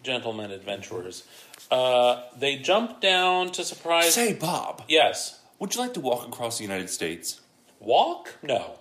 gentlemen 0.02 0.50
adventurers. 0.50 1.24
Uh, 1.70 2.22
they 2.36 2.56
jump 2.56 3.00
down 3.00 3.50
to 3.52 3.64
surprise. 3.64 4.14
Say, 4.14 4.32
Bob, 4.34 4.84
yes. 4.88 5.40
Would 5.64 5.74
you 5.74 5.80
like 5.80 5.94
to 5.94 6.00
walk 6.00 6.28
across 6.28 6.58
the 6.58 6.62
United 6.62 6.90
States? 6.90 7.40
Walk? 7.80 8.34
No. 8.42 8.80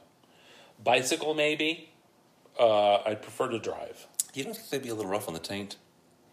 Bicycle, 0.84 1.34
maybe. 1.34 1.89
Uh, 2.60 2.96
I'd 3.06 3.22
prefer 3.22 3.48
to 3.48 3.58
drive. 3.58 4.06
You 4.34 4.43
don't 4.43 4.54
think 4.54 4.69
they'd 4.69 4.82
be 4.84 4.89
a 4.89 4.93
little 4.93 5.10
rough 5.10 5.30
on 5.30 5.34
the 5.34 5.39
taint? 5.39 5.78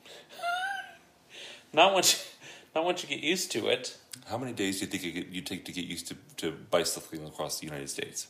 Not 1.73 1.95
once, 1.95 2.29
not 2.75 2.85
once 2.85 3.05
you 3.05 3.09
get 3.09 3.21
used 3.21 3.53
to 3.53 3.69
it. 3.69 3.97
How 4.29 4.39
many 4.39 4.53
days 4.53 4.81
do 4.81 4.87
you 4.87 4.91
think 4.91 5.05
it- 5.17 5.29
you'd 5.29 5.47
take 5.47 5.65
to 5.67 5.73
get 5.73 5.85
used 5.85 6.09
to, 6.09 6.17
to 6.39 6.51
bicycling 6.51 7.25
across 7.29 7.61
the 7.61 7.67
United 7.67 7.89
States? 7.89 8.27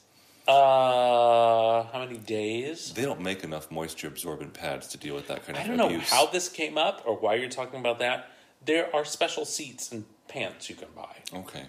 Uh, 0.46 1.85
how 1.85 2.04
many 2.04 2.18
days? 2.18 2.92
They 2.92 3.02
don't 3.06 3.22
make 3.22 3.44
enough 3.44 3.70
moisture 3.70 4.09
absorbent 4.09 4.52
pads 4.52 4.88
to 4.88 4.98
deal 4.98 5.14
with 5.14 5.26
that 5.28 5.46
kind 5.46 5.56
of 5.56 5.64
I 5.64 5.66
don't 5.68 5.78
know 5.78 5.87
abuse. 5.87 6.11
how 6.11 6.26
this 6.26 6.50
came 6.50 6.76
up 6.76 7.00
or 7.06 7.16
why 7.16 7.37
you're 7.37 7.48
talking 7.48 7.80
about 7.80 7.98
that. 8.00 8.28
There 8.62 8.94
are 8.94 9.06
special 9.06 9.46
seats 9.46 9.90
and 9.90 10.04
pants 10.28 10.68
you 10.68 10.76
can 10.76 10.88
buy. 10.94 11.16
Okay. 11.33 11.64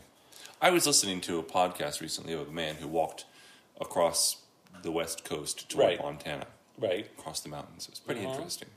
I 0.61 0.69
was 0.69 0.85
listening 0.85 1.21
to 1.21 1.39
a 1.39 1.43
podcast 1.43 2.01
recently 2.01 2.33
of 2.33 2.47
a 2.47 2.51
man 2.51 2.75
who 2.75 2.87
walked 2.87 3.25
across 3.79 4.37
the 4.83 4.91
west 4.91 5.23
coast 5.25 5.69
to 5.69 5.77
Right. 5.77 5.99
Montana, 6.01 6.45
Right. 6.77 7.07
across 7.17 7.39
the 7.39 7.49
mountains. 7.49 7.85
It 7.85 7.91
was 7.91 7.99
pretty 7.99 8.21
Uh-huh. 8.25 8.35
interesting. 8.35 8.69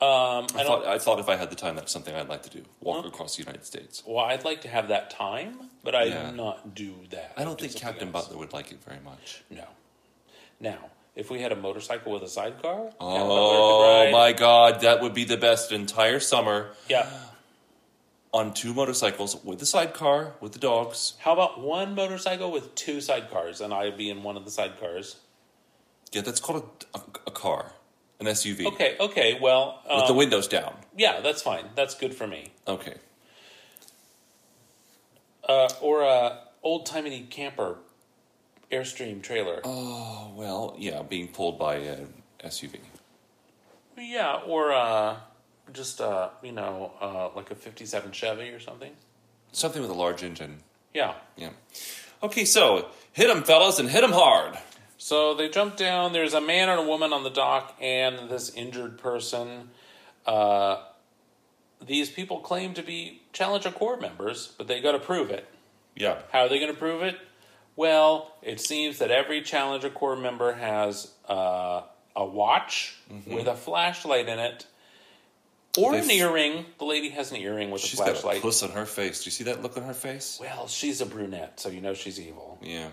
Um, 0.00 0.46
I 0.54 0.60
I 0.60 0.64
thought, 0.64 0.86
I 0.86 0.98
thought 0.98 1.18
if 1.20 1.28
I 1.28 1.36
had 1.36 1.50
the 1.50 1.56
time, 1.56 1.76
that's 1.76 1.92
something 1.92 2.14
I'd 2.14 2.28
like 2.28 2.42
to 2.42 2.50
do 2.50 2.64
walk 2.80 3.06
across 3.06 3.36
the 3.36 3.42
United 3.42 3.64
States. 3.64 4.02
well, 4.04 4.24
I'd 4.24 4.44
like 4.44 4.60
to 4.62 4.68
have 4.68 4.88
that 4.88 5.10
time, 5.10 5.70
but 5.82 5.94
I 5.94 6.04
Yeah. 6.04 6.30
do 6.30 6.36
not 6.36 6.74
do 6.74 6.94
that. 7.10 7.32
I 7.36 7.44
don't 7.44 7.58
do 7.58 7.66
think 7.68 7.80
Captain 7.80 8.12
else. 8.14 8.26
Butler 8.26 8.38
would 8.38 8.52
like 8.52 8.70
it 8.72 8.82
very 8.84 9.00
much. 9.00 9.42
No. 9.50 9.64
Now, 10.60 10.90
if 11.14 11.30
we 11.30 11.40
had 11.40 11.52
a 11.52 11.56
motorcycle 11.56 12.12
with 12.12 12.22
a 12.24 12.28
sidecar, 12.28 12.82
Captain 12.86 12.98
Butler 12.98 13.18
could 13.28 14.08
Oh 14.08 14.10
my 14.10 14.32
God, 14.32 14.80
that 14.80 15.00
would 15.00 15.14
be 15.14 15.24
the 15.24 15.36
best 15.38 15.70
entire 15.72 16.20
summer 16.20 16.74
Yeah. 16.88 17.08
On 18.34 18.52
two 18.52 18.74
motorcycles 18.74 19.36
with 19.44 19.60
the 19.60 19.64
sidecar 19.66 20.34
with 20.40 20.52
the 20.52 20.58
dogs. 20.58 21.14
How 21.20 21.32
about 21.32 21.60
one 21.60 21.94
motorcycle 21.94 22.50
with 22.50 22.74
two 22.74 22.96
sidecars, 22.96 23.60
and 23.60 23.72
I'd 23.72 23.96
be 23.96 24.10
in 24.10 24.24
one 24.24 24.36
of 24.36 24.44
the 24.44 24.50
sidecars? 24.50 25.14
Yeah, 26.12 26.22
that's 26.22 26.40
called 26.40 26.84
a, 26.94 26.98
a, 26.98 27.02
a 27.28 27.30
car, 27.30 27.72
an 28.18 28.26
SUV 28.26 28.66
Okay. 28.66 28.96
Okay. 28.98 29.38
Well, 29.40 29.80
um, 29.88 29.98
with 30.00 30.08
the 30.08 30.14
windows 30.14 30.48
down. 30.48 30.74
yeah, 30.96 31.20
that's 31.20 31.42
fine. 31.42 31.66
That's 31.76 31.94
good 31.94 32.12
for 32.12 32.26
me. 32.26 32.52
Okay. 32.66 32.96
Uh, 35.48 35.68
or 35.80 36.02
a 36.02 36.40
old 36.62 36.86
timey 36.86 37.22
camper 37.30 37.76
airstream 38.72 39.22
trailer. 39.22 39.60
Oh 39.62 40.32
well, 40.34 40.74
yeah, 40.76 41.02
being 41.02 41.28
pulled 41.28 41.56
by 41.58 41.76
an 41.76 42.12
SUV. 42.42 42.80
Yeah, 43.96 44.40
or 44.44 44.72
uh, 44.72 45.16
just 45.72 46.00
uh, 46.00 46.30
you 46.42 46.52
know, 46.52 46.92
uh, 47.00 47.30
like 47.34 47.50
a 47.50 47.54
'57 47.54 48.12
Chevy 48.12 48.50
or 48.50 48.60
something. 48.60 48.92
Something 49.52 49.82
with 49.82 49.90
a 49.90 49.94
large 49.94 50.22
engine. 50.22 50.60
Yeah. 50.92 51.14
Yeah. 51.36 51.50
Okay, 52.22 52.44
so 52.44 52.88
hit 53.12 53.30
'em, 53.30 53.42
fellas, 53.44 53.78
and 53.78 53.88
hit 53.90 54.02
'em 54.04 54.12
hard. 54.12 54.58
So 54.98 55.34
they 55.34 55.48
jump 55.48 55.76
down. 55.76 56.12
There's 56.12 56.34
a 56.34 56.40
man 56.40 56.68
and 56.68 56.80
a 56.80 56.84
woman 56.84 57.12
on 57.12 57.24
the 57.24 57.30
dock, 57.30 57.76
and 57.80 58.28
this 58.30 58.50
injured 58.54 58.98
person. 58.98 59.70
Uh, 60.26 60.82
these 61.84 62.08
people 62.10 62.40
claim 62.40 62.72
to 62.74 62.82
be 62.82 63.20
Challenger 63.32 63.70
Corps 63.70 63.98
members, 63.98 64.52
but 64.56 64.66
they 64.68 64.80
got 64.80 64.92
to 64.92 64.98
prove 64.98 65.30
it. 65.30 65.46
Yeah. 65.94 66.22
How 66.32 66.40
are 66.44 66.48
they 66.48 66.58
going 66.58 66.72
to 66.72 66.78
prove 66.78 67.02
it? 67.02 67.18
Well, 67.76 68.32
it 68.40 68.60
seems 68.60 68.98
that 68.98 69.10
every 69.10 69.42
Challenger 69.42 69.90
Corps 69.90 70.16
member 70.16 70.52
has 70.54 71.10
uh, 71.28 71.82
a 72.16 72.24
watch 72.24 72.96
with 73.26 73.46
a 73.48 73.54
flashlight 73.54 74.28
in 74.28 74.38
it, 74.38 74.66
or 75.78 75.94
an 75.94 76.10
earring. 76.10 76.64
The 76.78 76.84
lady 76.84 77.08
has 77.10 77.30
an 77.32 77.38
earring 77.38 77.70
with 77.70 77.80
She's 77.82 77.98
a 78.00 78.04
got 78.04 78.08
a 78.12 78.14
flashlight. 78.14 78.42
puss 78.42 78.62
on 78.62 78.70
her 78.70 78.86
face. 78.86 79.22
Do 79.24 79.28
you 79.28 79.32
see 79.32 79.44
that 79.44 79.62
look 79.62 79.76
on 79.76 79.82
her 79.84 79.94
face? 79.94 80.38
Well, 80.40 80.66
she's 80.68 81.00
a 81.00 81.06
brunette, 81.06 81.60
so 81.60 81.68
you 81.68 81.80
know 81.80 81.94
she's 81.94 82.20
evil. 82.20 82.58
Yeah. 82.62 82.88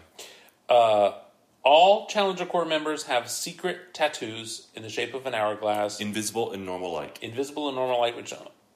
Uh, 0.70 0.74
all 0.74 1.16
all 1.64 2.08
Challenger 2.08 2.46
Corps 2.46 2.66
members 2.66 3.04
have 3.04 3.30
secret 3.30 3.94
tattoos 3.94 4.68
in 4.74 4.82
the 4.82 4.90
shape 4.90 5.14
of 5.14 5.26
an 5.28 5.36
hourglass, 5.36 6.00
Invisible 6.00 6.54
in 6.54 6.66
normal 6.66 6.92
light. 6.92 7.20
invisible 7.22 7.70
in 7.70 7.76
normal 7.76 8.00
light, 8.02 8.16
which 8.16 8.34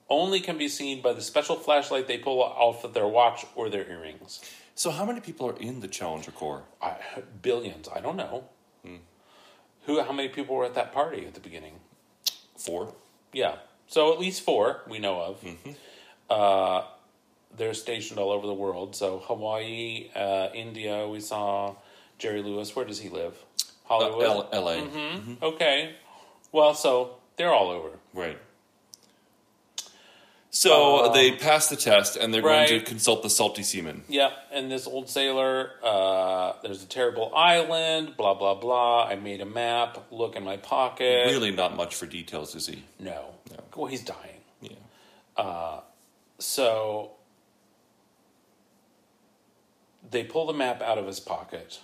only 0.07 0.39
can 0.39 0.57
be 0.59 0.67
seen 0.67 1.01
by 1.01 1.11
the 1.13 1.21
special 1.21 1.55
flashlight 1.55 2.07
they 2.07 2.19
pull 2.19 2.43
off 2.43 2.83
of 2.83 2.93
their 2.93 3.07
watch 3.07 3.43
or 3.55 3.69
their 3.69 3.89
earrings. 3.89 4.39
So, 4.75 4.91
how 4.91 5.03
many 5.03 5.19
people 5.19 5.49
are 5.49 5.57
in 5.57 5.79
the 5.79 5.87
Challenger 5.87 6.29
Corps? 6.31 6.63
I, 6.81 6.97
billions. 7.41 7.87
I 7.93 8.01
don't 8.01 8.17
know. 8.17 8.43
Who? 9.85 10.01
How 10.01 10.11
many 10.11 10.29
people 10.29 10.55
were 10.55 10.65
at 10.65 10.73
that 10.75 10.93
party 10.93 11.25
at 11.25 11.33
the 11.35 11.39
beginning? 11.39 11.79
Four. 12.57 12.93
Yeah. 13.33 13.55
So 13.87 14.11
at 14.13 14.19
least 14.19 14.41
four 14.41 14.81
we 14.87 14.99
know 14.99 15.21
of. 15.21 15.41
Mm-hmm. 15.41 15.71
Uh, 16.29 16.83
they're 17.55 17.73
stationed 17.73 18.19
all 18.19 18.31
over 18.31 18.47
the 18.47 18.53
world. 18.53 18.95
So 18.95 19.19
Hawaii, 19.25 20.09
uh, 20.15 20.49
India. 20.53 21.07
We 21.07 21.19
saw 21.19 21.75
Jerry 22.17 22.41
Lewis. 22.41 22.75
Where 22.75 22.85
does 22.85 22.99
he 22.99 23.09
live? 23.09 23.37
Uh, 23.59 23.63
Hollywood. 23.87 24.23
L- 24.23 24.49
LA. 24.51 24.75
Mm-hmm. 24.77 25.33
Okay. 25.43 25.95
Well, 26.51 26.73
so 26.73 27.17
they're 27.37 27.53
all 27.53 27.69
over. 27.69 27.89
Right. 28.13 28.37
So 30.57 30.97
Uh, 31.05 31.09
they 31.13 31.33
pass 31.33 31.67
the 31.67 31.75
test 31.75 32.15
and 32.15 32.33
they're 32.33 32.41
right. 32.41 32.69
going 32.69 32.79
to 32.79 32.85
consult 32.85 33.23
the 33.23 33.29
salty 33.29 33.61
seaman. 33.61 34.05
Yeah, 34.07 34.31
And 34.51 34.71
this 34.71 34.87
old 34.87 35.09
sailor. 35.09 35.71
Uh, 35.83 36.53
there's 36.63 36.81
a 36.81 36.85
terrible 36.87 37.33
island. 37.35 38.15
Blah 38.15 38.35
blah 38.35 38.55
blah. 38.55 39.03
I 39.05 39.15
made 39.15 39.41
a 39.41 39.45
map. 39.45 40.07
Look 40.11 40.37
in 40.37 40.43
my 40.45 40.55
pocket. 40.55 41.25
Really, 41.27 41.51
not 41.51 41.75
much 41.75 41.93
for 41.95 42.05
details, 42.05 42.55
is 42.55 42.67
he? 42.67 42.83
No. 42.99 43.33
No. 43.51 43.57
Well, 43.75 43.87
he's 43.87 44.01
dying. 44.03 44.39
Yeah. 44.61 45.79
So 46.39 47.11
they 50.09 50.23
pull 50.23 50.45
the 50.47 50.53
map 50.53 50.81
out 50.81 50.97
of 50.97 51.05
his 51.05 51.19
pocket. 51.19 51.79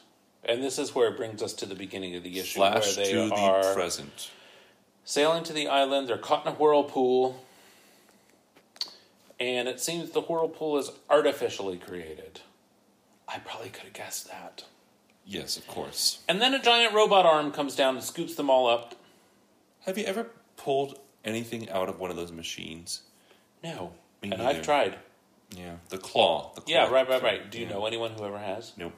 And 0.46 0.64
this 0.64 0.80
is 0.80 0.96
where 0.96 1.10
it 1.10 1.18
brings 1.18 1.44
us 1.44 1.54
to 1.56 1.66
the 1.66 1.76
beginning 1.76 2.16
of 2.16 2.24
the 2.24 2.40
issue 2.40 2.60
Flash 2.60 2.96
where 2.96 3.06
they 3.06 3.12
to 3.12 3.28
the 3.28 3.36
are 3.36 3.74
present. 3.74 4.32
sailing 5.04 5.44
to 5.44 5.54
the 5.54 5.68
island. 5.68 6.08
They're 6.08 6.18
caught 6.18 6.46
in 6.46 6.54
a 6.54 6.56
whirlpool. 6.56 7.44
And 9.42 9.68
it 9.68 9.80
seems 9.80 10.12
the 10.12 10.22
whirlpool 10.22 10.78
is 10.78 10.92
artificially 11.10 11.80
created. 11.80 12.42
I 13.28 13.40
probably 13.40 13.70
could 13.70 13.86
have 13.86 13.94
guessed 13.94 14.30
that. 14.30 14.66
Yes, 15.26 15.58
of 15.58 15.66
course. 15.66 16.20
And 16.30 16.40
then 16.40 16.54
a 16.54 16.62
giant 16.62 16.94
robot 16.94 17.26
arm 17.26 17.52
comes 17.52 17.76
down 17.76 17.96
and 17.96 18.04
scoops 18.04 18.36
them 18.36 18.52
all 18.52 18.68
up. 18.70 18.94
Have 19.88 19.98
you 19.98 20.04
ever 20.04 20.28
pulled 20.58 21.00
anything 21.26 21.68
out 21.72 21.90
of 21.90 22.00
one 22.00 22.12
of 22.12 22.18
those 22.18 22.32
machines? 22.32 23.02
No. 23.64 23.94
Me 24.22 24.30
and 24.30 24.38
neither. 24.40 24.60
I've 24.60 24.62
tried. 24.62 24.98
Yeah. 25.58 25.78
The 25.90 25.98
claw. 25.98 26.52
The 26.54 26.62
claw. 26.62 26.72
Yeah, 26.72 26.92
right, 26.92 27.10
right, 27.10 27.24
right. 27.24 27.50
Do 27.50 27.60
you 27.60 27.66
know 27.66 27.88
anyone 27.88 28.12
who 28.12 28.24
ever 28.24 28.38
has? 28.38 28.74
Nope. 28.78 28.94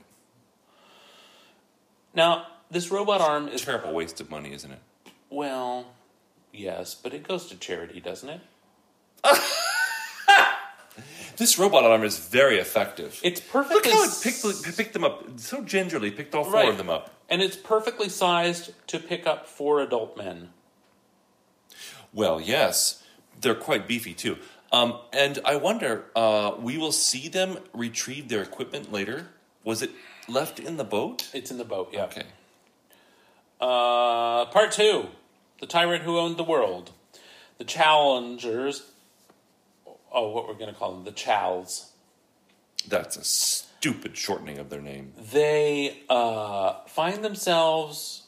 Now, 2.13 2.47
this 2.69 2.91
robot 2.91 3.21
arm 3.21 3.47
is 3.47 3.61
Terrible 3.61 3.93
waste 3.93 4.19
of 4.19 4.29
money, 4.29 4.53
isn't 4.53 4.71
it? 4.71 4.79
Well, 5.29 5.85
yes, 6.51 6.95
but 6.95 7.13
it 7.13 7.25
goes 7.25 7.47
to 7.47 7.55
charity, 7.55 8.01
doesn't 8.01 8.27
it? 8.27 8.41
This 11.37 11.57
robot 11.57 11.83
arm 11.83 12.03
is 12.03 12.19
very 12.19 12.57
effective. 12.59 13.19
It's 13.23 13.41
Look 13.41 13.49
perfectly 13.67 13.91
how 13.91 14.03
it 14.03 14.11
picked, 14.23 14.77
picked 14.77 14.93
them 14.93 15.03
up 15.03 15.23
so 15.39 15.61
gingerly. 15.61 16.11
Picked 16.11 16.35
all 16.35 16.43
four 16.43 16.53
Right. 16.53 16.69
of 16.69 16.77
them 16.77 16.89
up. 16.89 17.09
and 17.29 17.41
it's 17.41 17.55
perfectly 17.55 18.09
sized 18.09 18.71
to 18.87 18.99
pick 18.99 19.25
up 19.25 19.47
four 19.47 19.81
adult 19.81 20.15
men. 20.17 20.53
Well, 22.13 22.39
yes, 22.39 23.01
they're 23.41 23.55
quite 23.55 23.87
beefy 23.87 24.13
too. 24.13 24.37
Um, 24.71 24.99
and 25.11 25.39
I 25.45 25.55
wonder, 25.55 26.05
uh, 26.15 26.53
we 26.59 26.77
will 26.77 26.91
see 26.91 27.27
them 27.27 27.57
retrieve 27.73 28.29
their 28.29 28.41
equipment 28.43 28.91
later. 28.91 29.29
Was 29.63 29.81
it 29.81 29.91
left 30.27 30.59
in 30.59 30.77
the 30.77 30.83
boat? 30.83 31.29
It's 31.33 31.49
in 31.51 31.57
the 31.57 31.63
boat, 31.65 31.89
yeah. 31.91 32.03
Okay. 32.05 32.23
Uh, 33.61 34.45
part 34.45 34.71
two: 34.71 35.07
the 35.59 35.65
tyrant 35.65 36.03
who 36.03 36.17
owned 36.17 36.37
the 36.37 36.43
world. 36.43 36.91
The 37.57 37.63
challengers. 37.63 38.83
Oh, 40.13 40.29
what 40.29 40.47
we're 40.47 40.53
going 40.53 40.71
to 40.73 40.79
call 40.79 40.93
them? 40.93 41.03
The 41.03 41.11
Chows. 41.11 41.91
That's 42.87 43.17
a 43.17 43.23
stupid 43.23 44.15
shortening 44.17 44.59
of 44.59 44.69
their 44.69 44.81
name. 44.81 45.13
They 45.31 46.03
uh, 46.09 46.83
find 46.87 47.23
themselves 47.23 48.23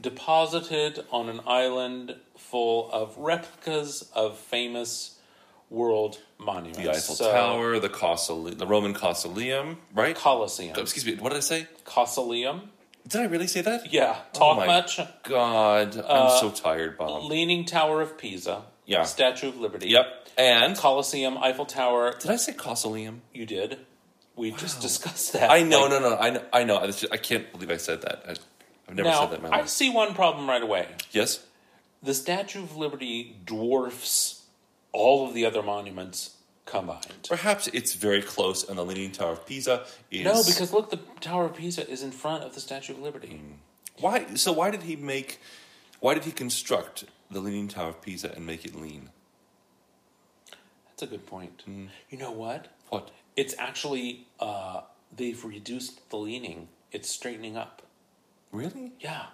deposited 0.00 1.04
on 1.10 1.28
an 1.28 1.40
island 1.46 2.16
full 2.36 2.90
of 2.90 3.16
replicas 3.18 4.10
of 4.14 4.38
famous 4.38 5.18
world 5.68 6.18
monuments. 6.38 6.78
The 6.78 6.90
Eiffel 6.90 7.14
So, 7.14 7.32
Tower, 7.32 7.78
the 7.78 8.54
the 8.56 8.66
Roman 8.66 8.94
Colosseum, 8.94 9.78
right? 9.94 10.16
Colosseum. 10.16 10.76
Excuse 10.78 11.06
me, 11.06 11.14
what 11.16 11.30
did 11.30 11.36
I 11.38 11.40
say? 11.40 11.68
Colosseum. 11.84 12.70
Did 13.06 13.20
I 13.22 13.24
really 13.24 13.46
say 13.46 13.60
that? 13.62 13.92
Yeah. 13.92 14.16
Talk 14.32 14.58
Oh 14.62 14.66
much. 14.66 15.00
God, 15.24 15.96
I'm 15.96 16.38
so 16.38 16.50
tired, 16.50 16.98
Bob. 16.98 17.24
Leaning 17.24 17.64
Tower 17.64 18.00
of 18.00 18.18
Pisa. 18.18 18.62
Yeah. 18.90 19.04
Statue 19.04 19.48
of 19.48 19.60
Liberty. 19.60 19.88
Yep. 19.88 20.28
And 20.36 20.76
Colosseum, 20.76 21.38
Eiffel 21.38 21.64
Tower. 21.66 22.14
did 22.18 22.30
I 22.30 22.36
say 22.36 22.52
Causoleum? 22.52 23.22
You 23.32 23.46
did. 23.46 23.78
We 24.34 24.50
just 24.52 24.80
discussed 24.80 25.32
that. 25.34 25.50
I 25.50 25.62
know, 25.62 25.82
Like, 25.82 25.90
no, 25.90 25.98
no, 26.00 26.16
I 26.16 26.30
know, 26.30 26.42
I 26.52 26.64
know. 26.64 26.82
It's 26.82 27.00
just- 27.00 27.12
I 27.12 27.16
can't 27.16 27.50
believe 27.52 27.70
I 27.70 27.76
said 27.76 28.02
that. 28.02 28.22
I, 28.26 28.30
I've 28.88 28.96
never 28.96 29.08
Now, 29.08 29.20
said 29.20 29.30
that 29.30 29.44
in 29.44 29.50
my 29.50 29.60
I 29.60 29.64
see 29.66 29.90
one 29.90 30.14
problem 30.14 30.48
right 30.48 30.62
away. 30.62 30.88
Yes. 31.12 31.40
The 32.02 32.14
Statue 32.14 32.62
of 32.62 32.76
Liberty 32.76 33.36
dwarfs 33.44 34.42
all 34.92 35.28
of 35.28 35.34
the 35.34 35.44
other 35.46 35.62
monuments 35.62 36.36
combined. 36.66 37.28
Perhaps 37.28 37.68
it's 37.68 37.94
very 37.94 38.22
close, 38.22 38.68
and 38.68 38.76
the 38.78 38.84
Leaning 38.84 39.12
Tower 39.12 39.32
of 39.32 39.46
Pisa 39.46 39.84
is 40.10 40.24
No, 40.24 40.42
because 40.44 40.72
look, 40.72 40.90
the 40.90 40.98
Tower 41.20 41.44
of 41.46 41.54
Pisa 41.54 41.88
is 41.88 42.02
in 42.02 42.10
front 42.10 42.42
of 42.42 42.54
the 42.54 42.60
Statue 42.60 42.94
of 42.94 42.98
Liberty. 43.00 43.36
Hmm. 43.36 43.52
why? 44.00 44.34
So 44.34 44.50
why 44.52 44.70
did 44.70 44.82
he 44.84 44.96
make? 44.96 45.38
Why 46.00 46.14
did 46.14 46.24
he 46.24 46.32
construct 46.32 47.04
the 47.30 47.40
Leaning 47.40 47.68
Tower 47.68 47.90
of 47.90 48.02
Pisa 48.02 48.32
and 48.34 48.46
make 48.46 48.64
it 48.64 48.74
lean? 48.74 49.10
That's 50.88 51.02
a 51.02 51.06
good 51.06 51.26
point. 51.26 51.62
Mm. 51.68 51.88
You 52.10 52.18
know 52.18 52.32
what? 52.32 52.68
What? 52.88 53.10
It's 53.36 53.54
actually 53.58 54.26
uh, 54.38 54.82
they've 55.16 55.42
reduced 55.44 56.10
the 56.10 56.16
leaning. 56.16 56.68
It's 56.92 57.08
straightening 57.08 57.56
up. 57.56 57.82
Really? 58.52 58.92
Yeah, 58.98 59.26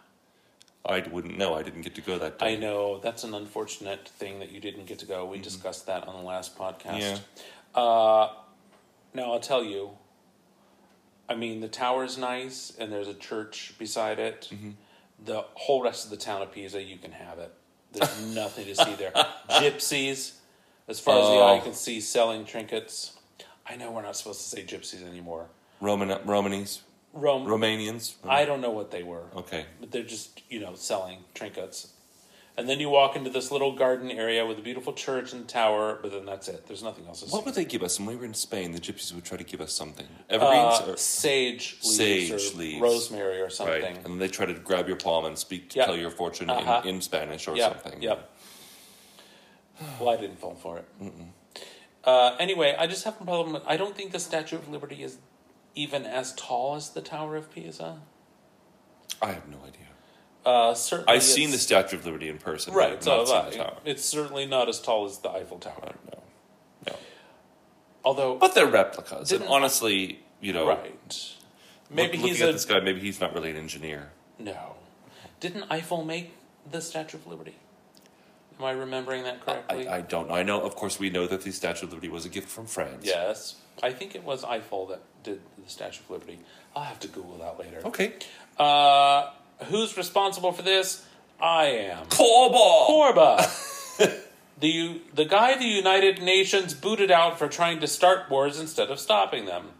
I 0.84 1.00
wouldn't 1.00 1.38
know. 1.38 1.54
I 1.54 1.62
didn't 1.62 1.82
get 1.82 1.94
to 1.96 2.00
go 2.00 2.18
that 2.18 2.38
day. 2.38 2.52
I 2.52 2.56
know 2.56 3.00
that's 3.00 3.24
an 3.24 3.34
unfortunate 3.34 4.08
thing 4.08 4.38
that 4.38 4.52
you 4.52 4.60
didn't 4.60 4.86
get 4.86 4.98
to 5.00 5.06
go. 5.06 5.24
We 5.24 5.38
discussed 5.38 5.86
that 5.86 6.06
on 6.06 6.14
the 6.14 6.22
last 6.22 6.56
podcast. 6.56 7.00
Yeah. 7.00 7.18
Uh, 7.80 8.32
now 9.14 9.32
I'll 9.32 9.40
tell 9.40 9.64
you. 9.64 9.90
I 11.28 11.34
mean, 11.34 11.60
the 11.60 11.68
tower's 11.68 12.16
nice, 12.16 12.72
and 12.78 12.92
there's 12.92 13.08
a 13.08 13.14
church 13.14 13.74
beside 13.80 14.20
it. 14.20 14.48
The 15.24 15.44
whole 15.54 15.82
rest 15.82 16.04
of 16.04 16.10
the 16.10 16.16
town 16.16 16.40
of 16.40 16.52
Pisa, 16.52 16.80
you 16.80 16.98
can 16.98 17.10
have 17.10 17.40
it. 17.40 17.52
There's 17.96 18.34
nothing 18.34 18.66
to 18.66 18.74
see 18.74 18.94
there. 18.94 19.10
Gypsies, 19.50 20.34
as 20.88 21.00
far 21.00 21.18
as 21.20 21.26
the 21.28 21.34
Oh. 21.34 21.54
eye 21.56 21.60
can 21.60 21.74
see, 21.74 22.00
selling 22.00 22.44
trinkets. 22.44 23.16
I 23.66 23.76
know 23.76 23.90
we're 23.90 24.02
not 24.02 24.16
supposed 24.16 24.40
to 24.42 24.46
say 24.48 24.62
gypsies 24.64 25.04
anymore. 25.04 25.48
Roman 25.80 26.10
Romanis, 26.24 26.80
Rome. 27.12 27.44
Romanians. 27.46 28.14
I 28.24 28.44
don't 28.44 28.60
know 28.60 28.70
what 28.70 28.90
they 28.92 29.02
were. 29.02 29.24
Okay. 29.34 29.66
But 29.80 29.90
they're 29.90 30.04
just, 30.04 30.42
you 30.48 30.60
know, 30.60 30.74
selling 30.76 31.24
trinkets. 31.34 31.88
And 32.58 32.66
then 32.66 32.80
you 32.80 32.88
walk 32.88 33.16
into 33.16 33.28
this 33.28 33.50
little 33.50 33.72
garden 33.74 34.10
area 34.10 34.46
with 34.46 34.58
a 34.58 34.62
beautiful 34.62 34.94
church 34.94 35.34
and 35.34 35.46
tower, 35.46 35.98
but 36.00 36.10
then 36.10 36.24
that's 36.24 36.48
it. 36.48 36.66
There's 36.66 36.82
nothing 36.82 37.06
else 37.06 37.20
to 37.20 37.26
What 37.30 37.44
would 37.44 37.54
they 37.54 37.66
give 37.66 37.82
us 37.82 37.98
when 37.98 38.08
we 38.08 38.16
were 38.16 38.24
in 38.24 38.32
Spain? 38.32 38.72
The 38.72 38.80
gypsies 38.80 39.14
would 39.14 39.24
try 39.24 39.36
to 39.36 39.44
give 39.44 39.60
us 39.60 39.74
something. 39.74 40.06
Evergreens, 40.30 40.80
Uh, 40.80 40.92
or, 40.92 40.96
sage 40.96 41.76
leaves 41.84 41.96
Sage 42.44 42.54
leaves. 42.54 42.80
rosemary 42.80 43.40
or 43.40 43.44
right? 43.44 43.52
something. 43.52 43.98
And 44.06 44.20
they 44.22 44.28
try 44.28 44.46
to 44.46 44.54
grab 44.54 44.88
your 44.88 44.96
palm 44.96 45.26
and 45.26 45.38
speak 45.38 45.68
to 45.70 45.76
Yep. 45.78 45.86
tell 45.86 45.96
your 45.98 46.10
fortune 46.10 46.48
Uh-huh. 46.48 46.80
in, 46.84 46.94
in 46.96 47.00
Spanish 47.02 47.46
or 47.46 47.56
Yep, 47.56 47.82
something. 47.82 48.02
Yep. 48.02 48.30
Well, 50.00 50.08
I 50.08 50.16
didn't 50.16 50.38
fall 50.38 50.54
for 50.54 50.78
it. 50.78 50.84
Uh, 52.04 52.36
anyway, 52.38 52.72
I 52.78 52.86
just 52.86 53.02
have 53.02 53.20
a 53.20 53.24
problem. 53.24 53.52
With, 53.54 53.64
I 53.66 53.76
don't 53.76 53.96
think 53.96 54.12
the 54.12 54.20
Statue 54.20 54.54
of 54.54 54.68
Liberty 54.68 55.02
is 55.02 55.18
even 55.74 56.06
as 56.06 56.32
tall 56.34 56.76
as 56.76 56.90
the 56.90 57.00
Tower 57.00 57.34
of 57.34 57.50
Pisa. 57.50 57.98
I 59.20 59.32
have 59.32 59.48
no 59.48 59.56
idea. 59.66 59.88
Uh, 60.46 60.74
certainly, 60.74 61.12
I've 61.12 61.22
seen 61.24 61.50
the 61.50 61.58
Statue 61.58 61.96
of 61.96 62.06
Liberty 62.06 62.28
in 62.28 62.38
person. 62.38 62.72
right. 62.72 63.02
So 63.02 63.24
not 63.24 63.44
have 63.44 63.52
seen 63.52 63.62
I. 63.62 63.72
It's 63.84 64.04
certainly 64.04 64.46
not 64.46 64.68
as 64.68 64.80
tall 64.80 65.04
as 65.04 65.18
the 65.18 65.28
Eiffel 65.30 65.58
Tower. 65.58 65.92
don't. 66.04 66.22
No. 66.86 66.96
Although, 68.04 68.36
But 68.36 68.54
they're 68.54 68.66
replicas. 68.68 69.32
And 69.32 69.44
honestly, 69.44 70.20
you 70.40 70.52
know, 70.52 70.68
right? 70.68 71.34
Maybe 71.90 72.16
look- 72.18 72.28
he's 72.28 72.40
a 72.40 72.46
at 72.48 72.52
this 72.52 72.64
guy. 72.64 72.80
Maybe 72.80 73.00
he's 73.00 73.20
not 73.20 73.34
really 73.34 73.50
an 73.50 73.56
engineer. 73.56 74.10
no. 74.38 74.74
Didn't 75.38 75.64
Eiffel 75.70 76.02
make 76.02 76.32
the 76.70 76.80
Statue 76.80 77.18
of 77.18 77.26
Liberty? 77.26 77.56
Am 78.58 78.64
I 78.64 78.70
remembering 78.70 79.24
that 79.24 79.44
correctly? 79.44 79.86
I, 79.86 79.96
I 79.96 80.00
don't 80.00 80.28
know. 80.28 80.34
I 80.34 80.42
know, 80.42 80.62
of 80.62 80.74
course, 80.76 80.98
we 80.98 81.10
know 81.10 81.26
that 81.26 81.42
the 81.42 81.52
Statue 81.52 81.84
of 81.84 81.90
Liberty 81.92 82.08
was 82.08 82.24
a 82.24 82.30
gift 82.30 82.48
from 82.48 82.66
France. 82.66 83.04
yes, 83.04 83.56
I 83.82 83.92
think 83.92 84.14
it 84.14 84.24
was 84.24 84.44
Eiffel 84.44 84.86
that 84.86 85.00
did 85.22 85.42
the 85.62 85.68
Statue 85.70 86.00
of 86.04 86.10
Liberty. 86.10 86.38
I'll 86.74 86.84
have 86.84 86.98
to 87.00 87.08
Google 87.08 87.36
that 87.38 87.58
later. 87.58 87.82
Okay. 87.84 88.14
Uh, 88.58 89.30
who's 89.64 89.96
responsible 89.96 90.52
for 90.52 90.62
this? 90.62 91.04
I 91.40 91.66
am. 91.66 92.06
Corba! 92.06 92.56
Corba. 92.86 93.50
the 94.60 95.00
the 95.14 95.24
guy 95.24 95.56
the 95.58 95.64
United 95.64 96.22
Nations 96.22 96.74
booted 96.74 97.10
out 97.10 97.38
for 97.38 97.48
trying 97.48 97.80
to 97.80 97.86
start 97.86 98.30
wars 98.30 98.58
instead 98.58 98.90
of 98.90 98.98
stopping 98.98 99.44
them. 99.46 99.70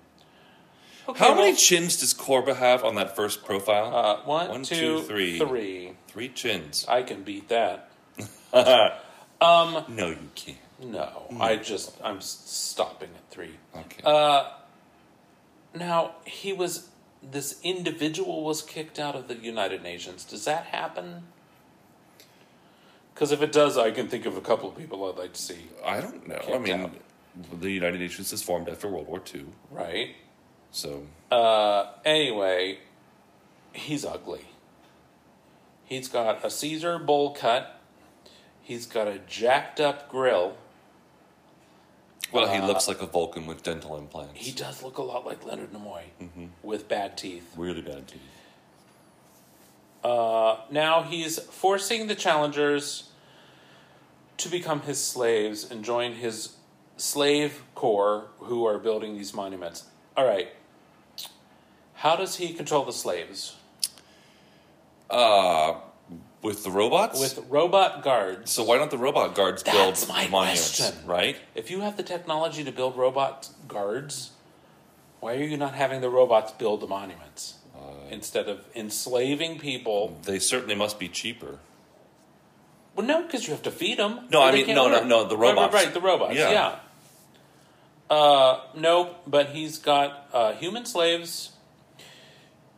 Okay, 1.08 1.24
How 1.24 1.34
many 1.36 1.54
chins 1.54 2.00
does 2.00 2.12
Corba 2.12 2.54
have 2.54 2.82
on 2.84 2.96
that 2.96 3.14
first 3.14 3.44
profile? 3.44 3.94
Uh, 3.94 4.16
one, 4.26 4.48
One, 4.48 4.62
two, 4.64 4.74
two, 4.74 5.02
three. 5.02 5.38
three. 5.38 5.92
Three 6.08 6.28
chins. 6.28 6.84
I 6.88 7.02
can 7.02 7.22
beat 7.22 7.48
that. 7.48 7.90
no, 8.52 8.96
you 9.88 10.28
can't. 10.34 10.58
No, 10.82 11.26
I 11.40 11.56
just 11.56 11.96
I'm 12.02 12.20
stopping 12.20 13.10
at 13.14 13.30
three. 13.30 13.54
Okay. 13.74 14.02
Uh, 14.04 14.50
now 15.74 16.16
he 16.24 16.52
was 16.52 16.88
this 17.30 17.58
individual 17.62 18.44
was 18.44 18.62
kicked 18.62 18.98
out 18.98 19.14
of 19.14 19.28
the 19.28 19.34
United 19.34 19.82
Nations. 19.82 20.24
Does 20.24 20.44
that 20.44 20.66
happen? 20.66 21.24
Because 23.14 23.32
if 23.32 23.40
it 23.42 23.52
does, 23.52 23.78
I 23.78 23.90
can 23.90 24.08
think 24.08 24.26
of 24.26 24.36
a 24.36 24.40
couple 24.40 24.68
of 24.68 24.76
people 24.76 25.04
I'd 25.08 25.16
like 25.18 25.32
to 25.32 25.40
see. 25.40 25.68
I 25.84 26.00
don't 26.00 26.28
know. 26.28 26.40
I 26.52 26.58
mean, 26.58 26.80
out. 26.82 26.92
the 27.60 27.70
United 27.70 27.98
Nations 28.00 28.30
was 28.30 28.42
formed 28.42 28.68
after 28.68 28.88
World 28.88 29.06
War 29.08 29.22
II, 29.34 29.46
Right. 29.70 30.16
so 30.70 31.06
Uh, 31.30 31.92
anyway, 32.04 32.78
he's 33.72 34.04
ugly. 34.04 34.44
He's 35.84 36.08
got 36.08 36.44
a 36.44 36.50
Caesar 36.50 36.98
bowl 36.98 37.32
cut. 37.34 37.80
He's 38.60 38.86
got 38.86 39.06
a 39.08 39.18
jacked 39.20 39.80
up 39.80 40.10
grill. 40.10 40.56
Well, 42.32 42.52
he 42.52 42.60
looks 42.60 42.88
like 42.88 43.00
a 43.02 43.06
Vulcan 43.06 43.46
with 43.46 43.62
dental 43.62 43.96
implants. 43.96 44.32
He 44.34 44.52
does 44.52 44.82
look 44.82 44.98
a 44.98 45.02
lot 45.02 45.24
like 45.26 45.44
Leonard 45.44 45.72
Nimoy 45.72 46.02
with 46.62 46.88
bad 46.88 47.16
teeth. 47.16 47.52
really 47.56 47.82
bad 47.82 48.08
teeth. 48.08 48.20
Uh, 50.04 50.58
now 50.70 51.02
he's 51.02 51.38
forcing 51.38 52.06
the 52.06 52.14
challengers 52.14 53.10
to 54.36 54.48
become 54.48 54.82
his 54.82 55.02
slaves 55.02 55.68
and 55.68 55.84
join 55.84 56.12
his 56.12 56.56
slave 56.96 57.62
corps 57.74 58.26
who 58.38 58.64
are 58.66 58.78
building 58.78 59.16
these 59.16 59.34
monuments. 59.34 59.84
All 60.16 60.26
right. 60.26 60.48
How 61.94 62.14
does 62.14 62.36
he 62.36 62.52
control 62.52 62.84
the 62.84 62.92
slaves? 62.92 63.56
Uh, 65.08 65.74
with 66.46 66.62
the 66.62 66.70
robots. 66.70 67.18
With 67.20 67.44
robot 67.50 68.02
guards. 68.02 68.52
so 68.52 68.62
why 68.62 68.78
don't 68.78 68.90
the 68.90 68.96
robot 68.98 69.34
guards 69.34 69.62
build 69.64 69.94
That's 69.94 70.08
my 70.08 70.28
monuments? 70.28 70.76
question. 70.78 71.06
Right. 71.06 71.36
If 71.56 71.70
you 71.72 71.80
have 71.80 71.96
the 71.96 72.02
technology 72.04 72.62
to 72.64 72.70
build 72.72 72.96
robot 72.96 73.48
guards, 73.66 74.30
why 75.20 75.34
are 75.34 75.42
you 75.42 75.56
not 75.56 75.74
having 75.74 76.00
the 76.00 76.08
robots 76.08 76.52
build 76.52 76.80
the 76.80 76.86
monuments 76.86 77.54
Uh, 77.76 77.80
instead 78.10 78.48
of 78.48 78.64
enslaving 78.74 79.58
people? 79.58 80.16
They 80.22 80.38
certainly 80.38 80.76
must 80.76 80.98
be 80.98 81.08
cheaper. 81.08 81.58
Well, 82.94 83.06
no, 83.06 83.22
because 83.22 83.46
you 83.46 83.52
have 83.52 83.62
to 83.64 83.70
feed 83.82 83.98
them. 83.98 84.28
No, 84.30 84.40
I 84.40 84.52
mean, 84.52 84.68
no, 84.68 84.88
no, 84.88 85.02
no, 85.04 85.24
the 85.24 85.36
robots. 85.36 85.74
Right, 85.74 85.84
right, 85.86 85.94
the 85.94 86.00
robots. 86.00 86.34
Yeah. 86.36 86.50
Yeah. 86.50 86.76
Uh, 88.08 88.60
nope, 88.74 89.08
but 89.26 89.50
he's 89.50 89.78
got 89.78 90.28
uh, 90.32 90.52
human 90.52 90.86
slaves 90.86 91.50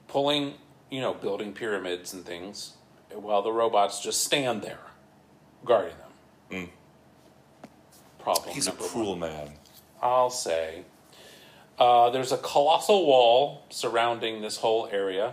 pulling, 0.08 0.54
you 0.90 1.00
know, 1.02 1.12
building 1.12 1.52
pyramids 1.52 2.14
and 2.14 2.24
things, 2.24 2.72
while 3.14 3.42
the 3.42 3.52
robots 3.52 4.00
just 4.00 4.22
stand 4.24 4.62
there, 4.62 4.78
guarding 5.64 5.94
them. 6.50 6.70
Problem. 8.18 8.50
Mm. 8.50 8.52
He's 8.54 8.66
a 8.66 8.70
number 8.70 8.82
one. 8.84 8.90
cruel 8.92 9.16
man. 9.16 9.52
I'll 10.02 10.30
say. 10.30 10.82
Uh, 11.78 12.10
there's 12.10 12.32
a 12.32 12.38
colossal 12.38 13.06
wall 13.06 13.62
surrounding 13.70 14.42
this 14.42 14.56
whole 14.58 14.88
area. 14.90 15.32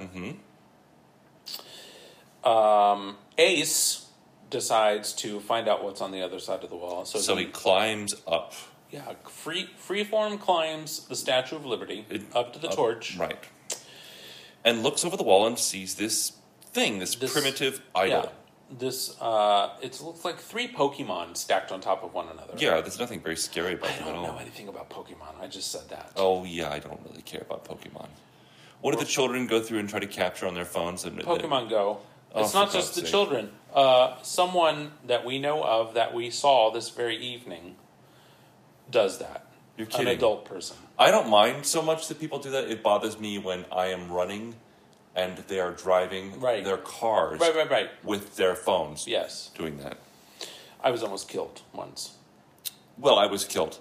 Um, 2.43 3.17
Ace 3.37 4.05
decides 4.51 5.13
to 5.13 5.39
find 5.39 5.67
out 5.67 5.83
what's 5.83 6.01
on 6.01 6.11
the 6.11 6.21
other 6.21 6.39
side 6.39 6.63
of 6.63 6.69
the 6.69 6.75
wall. 6.75 7.03
So, 7.05 7.17
So 7.19 7.35
he 7.35 7.45
climbs 7.45 8.13
up. 8.27 8.53
yeah, 8.91 9.13
free 9.27 9.67
freeform 9.81 10.39
climbs 10.39 11.07
the 11.07 11.15
Statue 11.15 11.55
of 11.55 11.65
Liberty 11.65 12.05
it- 12.09 12.21
up 12.35 12.53
to 12.53 12.59
the 12.59 12.67
torch. 12.67 13.17
Right. 13.17 13.43
And 14.63 14.83
looks 14.83 15.03
over 15.03 15.17
the 15.17 15.23
wall 15.23 15.45
and 15.47 15.57
sees 15.57 15.95
this 15.95 16.33
thing, 16.75 16.99
this, 16.99 17.15
This- 17.15 17.33
primitive 17.33 17.81
idol. 17.95 18.23
Yeah, 18.23 18.77
this 18.79 18.97
uh, 19.21 19.69
it 19.81 19.99
looks 20.01 20.25
like 20.25 20.37
three 20.51 20.67
Pokemon 20.67 21.37
stacked 21.37 21.71
on 21.71 21.79
top 21.81 22.03
of 22.03 22.13
one 22.13 22.27
another. 22.29 22.53
Yeah, 22.57 22.81
there's 22.81 22.99
nothing 22.99 23.21
very 23.21 23.37
scary 23.37 23.73
about 23.73 23.91
I 23.91 23.93
them 23.97 24.07
at 24.07 24.13
don't 24.13 24.23
know 24.23 24.37
anything 24.37 24.67
about 24.67 24.89
Pokemon. 24.89 25.39
I 25.39 25.47
just 25.47 25.71
said 25.71 25.87
that. 25.89 26.11
Oh 26.15 26.43
yeah, 26.43 26.69
I 26.71 26.79
don't 26.79 26.99
really 27.07 27.21
care 27.21 27.41
about 27.41 27.63
Pokemon. 27.65 28.09
What 28.81 28.91
do 28.93 28.99
the 28.99 29.05
children 29.17 29.47
go 29.47 29.61
through 29.61 29.79
and 29.79 29.89
try 29.89 29.99
to 29.99 30.07
capture 30.07 30.45
on 30.47 30.53
their 30.53 30.65
phones? 30.65 31.05
And 31.05 31.17
Pokemon 31.19 31.69
Go. 31.69 31.99
Oh, 32.33 32.43
It's 32.43 32.53
not 32.53 32.71
just 32.71 32.95
the 32.95 33.01
sake. 33.01 33.09
children. 33.09 33.49
Uh, 33.73 34.21
someone 34.21 34.91
that 35.07 35.23
we 35.25 35.39
know 35.39 35.63
of 35.63 35.93
that 35.93 36.13
we 36.13 36.29
saw 36.29 36.69
this 36.71 36.89
very 36.89 37.17
evening 37.17 37.77
does 38.91 39.19
that. 39.19 39.45
You're 39.77 39.87
kidding. 39.87 40.07
An 40.07 40.13
adult 40.17 40.45
person. 40.45 40.77
I 40.99 41.11
don't 41.11 41.29
mind 41.29 41.65
so 41.65 41.81
much 41.81 42.07
that 42.09 42.19
people 42.19 42.39
do 42.39 42.51
that. 42.51 42.69
It 42.69 42.83
bothers 42.83 43.19
me 43.19 43.37
when 43.37 43.65
I 43.71 43.87
am 43.87 44.11
running 44.11 44.55
and 45.15 45.37
they 45.47 45.59
are 45.59 45.71
driving 45.71 46.39
Right. 46.39 46.63
their 46.63 46.77
cars 46.77 47.39
Right, 47.39 47.55
right, 47.55 47.69
right. 47.69 47.89
with 48.03 48.35
their 48.35 48.55
phones 48.55 49.07
Yes. 49.07 49.49
doing 49.57 49.77
that. 49.77 49.97
I 50.83 50.91
was 50.91 51.01
almost 51.01 51.29
killed 51.29 51.61
once. 51.73 52.15
Well, 52.97 53.17
I 53.17 53.25
was 53.25 53.45
killed. 53.45 53.79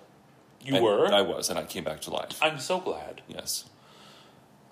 You 0.63 0.77
And 0.77 0.85
were? 0.85 1.13
I 1.13 1.21
was, 1.21 1.51
and 1.51 1.59
I 1.59 1.65
came 1.65 1.85
back 1.85 2.01
to 2.03 2.11
life. 2.11 2.39
I'm 2.41 2.59
so 2.59 2.81
glad. 2.81 3.21
Yes. 3.29 3.65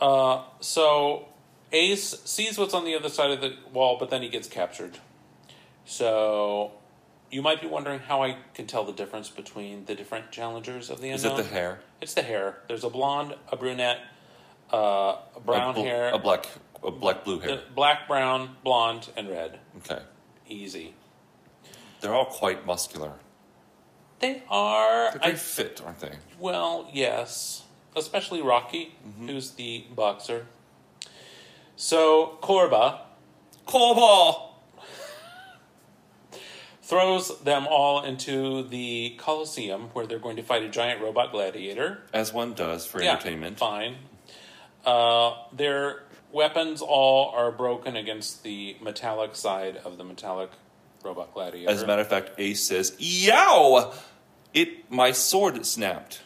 Uh, 0.00 0.42
so 0.60 1.28
Ace 1.72 2.20
sees 2.24 2.56
what's 2.58 2.74
on 2.74 2.84
the 2.84 2.94
other 2.94 3.08
side 3.08 3.30
of 3.30 3.40
the 3.40 3.56
wall, 3.72 3.96
but 3.98 4.08
then 4.10 4.22
he 4.22 4.28
gets 4.28 4.48
captured. 4.48 4.98
So 5.84 6.72
you 7.30 7.42
might 7.42 7.60
be 7.60 7.66
wondering 7.66 7.98
how 8.00 8.22
I 8.22 8.36
can 8.54 8.66
tell 8.66 8.84
the 8.84 8.92
difference 8.92 9.28
between 9.28 9.84
the 9.86 9.94
different 9.94 10.30
challengers 10.30 10.90
of 10.90 11.00
the 11.00 11.10
unknown. 11.10 11.32
Is 11.32 11.40
it 11.40 11.42
the 11.44 11.50
hair? 11.54 11.80
It's 12.00 12.14
the 12.14 12.22
hair. 12.22 12.58
There's 12.68 12.84
a 12.84 12.90
blonde, 12.90 13.34
a 13.50 13.56
brunette, 13.56 13.98
uh, 14.72 15.16
brown 15.44 15.74
bl- 15.74 15.82
hair, 15.82 16.10
a 16.12 16.18
black, 16.18 16.46
a 16.82 16.90
black 16.90 17.24
blue 17.24 17.38
hair. 17.40 17.60
black, 17.74 18.06
brown, 18.08 18.56
blonde, 18.64 19.08
and 19.16 19.28
red. 19.28 19.58
Okay, 19.78 20.02
Easy. 20.48 20.94
they're 22.00 22.14
all 22.14 22.26
quite 22.26 22.66
muscular. 22.66 23.12
They 24.20 24.42
are. 24.48 25.10
They're 25.10 25.20
very 25.20 25.32
I, 25.32 25.36
fit, 25.36 25.80
aren't 25.84 25.98
they? 26.00 26.12
well, 26.38 26.88
yes. 26.92 27.64
Especially 27.96 28.40
Rocky, 28.40 28.94
Mm-hmm. 29.06 29.28
who's 29.28 29.50
the 29.52 29.84
boxer. 29.94 30.46
So 31.76 32.38
Korba 32.42 33.00
Corba. 33.66 34.48
throws 36.82 37.38
them 37.42 37.66
all 37.68 38.02
into 38.04 38.62
the 38.68 39.14
Colosseum 39.18 39.90
where 39.92 40.06
they're 40.06 40.18
going 40.18 40.36
to 40.36 40.42
fight 40.42 40.62
a 40.62 40.68
giant 40.68 41.00
robot 41.00 41.30
gladiator. 41.32 42.02
As 42.12 42.32
one 42.32 42.54
does 42.54 42.84
for 42.86 43.02
Yeah, 43.02 43.12
entertainment. 43.12 43.58
Fine. 43.58 43.96
Uh, 44.84 45.34
their 45.52 46.02
weapons 46.32 46.82
all 46.82 47.30
are 47.30 47.50
broken 47.52 47.96
against 47.96 48.42
the 48.42 48.76
metallic 48.82 49.36
side 49.36 49.76
of 49.84 49.98
the 49.98 50.04
metallic 50.04 50.50
robot 51.04 51.32
gladiator. 51.34 51.70
As 51.70 51.82
a 51.82 51.86
matter 51.86 52.02
of 52.02 52.08
fact, 52.08 52.32
Ace 52.38 52.62
says, 52.62 52.94
"Yow! 52.98 53.92
It 54.54 54.90
my 54.90 55.12
sword 55.12 55.64
snapped." 55.66 56.22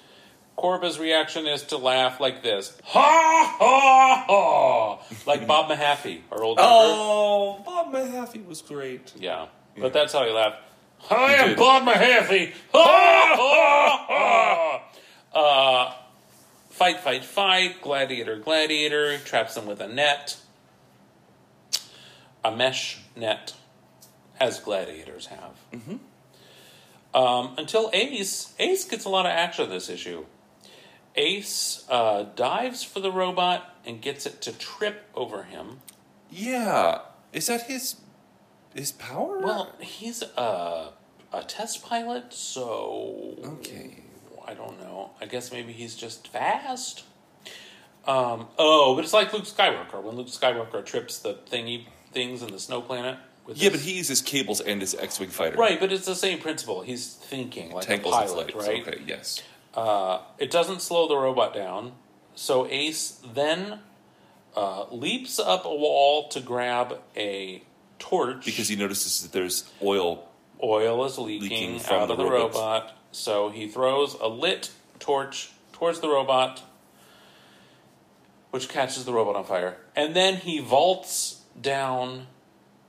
Corba's 0.57 0.99
reaction 0.99 1.47
is 1.47 1.62
to 1.64 1.77
laugh 1.77 2.19
like 2.19 2.42
this. 2.42 2.77
Ha 2.85 3.57
ha 3.59 4.25
ha! 4.27 4.99
Like 5.27 5.47
Bob 5.47 5.71
Mahaffey, 5.71 6.21
our 6.33 6.42
old. 6.42 6.59
Oh, 6.61 7.62
Bob 7.64 7.92
Mahaffey 7.92 8.45
was 8.47 8.62
great. 8.62 9.12
Yeah. 9.16 9.47
But 9.79 9.92
that's 9.92 10.12
how 10.14 10.25
he 10.25 10.31
laughed. 10.31 10.57
I 11.11 11.35
am 11.35 11.49
did. 11.51 11.59
Bob 11.59 11.83
Mahaffey! 11.83 12.53
Ha 12.73 13.35
ha 13.37 14.07
ha! 14.09 14.83
Uh, 15.35 15.92
fight, 16.77 17.01
fight, 17.01 17.25
fight. 17.25 17.81
Gladiator, 17.81 18.37
gladiator. 18.37 19.19
Traps 19.19 19.55
them 19.55 19.67
with 19.67 19.81
a 19.81 19.89
net. 19.89 20.37
A 22.45 22.55
mesh 22.55 23.01
net, 23.17 23.55
as 24.39 24.61
gladiators 24.61 25.27
have. 25.27 25.57
Mm-hmm. 25.73 25.97
Um, 27.17 27.55
until 27.59 27.91
Ace. 27.93 28.55
Ace 28.59 28.85
gets 28.85 29.05
a 29.05 29.09
lot 29.09 29.27
of 29.27 29.33
action 29.33 29.69
this 29.71 29.89
issue. 29.89 30.27
Ace 31.17 31.85
uh, 31.89 32.25
dives 32.37 32.85
for 32.85 33.01
the 33.01 33.11
robot 33.11 33.75
and 33.87 34.03
gets 34.03 34.27
it 34.27 34.43
to 34.43 34.53
trip 34.53 35.09
over 35.15 35.45
him. 35.45 35.81
Yeah, 36.31 37.01
is 37.33 37.47
that 37.47 37.62
his 37.62 37.97
his 38.75 38.93
power? 38.93 39.41
Well, 39.41 39.73
he's 39.81 40.23
a, 40.23 40.93
a 41.33 41.43
test 41.47 41.83
pilot, 41.83 42.35
so. 42.35 43.39
okay. 43.43 44.03
I 44.47 44.55
don't 44.55 44.78
know. 44.80 45.11
I 45.20 45.26
guess 45.26 45.51
maybe 45.53 45.72
he's 45.72 45.94
just 45.97 46.28
fast. 46.28 47.03
Um, 48.07 48.47
oh, 48.59 48.94
but 48.94 49.03
it's 49.05 49.12
like 49.12 49.32
Luke 49.32 49.44
Skywalker. 49.44 50.01
When 50.03 50.14
Luke 50.16 50.28
Skywalker 50.28 50.84
trips 50.84 51.18
the 51.18 51.34
thingy 51.51 51.86
things 52.12 52.42
in 52.42 52.53
the 52.53 52.61
snow 52.61 52.80
planet. 52.80 53.18
With 53.44 53.57
Yeah, 53.59 53.70
his- 53.70 53.80
but 53.80 53.86
he 53.88 53.97
uses 53.97 54.22
cables 54.22 54.61
and 54.61 54.80
his 54.80 54.94
X-wing 54.94 55.28
fighter. 55.30 55.57
Right, 55.57 55.78
but 55.80 55.92
it's 55.92 56.07
the 56.07 56.14
same 56.14 56.38
principle. 56.38 56.82
He's 56.82 57.14
thinking 57.14 57.72
like 57.72 57.86
Tangles 57.86 58.14
a 58.14 58.18
pilot, 58.18 58.55
right? 58.55 58.86
Okay, 58.86 59.03
yes. 59.07 59.42
Uh, 59.74 60.20
it 60.38 60.51
doesn't 60.51 60.80
slow 60.82 61.09
the 61.09 61.16
robot 61.16 61.53
down. 61.53 61.92
So 62.34 62.66
Ace 62.68 63.20
then 63.34 63.80
uh, 64.57 64.86
leaps 64.90 65.38
up 65.38 65.64
a 65.64 65.74
wall 65.74 66.28
to 66.28 66.40
grab 66.40 66.99
a 67.16 67.62
torch. 67.99 68.44
Because 68.44 68.68
he 68.68 68.76
notices 68.76 69.22
that 69.22 69.32
there's 69.32 69.70
oil. 69.82 70.28
oil 70.62 71.05
is 71.05 71.18
leaking, 71.18 71.49
Leaking 71.74 71.74
out 71.90 72.07
the 72.07 72.12
of 72.14 72.18
the 72.18 72.24
robot. 72.24 72.53
robot. 72.55 72.92
So 73.12 73.48
he 73.50 73.68
throws 73.68 74.14
a 74.14 74.28
lit 74.28 74.70
torch 74.98 75.50
towards 75.72 76.00
the 76.00 76.09
robot. 76.09 76.62
which 78.50 78.68
catches 78.68 79.04
the 79.04 79.12
robot 79.12 79.36
on 79.36 79.44
fire. 79.44 79.76
And 79.94 80.14
then 80.16 80.36
he 80.36 80.61
vaults 80.61 81.42
down 81.61 82.26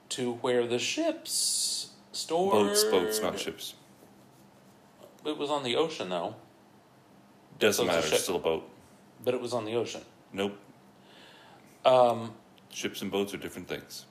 to 0.09 0.33
where 0.35 0.65
the 0.65 0.79
ships 0.79 1.89
stored. 2.13 2.53
Boats, 2.53 2.83
boats, 2.85 3.21
not 3.21 3.37
ships. 3.37 3.73
It 5.25 5.37
was 5.37 5.49
on 5.49 5.63
the 5.63 5.75
ocean, 5.75 6.07
though. 6.09 6.35
Doesn't 7.59 7.83
So 7.85 7.87
matter. 7.91 8.07
It's 8.07 8.23
still 8.23 8.37
a 8.37 8.39
boat. 8.39 8.69
But 9.25 9.33
it 9.33 9.41
was 9.41 9.51
on 9.53 9.65
the 9.65 9.75
ocean. 9.75 10.01
Nope. 10.31 10.57
Um, 11.83 12.33
Ships 12.71 13.01
and 13.01 13.11
boats 13.11 13.33
are 13.33 13.37
different 13.37 13.67
things. 13.67 14.05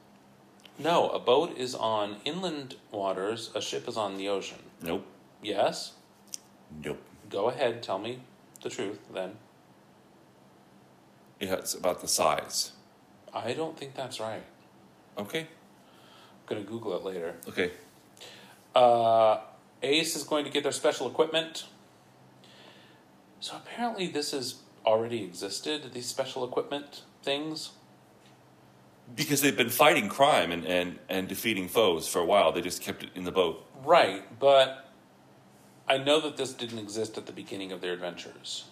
no, 0.78 1.08
a 1.10 1.18
boat 1.18 1.56
is 1.56 1.74
on 1.74 2.16
inland 2.24 2.74
waters. 2.90 3.50
A 3.54 3.60
ship 3.62 3.86
is 3.88 3.96
on 3.96 4.16
the 4.18 4.28
ocean. 4.28 4.58
Nope. 4.82 5.06
Yes. 5.46 5.92
Nope. 6.82 7.00
Go 7.30 7.48
ahead. 7.48 7.80
Tell 7.80 8.00
me 8.00 8.18
the 8.62 8.68
truth. 8.68 8.98
Then 9.14 9.36
Yeah, 11.38 11.54
it's 11.54 11.72
about 11.72 12.00
the 12.00 12.08
size. 12.08 12.72
I 13.32 13.52
don't 13.52 13.78
think 13.78 13.94
that's 13.94 14.18
right. 14.18 14.42
Okay. 15.16 15.42
I'm 15.42 15.46
gonna 16.46 16.62
Google 16.62 16.96
it 16.96 17.04
later. 17.04 17.36
Okay. 17.48 17.70
Uh, 18.74 19.38
Ace 19.82 20.16
is 20.16 20.24
going 20.24 20.44
to 20.44 20.50
get 20.50 20.64
their 20.64 20.72
special 20.72 21.06
equipment. 21.06 21.66
So 23.38 23.54
apparently, 23.54 24.08
this 24.08 24.32
has 24.32 24.56
already 24.84 25.22
existed. 25.22 25.92
These 25.92 26.06
special 26.06 26.44
equipment 26.44 27.02
things. 27.22 27.70
Because 29.14 29.42
they've 29.42 29.56
been 29.56 29.70
fighting 29.70 30.08
crime 30.08 30.50
and, 30.50 30.64
and, 30.66 30.98
and 31.08 31.28
defeating 31.28 31.68
foes 31.68 32.08
for 32.08 32.18
a 32.18 32.24
while. 32.24 32.50
They 32.50 32.60
just 32.60 32.82
kept 32.82 33.04
it 33.04 33.10
in 33.14 33.22
the 33.22 33.30
boat. 33.30 33.64
Right, 33.84 34.24
but 34.40 34.85
I 35.88 35.98
know 35.98 36.20
that 36.20 36.36
this 36.36 36.52
didn't 36.52 36.78
exist 36.78 37.16
at 37.16 37.26
the 37.26 37.32
beginning 37.32 37.72
of 37.72 37.80
their 37.80 37.92
adventures. 37.92 38.64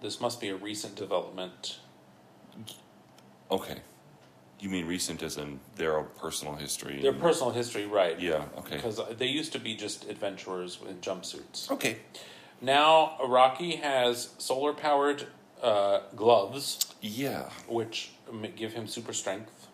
This 0.00 0.20
must 0.20 0.40
be 0.40 0.48
a 0.48 0.56
recent 0.56 0.94
development. 0.96 1.78
Okay. 3.50 3.78
You 4.60 4.68
mean 4.68 4.86
recent 4.86 5.22
as 5.22 5.36
in 5.36 5.60
their 5.76 6.00
personal 6.02 6.54
history? 6.56 7.00
Their 7.00 7.12
personal 7.12 7.52
history, 7.52 7.86
right? 7.86 8.18
Yeah, 8.18 8.44
okay. 8.58 8.76
Because 8.76 9.00
they 9.16 9.26
used 9.26 9.52
to 9.52 9.60
be 9.60 9.74
just 9.76 10.08
adventurers 10.08 10.78
in 10.88 10.96
jumpsuits. 10.96 11.70
Okay. 11.70 11.98
Now 12.60 13.16
Rocky 13.24 13.76
has 13.76 14.30
solar 14.38 14.72
powered 14.72 15.26
uh, 15.62 16.00
gloves, 16.16 16.78
Yeah. 17.00 17.50
which 17.68 18.10
give 18.56 18.72
him 18.72 18.86
super 18.88 19.12
strength 19.12 19.68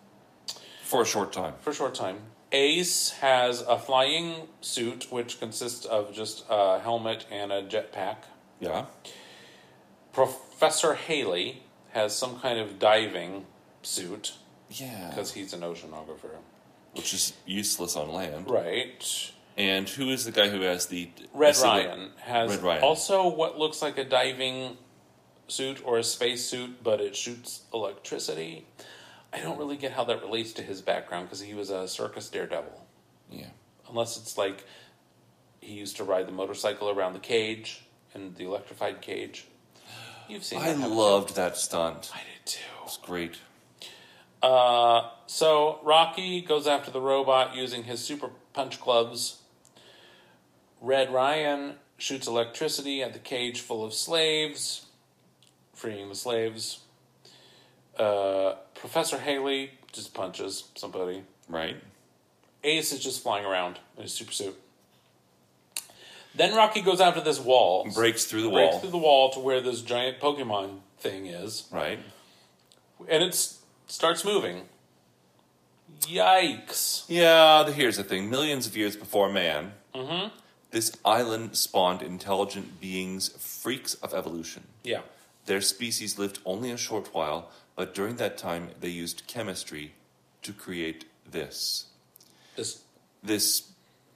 For 0.82 1.02
a 1.02 1.06
short 1.06 1.32
time. 1.32 1.54
for 1.60 1.70
a 1.70 1.74
short 1.74 1.94
time. 1.94 2.18
Ace 2.54 3.10
has 3.20 3.62
a 3.62 3.76
flying 3.76 4.46
suit, 4.60 5.10
which 5.10 5.40
consists 5.40 5.84
of 5.84 6.14
just 6.14 6.44
a 6.48 6.78
helmet 6.78 7.26
and 7.30 7.50
a 7.50 7.62
jetpack. 7.64 8.18
Yeah. 8.60 8.86
Professor 10.12 10.94
Haley 10.94 11.64
has 11.90 12.14
some 12.16 12.38
kind 12.38 12.60
of 12.60 12.78
diving 12.78 13.46
suit 13.82 14.34
Yeah. 14.70 15.08
because 15.10 15.32
he's 15.32 15.52
an 15.52 15.60
oceanographer. 15.62 16.36
Which 16.94 17.12
is 17.12 17.32
useless 17.44 17.96
on 17.96 18.12
land. 18.12 18.48
Right. 18.48 19.32
And 19.56 19.88
who 19.88 20.10
is 20.10 20.24
the 20.24 20.30
guy 20.30 20.48
who 20.48 20.60
has 20.60 20.86
the 20.86 21.10
Red 21.32 21.56
Ryan 21.56 22.10
has 22.22 22.50
Red 22.50 22.62
Ryan. 22.62 22.82
also 22.84 23.26
what 23.28 23.58
looks 23.58 23.82
like 23.82 23.98
a 23.98 24.04
diving 24.04 24.76
suit 25.48 25.82
or 25.84 25.98
a 25.98 26.04
space 26.04 26.44
suit, 26.44 26.84
but 26.84 27.00
it 27.00 27.16
shoots 27.16 27.62
electricity. 27.72 28.64
I 29.34 29.40
don't 29.40 29.58
really 29.58 29.76
get 29.76 29.92
how 29.92 30.04
that 30.04 30.22
relates 30.22 30.52
to 30.54 30.62
his 30.62 30.80
background 30.80 31.26
because 31.26 31.40
he 31.40 31.54
was 31.54 31.70
a 31.70 31.88
circus 31.88 32.28
daredevil. 32.28 32.86
Yeah. 33.30 33.48
Unless 33.88 34.16
it's 34.16 34.38
like 34.38 34.64
he 35.60 35.72
used 35.74 35.96
to 35.96 36.04
ride 36.04 36.28
the 36.28 36.32
motorcycle 36.32 36.88
around 36.88 37.14
the 37.14 37.18
cage 37.18 37.84
and 38.14 38.36
the 38.36 38.44
electrified 38.44 39.00
cage. 39.00 39.46
You've 40.28 40.44
seen 40.44 40.60
I 40.60 40.62
that. 40.62 40.76
haven't 40.76 40.90
you? 40.92 40.96
loved 40.96 41.34
that 41.36 41.56
stunt. 41.56 42.12
I 42.14 42.18
did 42.18 42.46
too. 42.46 42.60
It's 42.84 42.96
great. 42.98 43.38
Uh, 44.42 45.10
so 45.26 45.80
Rocky 45.82 46.40
goes 46.40 46.66
after 46.66 46.90
the 46.90 47.00
robot 47.00 47.56
using 47.56 47.84
his 47.84 48.00
super 48.00 48.30
punch 48.52 48.80
gloves. 48.80 49.40
Red 50.80 51.12
Ryan 51.12 51.74
shoots 51.96 52.26
electricity 52.26 53.02
at 53.02 53.14
the 53.14 53.18
cage 53.18 53.60
full 53.60 53.84
of 53.84 53.94
slaves, 53.94 54.86
freeing 55.74 56.08
the 56.08 56.14
slaves. 56.14 56.80
Uh, 57.98 58.54
Professor 58.74 59.18
Haley 59.18 59.70
just 59.92 60.14
punches 60.14 60.64
somebody. 60.74 61.22
Right? 61.48 61.76
Ace 62.64 62.92
is 62.92 63.02
just 63.02 63.22
flying 63.22 63.44
around 63.44 63.78
in 63.96 64.02
his 64.04 64.12
super 64.12 64.32
suit. 64.32 64.56
Then 66.34 66.56
Rocky 66.56 66.80
goes 66.80 67.00
after 67.00 67.20
this 67.20 67.38
wall, 67.38 67.86
Breaks 67.94 68.24
through 68.24 68.42
the 68.42 68.50
breaks 68.50 68.72
wall. 68.72 68.80
through 68.80 68.90
the 68.90 68.98
wall 68.98 69.30
to 69.30 69.38
where 69.40 69.60
this 69.60 69.82
giant 69.82 70.18
Pokemon 70.18 70.80
thing 70.98 71.26
is, 71.26 71.68
Right? 71.70 72.00
and 73.08 73.22
it 73.22 73.34
starts 73.86 74.24
moving. 74.24 74.62
Yikes! 76.00 77.04
Yeah, 77.08 77.70
here's 77.70 77.96
the 77.98 78.04
thing. 78.04 78.30
Millions 78.30 78.66
of 78.66 78.76
years 78.76 78.96
before 78.96 79.28
man, 79.30 79.72
Mm-hmm. 79.94 80.28
this 80.72 80.90
island 81.04 81.56
spawned 81.56 82.02
intelligent 82.02 82.80
beings, 82.80 83.28
freaks 83.38 83.94
of 83.94 84.12
evolution. 84.12 84.64
Yeah. 84.82 85.02
Their 85.46 85.60
species 85.60 86.18
lived 86.18 86.40
only 86.44 86.70
a 86.72 86.76
short 86.76 87.14
while, 87.14 87.50
but 87.76 87.94
during 87.94 88.16
that 88.16 88.36
time 88.38 88.70
they 88.80 88.88
used 88.88 89.26
chemistry 89.26 89.94
to 90.42 90.52
create 90.52 91.04
this. 91.30 91.86
This 92.56 92.82
This, 93.22 93.68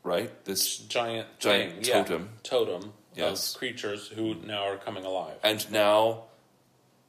right? 0.04 0.44
This, 0.44 0.76
giant 0.76 1.28
Giant 1.38 1.72
thing, 1.72 1.84
yeah, 1.84 2.02
totem. 2.04 2.28
totem 2.42 2.92
Yes. 3.14 3.52
of 3.54 3.59
creatures 3.59 4.09
who 4.09 4.34
now 4.34 4.62
are 4.64 4.76
coming 4.76 5.04
alive. 5.04 5.38
and 5.42 5.70
now 5.72 6.24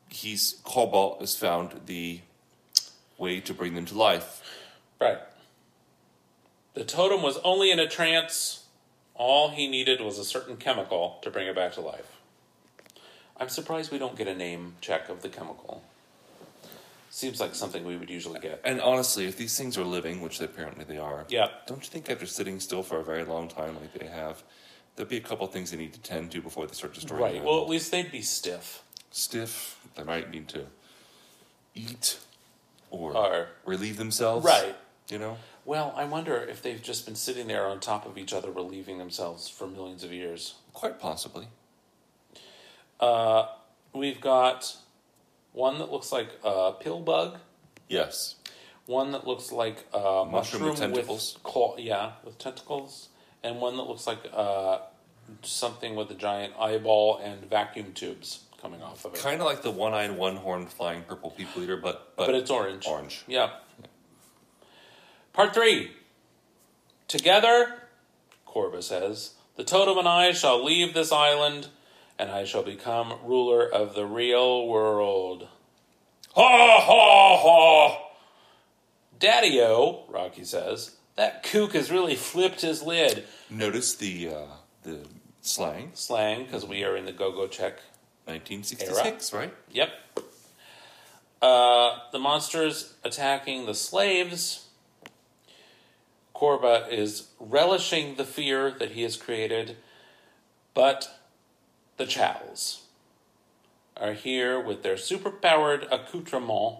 he's 0.10 0.60
Cobalt 0.64 1.20
has 1.20 1.36
found 1.36 1.82
the 1.86 2.22
way 3.18 3.40
to 3.42 3.54
bring 3.54 3.76
them 3.76 3.86
to 3.86 3.96
life. 3.98 4.42
Right. 5.00 5.20
The 6.74 6.84
totem 6.86 7.22
was 7.22 7.38
only 7.44 7.70
in 7.72 7.80
a 7.80 7.88
trance. 7.88 8.64
All 9.14 9.50
he 9.50 9.68
needed 9.68 10.00
was 10.02 10.18
a 10.18 10.24
certain 10.24 10.56
chemical 10.56 11.20
to 11.22 11.30
bring 11.30 11.48
it 11.48 11.56
back 11.56 11.74
to 11.74 11.82
life. 11.82 12.16
I'm 13.38 13.50
surprised 13.50 13.92
we 13.92 13.98
don't 14.00 14.16
get 14.18 14.28
a 14.28 14.36
name 14.36 14.76
check 14.82 15.10
of 15.10 15.22
the 15.22 15.30
chemical. 15.30 15.84
Seems 17.12 17.40
like 17.40 17.56
something 17.56 17.84
we 17.86 17.98
would 17.98 18.10
usually 18.10 18.40
get. 18.40 18.62
And 18.64 18.80
honestly, 18.80 19.26
if 19.26 19.36
these 19.36 19.58
things 19.58 19.78
are 19.78 19.84
living, 19.84 20.22
which 20.22 20.40
apparently 20.42 20.86
they 20.86 20.98
are, 20.98 21.26
Yeah. 21.28 21.50
don't 21.66 21.84
you 21.84 21.90
think 21.90 22.10
after 22.10 22.26
sitting 22.28 22.60
still 22.60 22.84
for 22.84 23.00
a 23.00 23.04
very 23.04 23.24
long 23.24 23.48
time 23.48 23.76
like 23.80 23.94
they 23.94 24.06
have, 24.08 24.44
there'll 24.96 25.10
be 25.10 25.18
a 25.18 25.22
couple 25.22 25.46
things 25.48 25.72
they 25.72 25.78
need 25.78 25.94
to 25.94 26.00
tend 26.02 26.32
to 26.34 26.42
before 26.42 26.68
they 26.68 26.74
start 26.74 26.94
destroying 26.94 27.22
Right. 27.38 27.44
Well, 27.44 27.62
at 27.64 27.68
least 27.70 27.92
they'd 27.92 28.12
be 28.12 28.22
stiff. 28.22 28.84
stiff. 29.12 29.80
They 29.96 30.04
might 30.04 30.30
need 30.30 30.48
to 30.50 30.68
eat 31.74 32.20
or, 32.92 33.16
Or- 33.18 33.50
relieve 33.66 33.98
themselves. 33.98 34.46
Right. 34.46 34.76
You 35.10 35.18
know. 35.18 35.38
Well, 35.66 35.94
I 35.96 36.06
wonder 36.06 36.38
if 36.38 36.62
they've 36.62 36.82
just 36.82 37.06
been 37.06 37.16
sitting 37.16 37.48
there 37.48 37.66
on 37.68 37.80
top 37.80 38.06
of 38.06 38.18
each 38.18 38.34
other, 38.34 38.52
relieving 38.52 38.98
themselves 39.00 39.48
for 39.50 39.68
millions 39.68 40.04
of 40.04 40.12
years. 40.14 40.56
Quite 40.74 41.00
possibly. 41.00 41.48
Uh, 43.00 43.48
we've 43.94 44.20
got 44.22 44.76
one 45.54 45.78
that 45.80 45.92
looks 45.92 46.12
like 46.12 46.30
a 46.44 46.74
pill 46.80 47.00
bug, 47.00 47.38
Yes. 47.88 48.36
one 48.86 49.12
that 49.12 49.26
looks 49.28 49.52
like 49.52 49.86
a 49.94 50.26
Mushroom 50.26 50.32
mushroom, 50.32 50.70
with 50.70 50.80
tentacles. 50.80 51.38
claw, 51.44 51.76
yeah, 51.78 52.12
with 52.24 52.38
tentacles, 52.38 53.10
and 53.44 53.60
one 53.60 53.78
that 53.78 53.84
looks 53.84 54.06
like 54.08 54.20
uh, 54.34 54.80
something 55.44 55.96
with 55.96 56.10
a 56.12 56.16
giant 56.16 56.54
eyeball 56.60 57.18
and 57.18 57.50
vacuum 57.50 57.94
tubes 57.94 58.42
coming 58.62 58.82
off 58.82 59.06
of 59.06 59.14
it. 59.14 59.22
Kind 59.22 59.40
of 59.42 59.46
like 59.46 59.62
the 59.62 59.72
one-eyed, 59.72 60.18
one-horned 60.18 60.70
flying 60.72 61.04
purple 61.04 61.32
people 61.32 61.64
eater, 61.64 61.78
but 61.78 62.14
but, 62.16 62.28
but 62.28 62.36
it's 62.36 62.52
orange. 62.52 62.86
Orange. 62.88 63.24
Yeah. 63.28 63.52
Part 65.34 65.54
three. 65.54 65.92
Together, 67.08 67.76
Corva 68.48 68.84
says, 68.84 69.34
the 69.56 69.64
totem 69.64 69.98
and 69.98 70.08
I 70.08 70.32
shall 70.32 70.64
leave 70.64 70.94
this 70.94 71.12
island, 71.12 71.68
and 72.20 72.30
I 72.30 72.44
shall 72.44 72.64
become 72.64 73.14
ruler 73.24 73.66
of 73.66 73.96
the 73.96 74.06
real 74.06 74.68
world. 74.68 75.48
Ha 76.36 76.82
ha 76.82 77.38
ha! 77.42 78.06
Daddy 79.18 79.62
O, 79.62 80.04
Rocky 80.10 80.44
says, 80.44 80.98
that 81.16 81.44
kook 81.44 81.74
has 81.74 81.90
really 81.90 82.16
flipped 82.16 82.62
his 82.62 82.84
lid. 82.84 83.24
Notice 83.50 83.96
the 83.96 84.30
uh, 84.30 84.46
the 84.84 85.00
slang. 85.42 85.92
Slang, 85.94 86.44
because 86.44 86.66
we 86.66 86.84
are 86.84 86.96
in 86.96 87.06
the 87.06 87.12
go 87.12 87.32
go 87.32 87.48
check 87.48 87.82
1966, 88.26 89.34
right? 89.34 89.54
Yep. 89.72 89.90
Uh, 91.42 92.00
the 92.12 92.20
monsters 92.20 92.94
attacking 93.04 93.66
the 93.66 93.74
slaves. 93.74 94.66
Korba 96.36 96.90
is 96.90 97.28
relishing 97.38 98.16
the 98.16 98.24
fear 98.24 98.72
that 98.72 98.92
he 98.92 99.02
has 99.04 99.18
created, 99.18 99.76
but 100.74 101.19
the 102.00 102.06
Challs 102.06 102.84
are 103.98 104.14
here 104.14 104.58
with 104.60 104.82
their 104.84 104.96
superpowered 104.96 105.86
accoutrement 105.92 106.78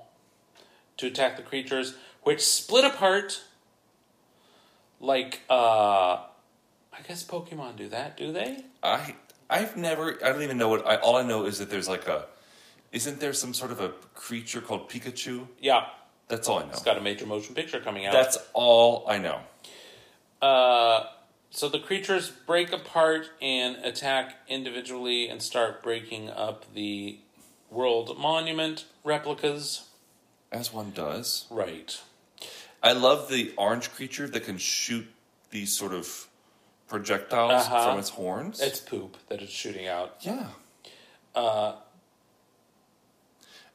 to 0.96 1.08
attack 1.08 1.36
the 1.36 1.44
creatures, 1.44 1.96
which 2.24 2.42
split 2.42 2.86
apart 2.86 3.44
like, 5.02 5.42
uh, 5.50 5.54
I 6.94 7.02
guess 7.08 7.24
Pokemon 7.24 7.76
do 7.76 7.90
that, 7.90 8.16
do 8.18 8.32
they? 8.32 8.64
I 8.82 9.16
I've 9.50 9.76
never 9.76 10.18
I 10.24 10.30
don't 10.32 10.42
even 10.44 10.58
know 10.58 10.70
what 10.70 10.88
I 10.88 10.96
all 10.96 11.18
I 11.18 11.24
know 11.24 11.46
is 11.46 11.60
that 11.60 11.70
there's 11.70 11.90
like 11.90 12.08
a 12.08 12.26
Isn't 12.94 13.20
there 13.20 13.34
some 13.34 13.54
sort 13.54 13.72
of 13.72 13.82
a 13.82 13.90
creature 14.16 14.62
called 14.62 14.90
Pikachu? 14.90 15.48
Yeah, 15.60 15.86
That's 16.30 16.48
all 16.48 16.60
I 16.60 16.64
know. 16.64 16.70
it's 16.70 16.82
got 16.82 16.98
a 16.98 17.02
major 17.02 17.26
motion 17.26 17.56
picture 17.56 17.82
coming 17.82 18.06
out. 18.06 18.14
That's 18.14 18.38
all 18.54 19.06
I 19.08 19.18
know. 19.18 19.40
Uh, 20.42 21.04
so 21.52 21.68
the 21.70 21.80
creatures 21.80 22.30
break 22.30 22.72
apart 22.72 23.30
and 23.42 23.76
attack 23.78 24.36
individually 24.48 25.28
and 25.30 25.42
start 25.42 25.82
breaking 25.84 26.30
up 26.30 26.66
the 26.74 27.20
world 27.70 28.18
monument 28.18 28.86
replicas. 29.04 29.88
As 30.52 30.74
one 30.74 30.92
does. 30.92 31.46
Right. 31.50 32.00
I 32.82 32.94
love 32.94 33.30
the 33.30 33.54
orange 33.58 33.92
creature 33.92 34.28
that 34.28 34.46
can 34.46 34.58
shoot 34.58 35.06
these 35.52 35.76
sort 35.78 35.94
of 35.94 36.28
projectiles 36.88 37.66
Uh-huh. 37.66 37.90
from 37.90 38.00
its 38.00 38.10
horns. 38.10 38.62
It's 38.62 38.80
poop 38.80 39.18
that 39.28 39.42
it's 39.42 39.52
shooting 39.52 39.88
out. 39.88 40.16
yeah. 40.22 40.48
Uh, 41.36 41.76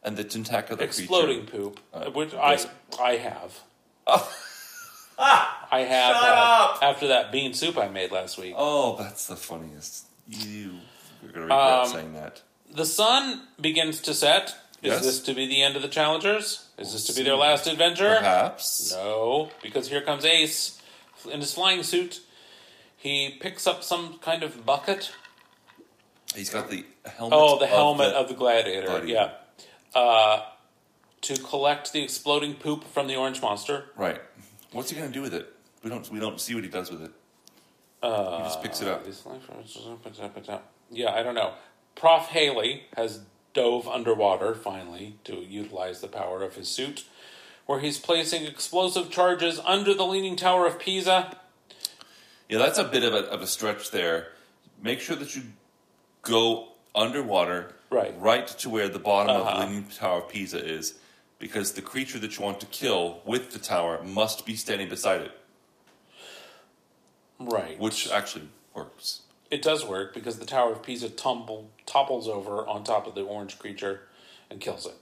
And 0.02 0.16
the 0.16 0.24
tentacular 0.24 0.82
exploding 0.84 1.46
creature. 1.46 1.56
poop, 1.70 1.80
Uh, 1.92 2.10
which 2.10 2.34
I. 2.34 2.58
I 3.00 3.16
have. 3.16 3.60
Oh. 4.06 4.32
I 5.74 5.80
have 5.80 6.14
Shut 6.16 6.24
had 6.24 6.32
up! 6.34 6.78
after 6.82 7.08
that 7.08 7.32
bean 7.32 7.54
soup 7.54 7.76
I 7.78 7.88
made 7.88 8.10
last 8.12 8.38
week. 8.38 8.54
Oh, 8.56 8.96
that's 8.96 9.26
the 9.26 9.36
funniest. 9.36 10.06
You, 10.28 10.72
you're 11.22 11.32
going 11.32 11.34
to 11.34 11.40
regret 11.42 11.50
Um, 11.60 11.88
saying 11.88 12.14
that. 12.14 12.42
The 12.72 12.86
sun 12.86 13.42
begins 13.60 14.00
to 14.02 14.14
set. 14.14 14.56
Is 14.82 14.92
Yes. 14.92 15.02
this 15.02 15.20
to 15.20 15.34
be 15.34 15.46
the 15.46 15.62
end 15.62 15.76
of 15.76 15.82
the 15.82 15.88
challengers? 15.88 16.66
Is 16.78 16.92
this 16.92 17.06
to 17.06 17.14
be 17.14 17.22
their 17.22 17.36
last 17.36 17.66
adventure? 17.66 18.16
Perhaps. 18.18 18.92
No, 18.92 19.50
because 19.62 19.88
here 19.88 20.02
comes 20.02 20.24
Ace 20.24 20.80
in 21.32 21.40
his 21.40 21.54
flying 21.54 21.82
suit. 21.82 22.20
He 22.96 23.36
picks 23.40 23.66
up 23.66 23.82
some 23.82 24.18
kind 24.18 24.42
of 24.42 24.66
bucket. 24.66 25.10
He's 26.34 26.50
got 26.50 26.68
the 26.70 26.84
helmet. 27.16 27.38
Oh, 27.40 27.58
the 27.58 27.66
helmet 27.66 28.10
the- 28.12 28.18
of 28.18 28.28
the 28.28 28.34
gladiator. 28.34 28.86
gladiator. 28.86 29.30
Yeah. 29.94 29.98
Uh, 30.00 30.42
to 31.22 31.36
collect 31.38 31.92
the 31.92 32.02
exploding 32.02 32.54
poop 32.54 32.84
from 32.84 33.06
the 33.06 33.16
orange 33.16 33.40
monster. 33.40 33.86
Right. 33.96 34.20
What's 34.72 34.90
he 34.90 34.96
going 34.96 35.08
to 35.08 35.14
do 35.14 35.22
with 35.22 35.32
it? 35.32 35.50
We 35.84 35.90
don't. 35.90 36.10
We 36.10 36.18
don't 36.18 36.40
see 36.40 36.54
what 36.54 36.64
he 36.64 36.70
does 36.70 36.90
with 36.90 37.02
it. 37.02 37.12
Uh, 38.02 38.38
He 38.38 38.42
just 38.44 38.62
picks 38.62 38.80
it 38.80 38.88
up. 38.88 39.04
Yeah, 40.90 41.12
I 41.12 41.22
don't 41.22 41.34
know. 41.34 41.52
Prof. 41.94 42.28
Haley 42.28 42.84
has 42.96 43.20
dove 43.52 43.86
underwater 43.86 44.54
finally 44.54 45.16
to 45.24 45.36
utilize 45.36 46.00
the 46.00 46.08
power 46.08 46.42
of 46.42 46.56
his 46.56 46.68
suit, 46.68 47.04
where 47.66 47.80
he's 47.80 47.98
placing 47.98 48.44
explosive 48.44 49.10
charges 49.10 49.60
under 49.64 49.94
the 49.94 50.04
Leaning 50.06 50.36
Tower 50.36 50.66
of 50.66 50.78
Pisa. 50.78 51.36
Yeah, 52.48 52.58
that's 52.58 52.78
a 52.78 52.84
bit 52.84 53.04
of 53.04 53.12
a, 53.14 53.18
of 53.30 53.40
a 53.42 53.46
stretch 53.46 53.90
there. 53.90 54.28
Make 54.82 55.00
sure 55.00 55.16
that 55.16 55.36
you 55.36 55.42
go 56.22 56.68
underwater, 56.94 57.74
Right. 57.90 58.14
right 58.18 58.46
to 58.46 58.68
where 58.70 58.88
the 58.88 58.98
bottom 58.98 59.36
of 59.36 59.46
Uh-huh. 59.46 59.60
the 59.60 59.66
Leaning 59.66 59.88
Tower 59.88 60.18
of 60.22 60.28
Pisa 60.28 60.62
is, 60.64 60.94
because 61.38 61.72
the 61.72 61.82
creature 61.82 62.18
that 62.18 62.36
you 62.36 62.44
want 62.44 62.60
to 62.60 62.66
kill 62.66 63.20
with 63.24 63.52
the 63.52 63.58
tower 63.58 64.02
must 64.02 64.44
be 64.44 64.56
standing 64.56 64.88
beside 64.88 65.20
it, 65.22 65.32
Right. 67.44 67.78
which 67.78 68.10
actually 68.10 68.48
works. 68.74 69.22
It 69.50 69.62
does 69.62 69.84
work 69.84 70.14
because 70.14 70.38
the 70.38 70.46
Tower 70.46 70.72
of 70.72 70.82
Pisa 70.82 71.08
tumble, 71.10 71.70
topples 71.86 72.28
over 72.28 72.66
on 72.66 72.82
top 72.82 73.06
of 73.06 73.14
the 73.14 73.22
orange 73.22 73.58
creature 73.58 74.02
and 74.50 74.60
kills 74.60 74.86
it. 74.86 74.94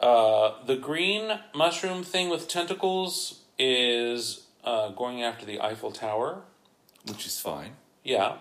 Uh, 0.00 0.64
the 0.66 0.76
green 0.76 1.40
mushroom 1.54 2.02
thing 2.02 2.28
with 2.28 2.48
tentacles 2.48 3.40
is 3.58 4.46
uh, 4.64 4.88
going 4.90 5.22
after 5.22 5.44
the 5.44 5.60
Eiffel 5.60 5.92
Tower. 5.92 6.42
Which 7.06 7.26
is 7.26 7.38
fine. 7.40 7.72
Yeah. 8.02 8.36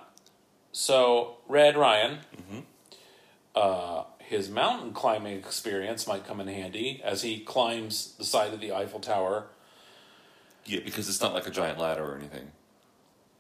So, 0.72 1.38
Red 1.48 1.76
Ryan, 1.78 2.20
uh, 3.56 4.04
his 4.20 4.50
mountain 4.50 4.94
climbing 4.94 5.38
experience 5.38 6.08
might 6.08 6.26
come 6.26 6.40
in 6.40 6.48
handy 6.48 7.02
as 7.04 7.24
he 7.24 7.40
climbs 7.40 8.14
the 8.18 8.24
side 8.24 8.54
of 8.54 8.62
the 8.62 8.72
Eiffel 8.72 9.00
Tower. 9.00 9.48
Yeah, 10.70 10.82
because 10.86 11.10
it's 11.10 11.20
not 11.20 11.34
like 11.34 11.48
a 11.48 11.50
giant 11.50 11.80
ladder 11.80 12.04
or 12.04 12.16
anything. 12.16 12.52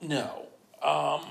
No. 0.01 0.47
Um, 0.81 1.21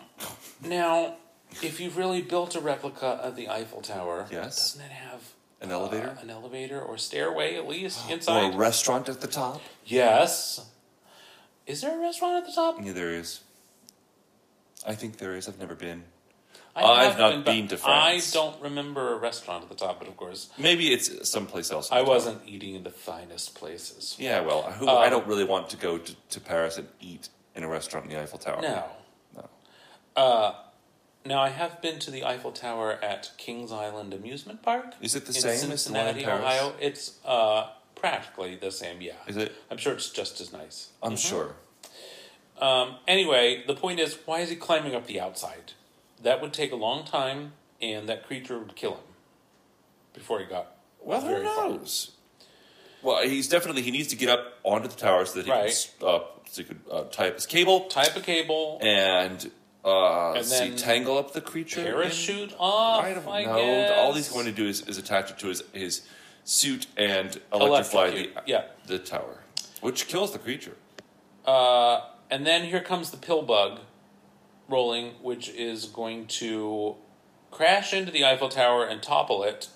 now, 0.64 1.16
if 1.61 1.80
you've 1.80 1.96
really 1.96 2.22
built 2.22 2.55
a 2.55 2.61
replica 2.61 3.07
of 3.07 3.34
the 3.34 3.49
Eiffel 3.49 3.80
Tower, 3.80 4.26
Yes. 4.30 4.74
doesn't 4.74 4.86
it 4.86 4.92
have 4.92 5.22
An 5.61 5.72
elevator? 5.72 6.16
uh, 6.16 6.22
an 6.22 6.30
elevator 6.30 6.80
or 6.80 6.99
stairway 6.99 7.57
at 7.57 7.66
least 7.66 7.99
or 8.09 8.12
inside? 8.12 8.55
a 8.55 8.57
restaurant 8.57 9.09
at 9.09 9.20
the 9.20 9.26
top? 9.26 9.61
yes. 9.84 10.64
Is 11.66 11.80
there 11.80 11.99
a 11.99 12.01
restaurant 12.01 12.36
at 12.36 12.46
the 12.46 12.53
top? 12.53 12.78
Yeah, 12.82 12.92
there 12.92 13.11
is. 13.12 13.40
I 14.86 14.94
think 14.94 15.18
there 15.18 15.34
is. 15.34 15.49
I've 15.49 15.59
never 15.59 15.74
been. 15.74 16.05
I 16.85 17.07
I've 17.07 17.18
not 17.18 17.45
but 17.45 17.53
been 17.53 17.68
to 17.68 17.76
France. 17.76 18.35
I 18.35 18.39
don't 18.39 18.61
remember 18.62 19.14
a 19.14 19.16
restaurant 19.16 19.62
at 19.64 19.68
the 19.68 19.74
top, 19.74 19.99
but 19.99 20.09
of 20.09 20.16
course, 20.16 20.51
Maybe 20.59 20.93
it's 20.93 21.29
someplace 21.29 21.70
else. 21.70 21.91
I 21.91 22.03
wasn't 22.03 22.43
eating 22.47 22.74
in 22.74 22.83
the 22.85 22.91
finest 22.91 23.55
places. 23.55 24.16
Yeah, 24.18 24.41
well, 24.41 24.62
who, 24.62 24.89
Um, 24.89 24.99
I 24.99 25.09
don't 25.09 25.26
really 25.26 25.45
want 25.45 25.70
to 25.70 25.76
go 25.76 25.99
to, 25.99 26.14
to 26.31 26.41
Paris 26.41 26.79
and 26.79 26.89
eat 27.01 27.29
in 27.55 27.64
a 27.64 27.68
restaurant 27.68 28.07
in 28.07 28.12
the 28.12 28.20
Eiffel 28.22 28.39
Tower. 28.39 28.62
No. 28.62 28.85
No. 29.35 29.49
Uh, 30.16 30.55
now 31.24 31.41
I 31.41 31.51
have 31.51 31.83
been 31.83 31.99
to 32.01 32.11
the 32.11 32.24
Eiffel 32.24 32.53
Tower 32.53 32.93
at 33.03 33.31
Kings 33.37 33.72
Island 33.72 34.14
Amusement 34.14 34.62
Park. 34.62 34.95
Is 35.01 35.14
it 35.14 35.26
the 35.26 35.33
same 35.33 35.70
as 35.72 35.85
the 35.85 35.93
one 35.93 36.09
in 36.09 36.24
Paris? 36.24 36.41
Ohio? 36.41 36.74
It's 36.81 37.18
uh, 37.24 37.68
practically 37.95 38.57
the 38.57 38.70
same. 38.70 39.01
Yeah. 39.01 39.12
Is 39.26 39.37
it? 39.37 39.53
I'm 39.70 39.76
sure 39.76 39.93
it's 39.93 40.11
just 40.11 40.41
as 40.41 40.53
nice. 40.53 40.91
I'm 41.03 41.16
sure. 41.16 41.57
Um, 42.61 42.97
anyway, 43.07 43.62
the 43.66 43.74
point 43.74 44.01
is, 44.01 44.18
why 44.24 44.41
is 44.41 44.51
he 44.51 44.57
climbing 44.57 44.95
up 44.95 45.07
the 45.07 45.20
outside? 45.20 45.72
That 46.23 46.41
would 46.41 46.53
take 46.53 46.73
a 46.73 46.77
long 46.77 47.05
time, 47.05 47.53
and 47.81 48.09
that 48.09 48.27
creature 48.27 48.59
would 48.59 48.75
kill 48.75 48.93
him 48.95 49.05
before 50.12 50.41
he 50.41 50.47
got. 50.47 50.73
Well, 51.03 51.21
who 51.21 51.29
very 51.29 51.45
far. 51.45 51.69
knows? 51.71 52.12
Well, 53.03 53.23
he's 53.23 53.49
definitely 53.49 53.83
he 53.83 53.91
needs 53.93 54.09
to 54.09 54.16
get 54.16 54.29
up 54.29 54.55
onto 54.64 54.89
the 54.89 54.97
tower 54.97 55.25
so 55.25 55.35
that 55.39 55.45
he 55.47 55.51
Right. 55.53 55.93
can 56.01 56.09
uh, 56.09 56.21
so 56.51 56.62
he 56.62 56.64
could 56.64 56.81
uh, 56.91 57.03
tie 57.05 57.29
up 57.29 57.35
his 57.35 57.47
cable 57.47 57.83
Type 57.87 58.16
a 58.16 58.21
cable, 58.21 58.79
and 58.83 59.51
uh, 59.85 60.33
And 60.33 60.45
see 60.45 60.75
tangle 60.75 61.16
up 61.19 61.33
the 61.33 61.41
creature. 61.41 61.81
in- 61.81 61.87
parachute 61.87 62.53
off. 62.59 63.05
I 63.05 63.14
don't 63.14 63.29
I 63.29 63.45
know. 63.45 63.55
guess. 63.57 63.99
All 63.99 64.12
he's 64.14 64.29
going 64.29 64.47
to 64.47 64.53
do 64.53 64.66
is, 64.66 64.81
is 64.89 64.99
attach 64.99 65.31
it 65.31 65.39
to 65.39 65.47
his 65.47 65.62
his 65.73 66.03
suit 66.45 66.87
and 66.97 67.41
electrify 67.53 68.11
the 68.11 68.31
yeah. 68.47 68.64
the 68.87 68.99
tower, 68.99 69.39
which 69.81 70.09
kills 70.09 70.33
the 70.33 70.39
creature. 70.41 70.75
Uh, 71.47 72.01
and 72.31 72.45
then 72.45 72.64
here 72.64 72.81
comes 72.81 73.11
the 73.12 73.16
pill 73.16 73.43
bug 73.43 73.79
rolling, 74.69 75.14
which 75.23 75.49
is 75.49 75.87
going 75.87 76.27
to 76.27 76.97
crash 77.51 77.93
into 77.93 78.12
the 78.12 78.25
Eiffel 78.25 78.49
Tower 78.49 78.85
and 78.85 79.03
topple 79.03 79.43
it. 79.43 79.69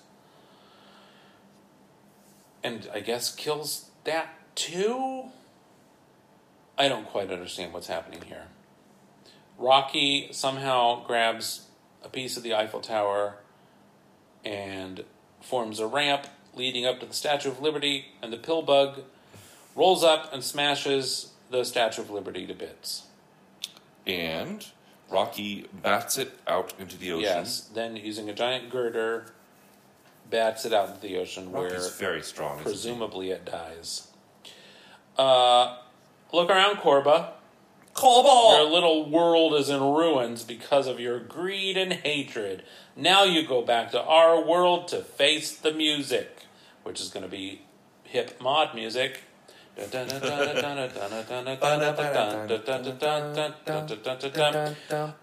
And 2.63 2.87
I 2.93 3.01
guess 3.01 3.33
kills 3.33 3.89
that 4.03 4.55
too? 4.55 5.25
I 6.77 6.87
don't 6.87 7.07
quite 7.07 7.31
understand 7.31 7.73
what's 7.73 7.87
happening 7.87 8.21
here. 8.21 8.45
Rocky 9.57 10.29
somehow 10.31 11.05
grabs 11.05 11.67
a 12.03 12.09
piece 12.09 12.37
of 12.37 12.43
the 12.43 12.53
Eiffel 12.53 12.81
Tower 12.81 13.37
and 14.43 15.03
forms 15.41 15.79
a 15.79 15.87
ramp 15.87 16.27
leading 16.55 16.85
up 16.85 16.99
to 16.99 17.05
the 17.05 17.13
Statue 17.13 17.49
of 17.49 17.61
Liberty, 17.61 18.05
and 18.21 18.31
the 18.31 18.37
pill 18.37 18.61
bug 18.61 19.01
rolls 19.75 20.03
up 20.03 20.31
and 20.33 20.43
smashes 20.43 21.31
the 21.49 21.63
Statue 21.63 22.01
of 22.01 22.09
Liberty 22.09 22.45
to 22.45 22.53
bits. 22.53 23.03
And 24.05 24.65
Rocky 25.13 25.67
bats 25.81 26.17
it 26.17 26.37
out 26.47 26.73
into 26.79 26.97
the 26.97 27.11
ocean. 27.11 27.23
Yes. 27.23 27.69
Then 27.73 27.95
using 27.95 28.29
a 28.29 28.33
giant 28.33 28.71
girder, 28.71 29.27
bats 30.29 30.65
it 30.65 30.73
out 30.73 30.89
into 30.89 31.01
the 31.01 31.17
ocean 31.17 31.51
where 31.51 31.65
Rocky's 31.69 31.95
very 31.95 32.23
strong. 32.23 32.53
isn't 32.53 32.65
he? 32.65 32.71
presumably 32.71 33.29
it 33.29 33.45
dies. 33.45 34.07
Uh, 35.17 35.77
look 36.31 36.49
around, 36.49 36.77
Corba. 36.77 37.33
Your 37.95 38.23
Cobalt! 38.23 38.71
little 38.71 39.07
world 39.07 39.53
is 39.53 39.69
in 39.69 39.79
ruins 39.79 40.43
because 40.43 40.87
of 40.87 40.99
your 40.99 41.19
greed 41.19 41.77
and 41.77 41.93
hatred. 41.93 42.63
Now 42.95 43.23
you 43.23 43.45
go 43.45 43.61
back 43.61 43.91
to 43.91 44.01
our 44.01 44.43
world 44.43 44.87
to 44.87 45.01
face 45.01 45.55
the 45.55 45.71
music, 45.71 46.45
which 46.81 46.99
is 46.99 47.09
going 47.09 47.23
to 47.23 47.29
be 47.29 47.61
hip 48.03 48.41
mod 48.41 48.73
music. 48.73 49.21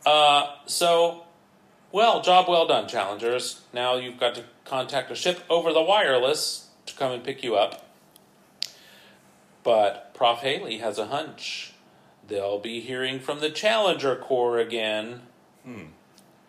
Uh, 0.05 0.57
so, 0.67 1.25
well, 1.93 2.21
job 2.21 2.49
well 2.49 2.67
done, 2.67 2.89
challengers. 2.89 3.63
Now 3.73 3.97
you've 3.97 4.19
got 4.19 4.35
to 4.37 4.45
contact 4.65 5.11
a 5.11 5.15
ship 5.15 5.41
over 5.49 5.73
the 5.73 5.83
wireless 5.83 6.69
to 6.87 6.95
come 6.95 7.13
and 7.13 7.23
pick 7.23 7.45
you 7.45 7.55
up. 7.57 7.87
But 9.63 10.15
Prof. 10.15 10.41
Haley 10.41 10.79
has 10.79 10.99
a 10.99 11.07
hunch. 11.07 11.73
They'll 12.27 12.59
be 12.59 12.81
hearing 12.81 13.21
from 13.21 13.41
the 13.41 13.51
Challenger 13.51 14.17
Corps 14.17 14.59
again. 14.59 15.23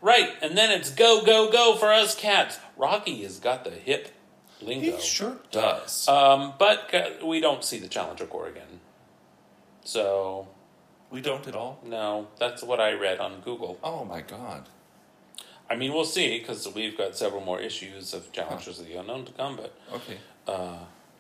Right, 0.02 0.32
and 0.42 0.58
then 0.58 0.72
it's 0.72 0.90
go, 0.90 1.24
go, 1.24 1.52
go 1.52 1.76
for 1.76 1.92
us 1.92 2.16
cats. 2.16 2.60
Rocky 2.78 3.22
has 3.24 3.40
got 3.40 3.64
the 3.64 3.72
hip 3.72 4.10
lingo. 4.62 4.96
He 4.98 5.02
sure 5.02 5.38
does. 5.52 6.08
Um, 6.08 6.54
but 6.60 6.94
uh, 6.94 7.26
we 7.26 7.40
don't 7.40 7.64
see 7.64 7.80
the 7.80 7.88
Challenger 7.88 8.26
Corps 8.26 8.48
again. 8.48 8.80
So, 9.84 10.48
we 11.10 11.22
don't 11.22 11.48
at 11.48 11.56
all. 11.56 11.80
no, 11.86 12.28
that's 12.40 12.64
what 12.64 12.80
I 12.80 12.94
read 12.94 13.20
on 13.20 13.42
Google. 13.42 13.80
Oh 13.84 14.06
my 14.06 14.22
god. 14.22 14.68
I 15.70 15.76
mean, 15.76 15.94
we'll 15.94 16.06
see 16.06 16.38
because 16.40 16.68
we've 16.74 16.98
got 16.98 17.16
several 17.16 17.42
more 17.42 17.60
issues 17.62 18.14
of 18.14 18.32
Challengers 18.34 18.80
of 18.80 18.88
the 18.88 18.96
Unknown 18.96 19.26
to 19.26 19.32
come. 19.32 19.56
But 19.56 19.74
Okay. 19.94 20.18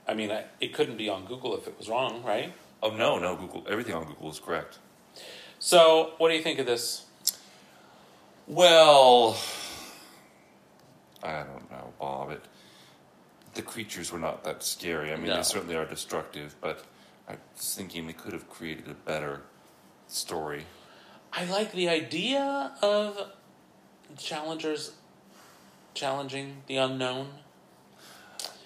I 0.07 0.13
mean, 0.13 0.31
I, 0.31 0.45
it 0.59 0.73
couldn't 0.73 0.97
be 0.97 1.07
on 1.09 1.25
Google 1.25 1.55
if 1.55 1.67
it 1.67 1.77
was 1.77 1.87
wrong, 1.87 2.21
right? 2.23 2.51
Oh 2.83 2.89
no, 2.89 3.17
no, 3.17 3.35
Google. 3.35 3.65
Everything 3.69 3.95
on 3.95 4.05
Google 4.05 4.29
is 4.29 4.39
correct. 4.39 4.79
So, 5.59 6.13
what 6.17 6.29
do 6.29 6.35
you 6.35 6.41
think 6.43 6.59
of 6.59 6.65
this? 6.65 7.05
Well, 8.47 9.37
I 11.23 11.43
don't 11.43 11.69
know, 11.71 11.93
Bob. 11.99 12.31
It, 12.31 12.43
the 13.53 13.61
creatures 13.61 14.11
were 14.11 14.19
not 14.19 14.43
that 14.43 14.63
scary. 14.63 15.11
I 15.11 15.15
mean, 15.15 15.27
No. 15.27 15.37
they 15.37 15.43
certainly 15.43 15.75
are 15.75 15.85
destructive, 15.85 16.55
but 16.61 16.85
I 17.27 17.33
was 17.55 17.73
thinking 17.75 18.07
they 18.07 18.13
could 18.13 18.33
have 18.33 18.49
created 18.49 18.87
a 18.87 18.93
better 18.93 19.41
story. 20.07 20.65
I 21.33 21.45
like 21.45 21.71
the 21.71 21.89
idea 21.89 22.73
of 22.81 23.31
challengers 24.17 24.91
challenging 25.93 26.63
the 26.67 26.77
unknown. 26.77 27.29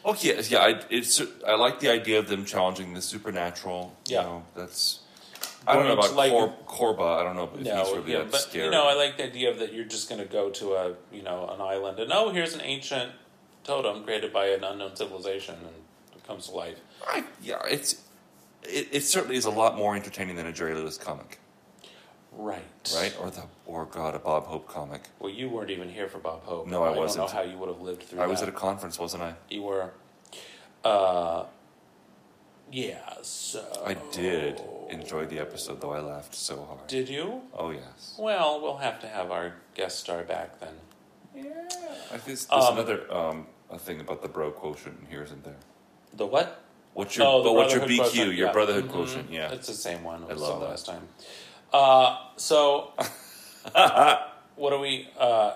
Oh, 0.04 0.12
okay, 0.12 0.40
yeah, 0.50 0.60
I, 0.60 0.82
it's 0.90 1.22
I 1.48 1.56
like 1.56 1.80
the 1.80 1.90
idea 1.90 2.20
of 2.20 2.28
them 2.28 2.46
challenging 2.46 2.94
the 2.94 3.02
supernatural. 3.02 3.96
Yeah. 4.06 4.22
you 4.22 4.28
know, 4.28 4.44
that's. 4.56 5.00
I 5.68 5.74
don't 5.74 5.86
know 5.88 5.94
about 5.94 6.14
like- 6.14 6.32
Cor- 6.32 6.54
Corba. 6.68 7.04
I 7.04 7.24
don't 7.24 7.36
know 7.36 7.46
if 7.52 7.58
he's 7.58 7.66
really 7.68 8.12
yeah, 8.12 8.20
that 8.20 8.32
but 8.32 8.42
scary. 8.42 8.66
you 8.66 8.72
know, 8.72 8.88
I 8.88 8.94
like 8.94 9.18
the 9.18 9.24
idea 9.24 9.50
of 9.50 9.58
that 9.60 9.74
you're 9.74 9.84
just 9.86 10.08
going 10.10 10.22
to 10.22 10.28
go 10.28 10.52
to 10.52 10.74
a 10.74 10.94
you 11.12 11.24
know 11.24 11.50
an 11.52 11.60
island 11.60 12.00
and 12.00 12.12
oh, 12.14 12.30
here's 12.30 12.54
an 12.54 12.62
ancient 12.62 13.12
totem 13.66 14.04
created 14.04 14.32
by 14.32 14.46
an 14.48 14.64
unknown 14.64 14.96
civilization 14.96 15.56
and 15.56 16.24
comes 16.24 16.48
to 16.48 16.56
life. 16.56 16.80
I, 17.08 17.24
yeah, 17.42 17.62
it's 17.70 18.02
it, 18.64 18.88
it 18.92 19.02
certainly 19.02 19.36
is 19.36 19.46
a 19.46 19.50
lot 19.52 19.76
more 19.76 19.96
entertaining 19.96 20.36
than 20.38 20.48
a 20.48 20.52
Jerry 20.54 20.74
Lewis 20.74 20.98
comic, 20.98 21.40
Right. 22.32 22.64
right? 22.96 23.16
Or 23.20 23.30
the 23.30 23.44
or 23.68 23.86
God, 23.86 24.16
a 24.16 24.20
Bob 24.20 24.46
Hope 24.46 24.68
comic. 24.68 25.02
Well, 25.20 25.30
you 25.32 25.50
weren't 25.50 25.70
even 25.70 25.90
here 25.90 26.08
for 26.08 26.18
Bob 26.20 26.44
Hope. 26.44 26.68
No, 26.68 26.84
I 26.84 26.94
I 26.94 26.98
wasn't. 26.98 27.28
don't 27.28 27.36
know 27.36 27.44
how 27.44 27.52
you 27.52 27.58
would 27.60 27.70
have 27.70 27.82
lived 27.82 28.04
through. 28.04 28.22
I 28.22 28.28
was 28.28 28.42
at 28.42 28.50
a 28.50 28.52
conference, 28.54 28.98
wasn't 28.98 29.24
I? 29.24 29.34
You 29.50 29.62
were. 29.64 29.92
Uh, 30.84 31.46
yeah. 32.72 33.14
So 33.22 33.64
I 33.86 33.94
did 34.12 34.62
enjoy 34.90 35.26
the 35.28 35.40
episode, 35.40 35.82
though 35.82 35.94
I 35.94 36.00
laughed 36.00 36.34
so 36.36 36.64
hard. 36.66 36.88
Did 36.88 37.08
you? 37.10 37.42
Oh 37.54 37.70
yes. 37.72 38.16
Well, 38.18 38.62
we'll 38.62 38.78
have 38.78 39.00
to 39.02 39.08
have 39.08 39.30
our 39.32 39.54
guest 39.76 40.00
star 40.00 40.24
back 40.24 40.60
then. 40.60 40.74
I 41.38 42.18
think 42.18 42.26
there's 42.26 42.48
Um, 42.50 42.74
another 42.78 43.14
um, 43.14 43.48
a 43.76 43.80
thing 43.80 44.00
about 44.00 44.22
the 44.22 44.28
bro 44.28 44.52
quotient 44.52 45.06
here, 45.10 45.22
isn't 45.24 45.44
there? 45.44 45.56
The 46.14 46.26
what? 46.26 46.62
What's 46.94 47.18
your 47.18 47.28
Oh, 47.28 47.38
the 47.44 47.50
but 47.50 47.54
what's 47.56 47.74
your 47.74 47.82
brotherhood 47.82 48.00
BQ? 48.08 48.12
quotient, 48.12 48.36
Your 48.36 48.48
yeah. 48.48 48.54
brotherhood 48.54 48.86
Mhm. 48.88 48.92
quotient, 48.92 49.32
yeah. 49.32 49.52
It's 49.52 49.68
the 49.68 49.74
same 49.74 50.04
one 50.04 50.24
I 50.24 50.28
love 50.30 50.40
saw 50.40 50.60
that. 50.60 50.70
last 50.70 50.86
time. 50.86 51.08
Uh, 51.74 52.18
so, 52.38 52.94
what 54.56 54.72
are 54.74 54.80
we 54.80 55.10
uh, 55.20 55.56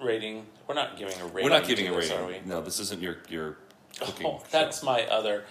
rating? 0.00 0.46
We're 0.66 0.74
not 0.74 0.96
giving 0.96 1.20
a 1.20 1.24
rating. 1.26 1.44
We're 1.44 1.50
not 1.56 1.66
giving 1.66 1.86
to 1.86 1.92
a 1.92 2.00
this, 2.00 2.10
rating. 2.10 2.24
Are 2.24 2.28
we? 2.28 2.40
No, 2.44 2.60
this 2.62 2.80
isn't 2.80 3.00
your 3.00 3.18
your 3.28 3.56
cooking. 4.00 4.26
Oh, 4.26 4.42
that's 4.50 4.80
show. 4.80 4.86
my 4.86 5.02
other 5.06 5.44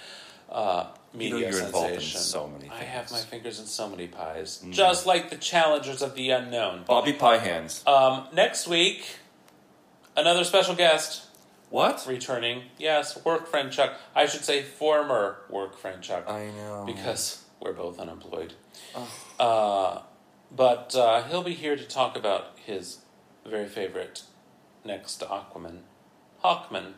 uh, 0.52 0.88
media 1.14 1.50
you're 1.52 1.64
involved 1.64 1.92
in 1.94 2.00
sensation. 2.02 2.20
so 2.20 2.48
many 2.48 2.70
I 2.70 2.84
have 2.84 3.10
my 3.10 3.18
things. 3.18 3.26
fingers 3.30 3.60
in 3.60 3.66
so 3.68 3.88
many 3.88 4.08
pies, 4.08 4.62
Mm. 4.66 4.74
just 4.74 5.06
like 5.06 5.30
the 5.30 5.38
challengers 5.38 6.02
of 6.02 6.16
the 6.16 6.32
unknown. 6.32 6.84
Bobby 6.86 7.14
Pie 7.14 7.38
Hands. 7.38 7.82
Um, 7.88 8.28
next 8.34 8.68
week, 8.68 9.06
another 10.16 10.44
special 10.44 10.76
guest 10.76 11.24
What? 11.70 12.06
returning. 12.08 12.64
Yes, 12.78 13.24
work 13.26 13.48
friend 13.48 13.72
Chuck. 13.72 13.94
I 14.16 14.26
should 14.26 14.44
say 14.44 14.62
former 14.62 15.38
work 15.50 15.78
friend 15.78 16.02
Chuck. 16.02 16.28
I 16.30 16.48
know. 16.52 16.84
because 16.86 17.44
we're 17.60 17.74
both 17.74 18.00
unemployed. 18.00 18.54
Uh, 19.40 20.02
but 20.56 20.96
uh, 20.96 21.24
he'll 21.24 21.44
be 21.44 21.54
here 21.54 21.76
to 21.76 21.84
talk 21.86 22.16
about 22.16 22.58
his 22.66 23.00
very 23.46 23.68
favorite 23.68 24.24
next 24.86 25.16
to 25.18 25.26
Aquaman, 25.26 25.80
Hawkman. 26.44 26.94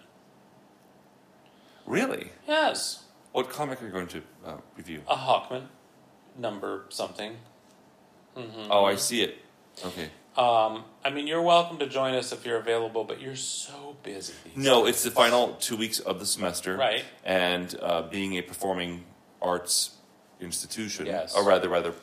Really? 1.85 2.31
Yes, 2.47 3.03
What 3.31 3.49
comic 3.49 3.81
are 3.81 3.85
you 3.85 3.91
going 3.91 4.07
to 4.07 4.21
uh, 4.45 4.57
review? 4.75 5.01
a 5.07 5.15
Hawkman, 5.15 5.67
number 6.37 6.85
something. 6.89 7.37
Oh, 8.69 8.83
I 8.85 8.95
see 8.95 9.21
it. 9.21 9.37
Okay. 9.85 10.09
Um, 10.37 10.83
I 11.03 11.11
mean, 11.11 11.27
you're 11.27 11.41
welcome 11.41 11.77
to 11.79 11.87
join 11.87 12.13
us 12.13 12.33
if 12.33 12.45
you're 12.45 12.57
available, 12.57 13.05
but 13.05 13.21
you're 13.21 13.37
so 13.37 13.95
busy. 14.03 14.33
No, 14.55 14.85
it's 14.85 15.03
the 15.03 15.11
final 15.11 15.53
two 15.61 15.77
weeks 15.77 15.99
of 15.99 16.19
the 16.19 16.25
semester. 16.25 16.75
Right. 16.75 17.05
And 17.23 17.73
uh, 17.81 18.01
being 18.03 18.33
a 18.37 18.41
performing 18.41 19.05
arts 19.41 19.91
institution, 20.41 21.05
Yes. 21.05 21.33
or 21.33 21.45
rather, 21.45 21.69
rather, 21.69 21.93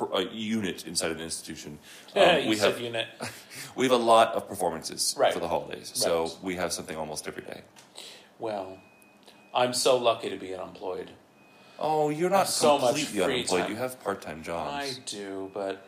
a, 0.00 0.04
a 0.16 0.22
unit 0.32 0.86
inside 0.86 1.10
an 1.10 1.20
institution, 1.20 1.78
Yeah, 2.16 2.38
um, 2.38 2.46
we 2.48 2.56
have 2.56 2.80
unit. 2.80 3.06
we 3.76 3.84
have 3.84 3.92
a 3.92 4.02
lot 4.02 4.32
of 4.34 4.48
performances 4.48 5.14
Right. 5.18 5.34
for 5.34 5.40
the 5.40 5.48
holidays. 5.48 5.90
So 5.94 6.22
Right. 6.24 6.36
we 6.42 6.56
have 6.56 6.72
something 6.72 6.96
almost 6.96 7.28
every 7.28 7.42
day. 7.42 7.60
Well, 8.38 8.78
I'm 9.54 9.74
so 9.74 9.98
lucky 9.98 10.30
to 10.30 10.36
be 10.36 10.54
unemployed. 10.54 11.10
Oh, 11.78 12.08
you're 12.08 12.30
not 12.30 12.48
So 12.48 12.78
much 12.78 12.96
completely 12.96 13.22
unemployed. 13.22 13.60
time. 13.62 13.70
You 13.70 13.76
have 13.76 14.02
part-time 14.02 14.42
jobs. 14.42 14.72
I 14.72 14.92
do, 15.04 15.50
but 15.52 15.86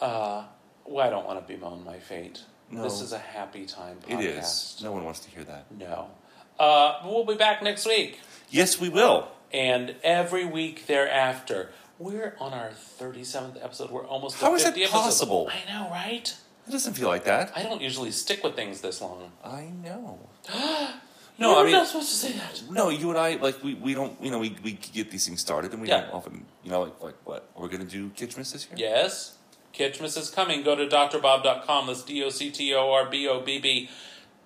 uh, 0.00 0.44
well, 0.88 1.06
I 1.06 1.10
don't 1.10 1.26
want 1.26 1.46
to 1.46 1.52
bemoan 1.52 1.84
my 1.84 1.98
fate. 1.98 2.40
No. 2.70 2.82
This 2.82 3.00
is 3.00 3.12
a 3.12 3.18
happy 3.18 3.64
time 3.64 3.98
It 4.06 4.16
podcast. 4.18 4.76
is. 4.76 4.80
No 4.82 4.92
one 4.92 5.04
wants 5.04 5.20
to 5.20 5.30
hear 5.30 5.44
that. 5.44 5.64
No. 5.72 6.10
Uh, 6.58 7.00
we'll 7.04 7.24
be 7.24 7.34
back 7.36 7.62
next 7.62 7.86
week. 7.86 8.20
Yes, 8.50 8.80
we 8.80 8.88
will. 8.88 9.28
And 9.52 9.94
every 10.02 10.44
week 10.44 10.86
thereafter. 10.86 11.70
We're 11.98 12.36
on 12.38 12.52
our 12.52 12.70
37th 13.00 13.62
episode. 13.64 13.90
We're 13.90 14.06
almost 14.06 14.36
How 14.36 14.50
to 14.50 14.56
that 14.62 14.64
50 14.74 14.82
episodes. 14.84 15.02
possible? 15.04 15.50
I 15.50 15.72
know, 15.72 15.88
right? 15.90 16.34
It 16.66 16.70
doesn't 16.70 16.94
feel 16.94 17.08
like 17.08 17.24
that. 17.24 17.52
I 17.56 17.62
don't 17.62 17.80
usually 17.80 18.10
stick 18.10 18.44
with 18.44 18.54
things 18.54 18.80
this 18.82 19.00
long. 19.00 19.32
I 19.44 19.70
know. 19.82 20.18
No, 21.40 21.60
I 21.60 21.62
mean- 21.62 21.72
not 21.72 21.86
supposed 21.86 22.08
to 22.08 22.16
say 22.16 22.32
that. 22.32 22.62
No, 22.68 22.88
you 22.88 23.10
and 23.10 23.16
I 23.18 23.36
like 23.36 23.62
we, 23.62 23.74
we 23.74 23.94
don't 23.94 24.20
you 24.20 24.32
know 24.32 24.40
we, 24.40 24.56
we 24.64 24.72
get 24.72 25.12
these 25.12 25.24
things 25.24 25.40
started 25.40 25.72
and 25.72 25.80
we 25.80 25.86
Yeah. 25.86 26.00
don't 26.00 26.12
often 26.14 26.44
you 26.64 26.70
know 26.72 26.82
like 26.82 27.00
like 27.00 27.14
what 27.24 27.48
we're 27.54 27.68
we 27.68 27.70
gonna 27.70 27.84
do 27.84 28.10
Kitchmas 28.10 28.50
this 28.52 28.66
year. 28.66 28.74
Yes. 28.90 29.37
Kitchmas 29.78 30.16
is 30.16 30.28
coming. 30.28 30.64
Go 30.64 30.74
to 30.74 30.86
drbob.com. 30.88 31.86
That's 31.86 32.02
D 32.02 32.22
O 32.24 32.30
C 32.30 32.50
T 32.50 32.74
O 32.74 32.90
R 32.90 33.08
B 33.08 33.28
O 33.28 33.40
B 33.40 33.60
B 33.60 33.88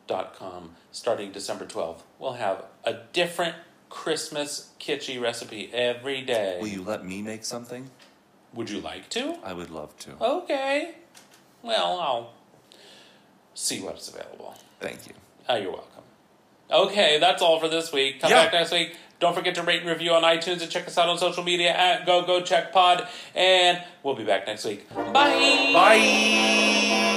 dot 0.06 0.36
com. 0.38 0.72
Starting 0.92 1.32
December 1.32 1.64
12th. 1.64 2.02
We'll 2.18 2.34
have 2.34 2.66
a 2.84 2.96
different 3.14 3.56
Christmas 3.88 4.70
kitschy 4.78 5.18
recipe 5.20 5.70
every 5.72 6.20
day. 6.20 6.58
Will 6.60 6.68
you 6.68 6.82
let 6.82 7.02
me 7.04 7.22
make 7.22 7.44
something? 7.46 7.90
Would 8.52 8.68
you 8.68 8.80
like 8.80 9.08
to? 9.10 9.38
I 9.42 9.54
would 9.54 9.70
love 9.70 9.96
to. 10.00 10.22
Okay. 10.22 10.96
Well, 11.62 11.98
I'll 11.98 12.32
see 13.54 13.80
what's 13.80 14.08
available. 14.10 14.54
Thank 14.80 15.06
you. 15.06 15.14
Oh, 15.48 15.56
you're 15.56 15.70
welcome. 15.72 15.88
Okay, 16.70 17.18
that's 17.18 17.40
all 17.40 17.58
for 17.58 17.68
this 17.68 17.90
week. 17.90 18.20
Come 18.20 18.30
Yeah. 18.30 18.44
back 18.44 18.52
next 18.52 18.72
week. 18.72 18.94
Don't 19.22 19.36
forget 19.36 19.54
to 19.54 19.62
rate 19.62 19.82
and 19.82 19.88
review 19.88 20.14
on 20.14 20.24
iTunes 20.24 20.62
and 20.62 20.68
check 20.68 20.88
us 20.88 20.98
out 20.98 21.08
on 21.08 21.16
social 21.16 21.44
media 21.44 21.70
at 21.70 22.04
Go 22.04 22.26
Go 22.26 22.42
Check 22.42 22.72
Pod. 22.72 23.06
And 23.36 23.80
we'll 24.02 24.16
be 24.16 24.24
back 24.24 24.48
next 24.48 24.64
week. 24.64 24.92
Bye. 24.92 25.70
Bye. 25.72 27.11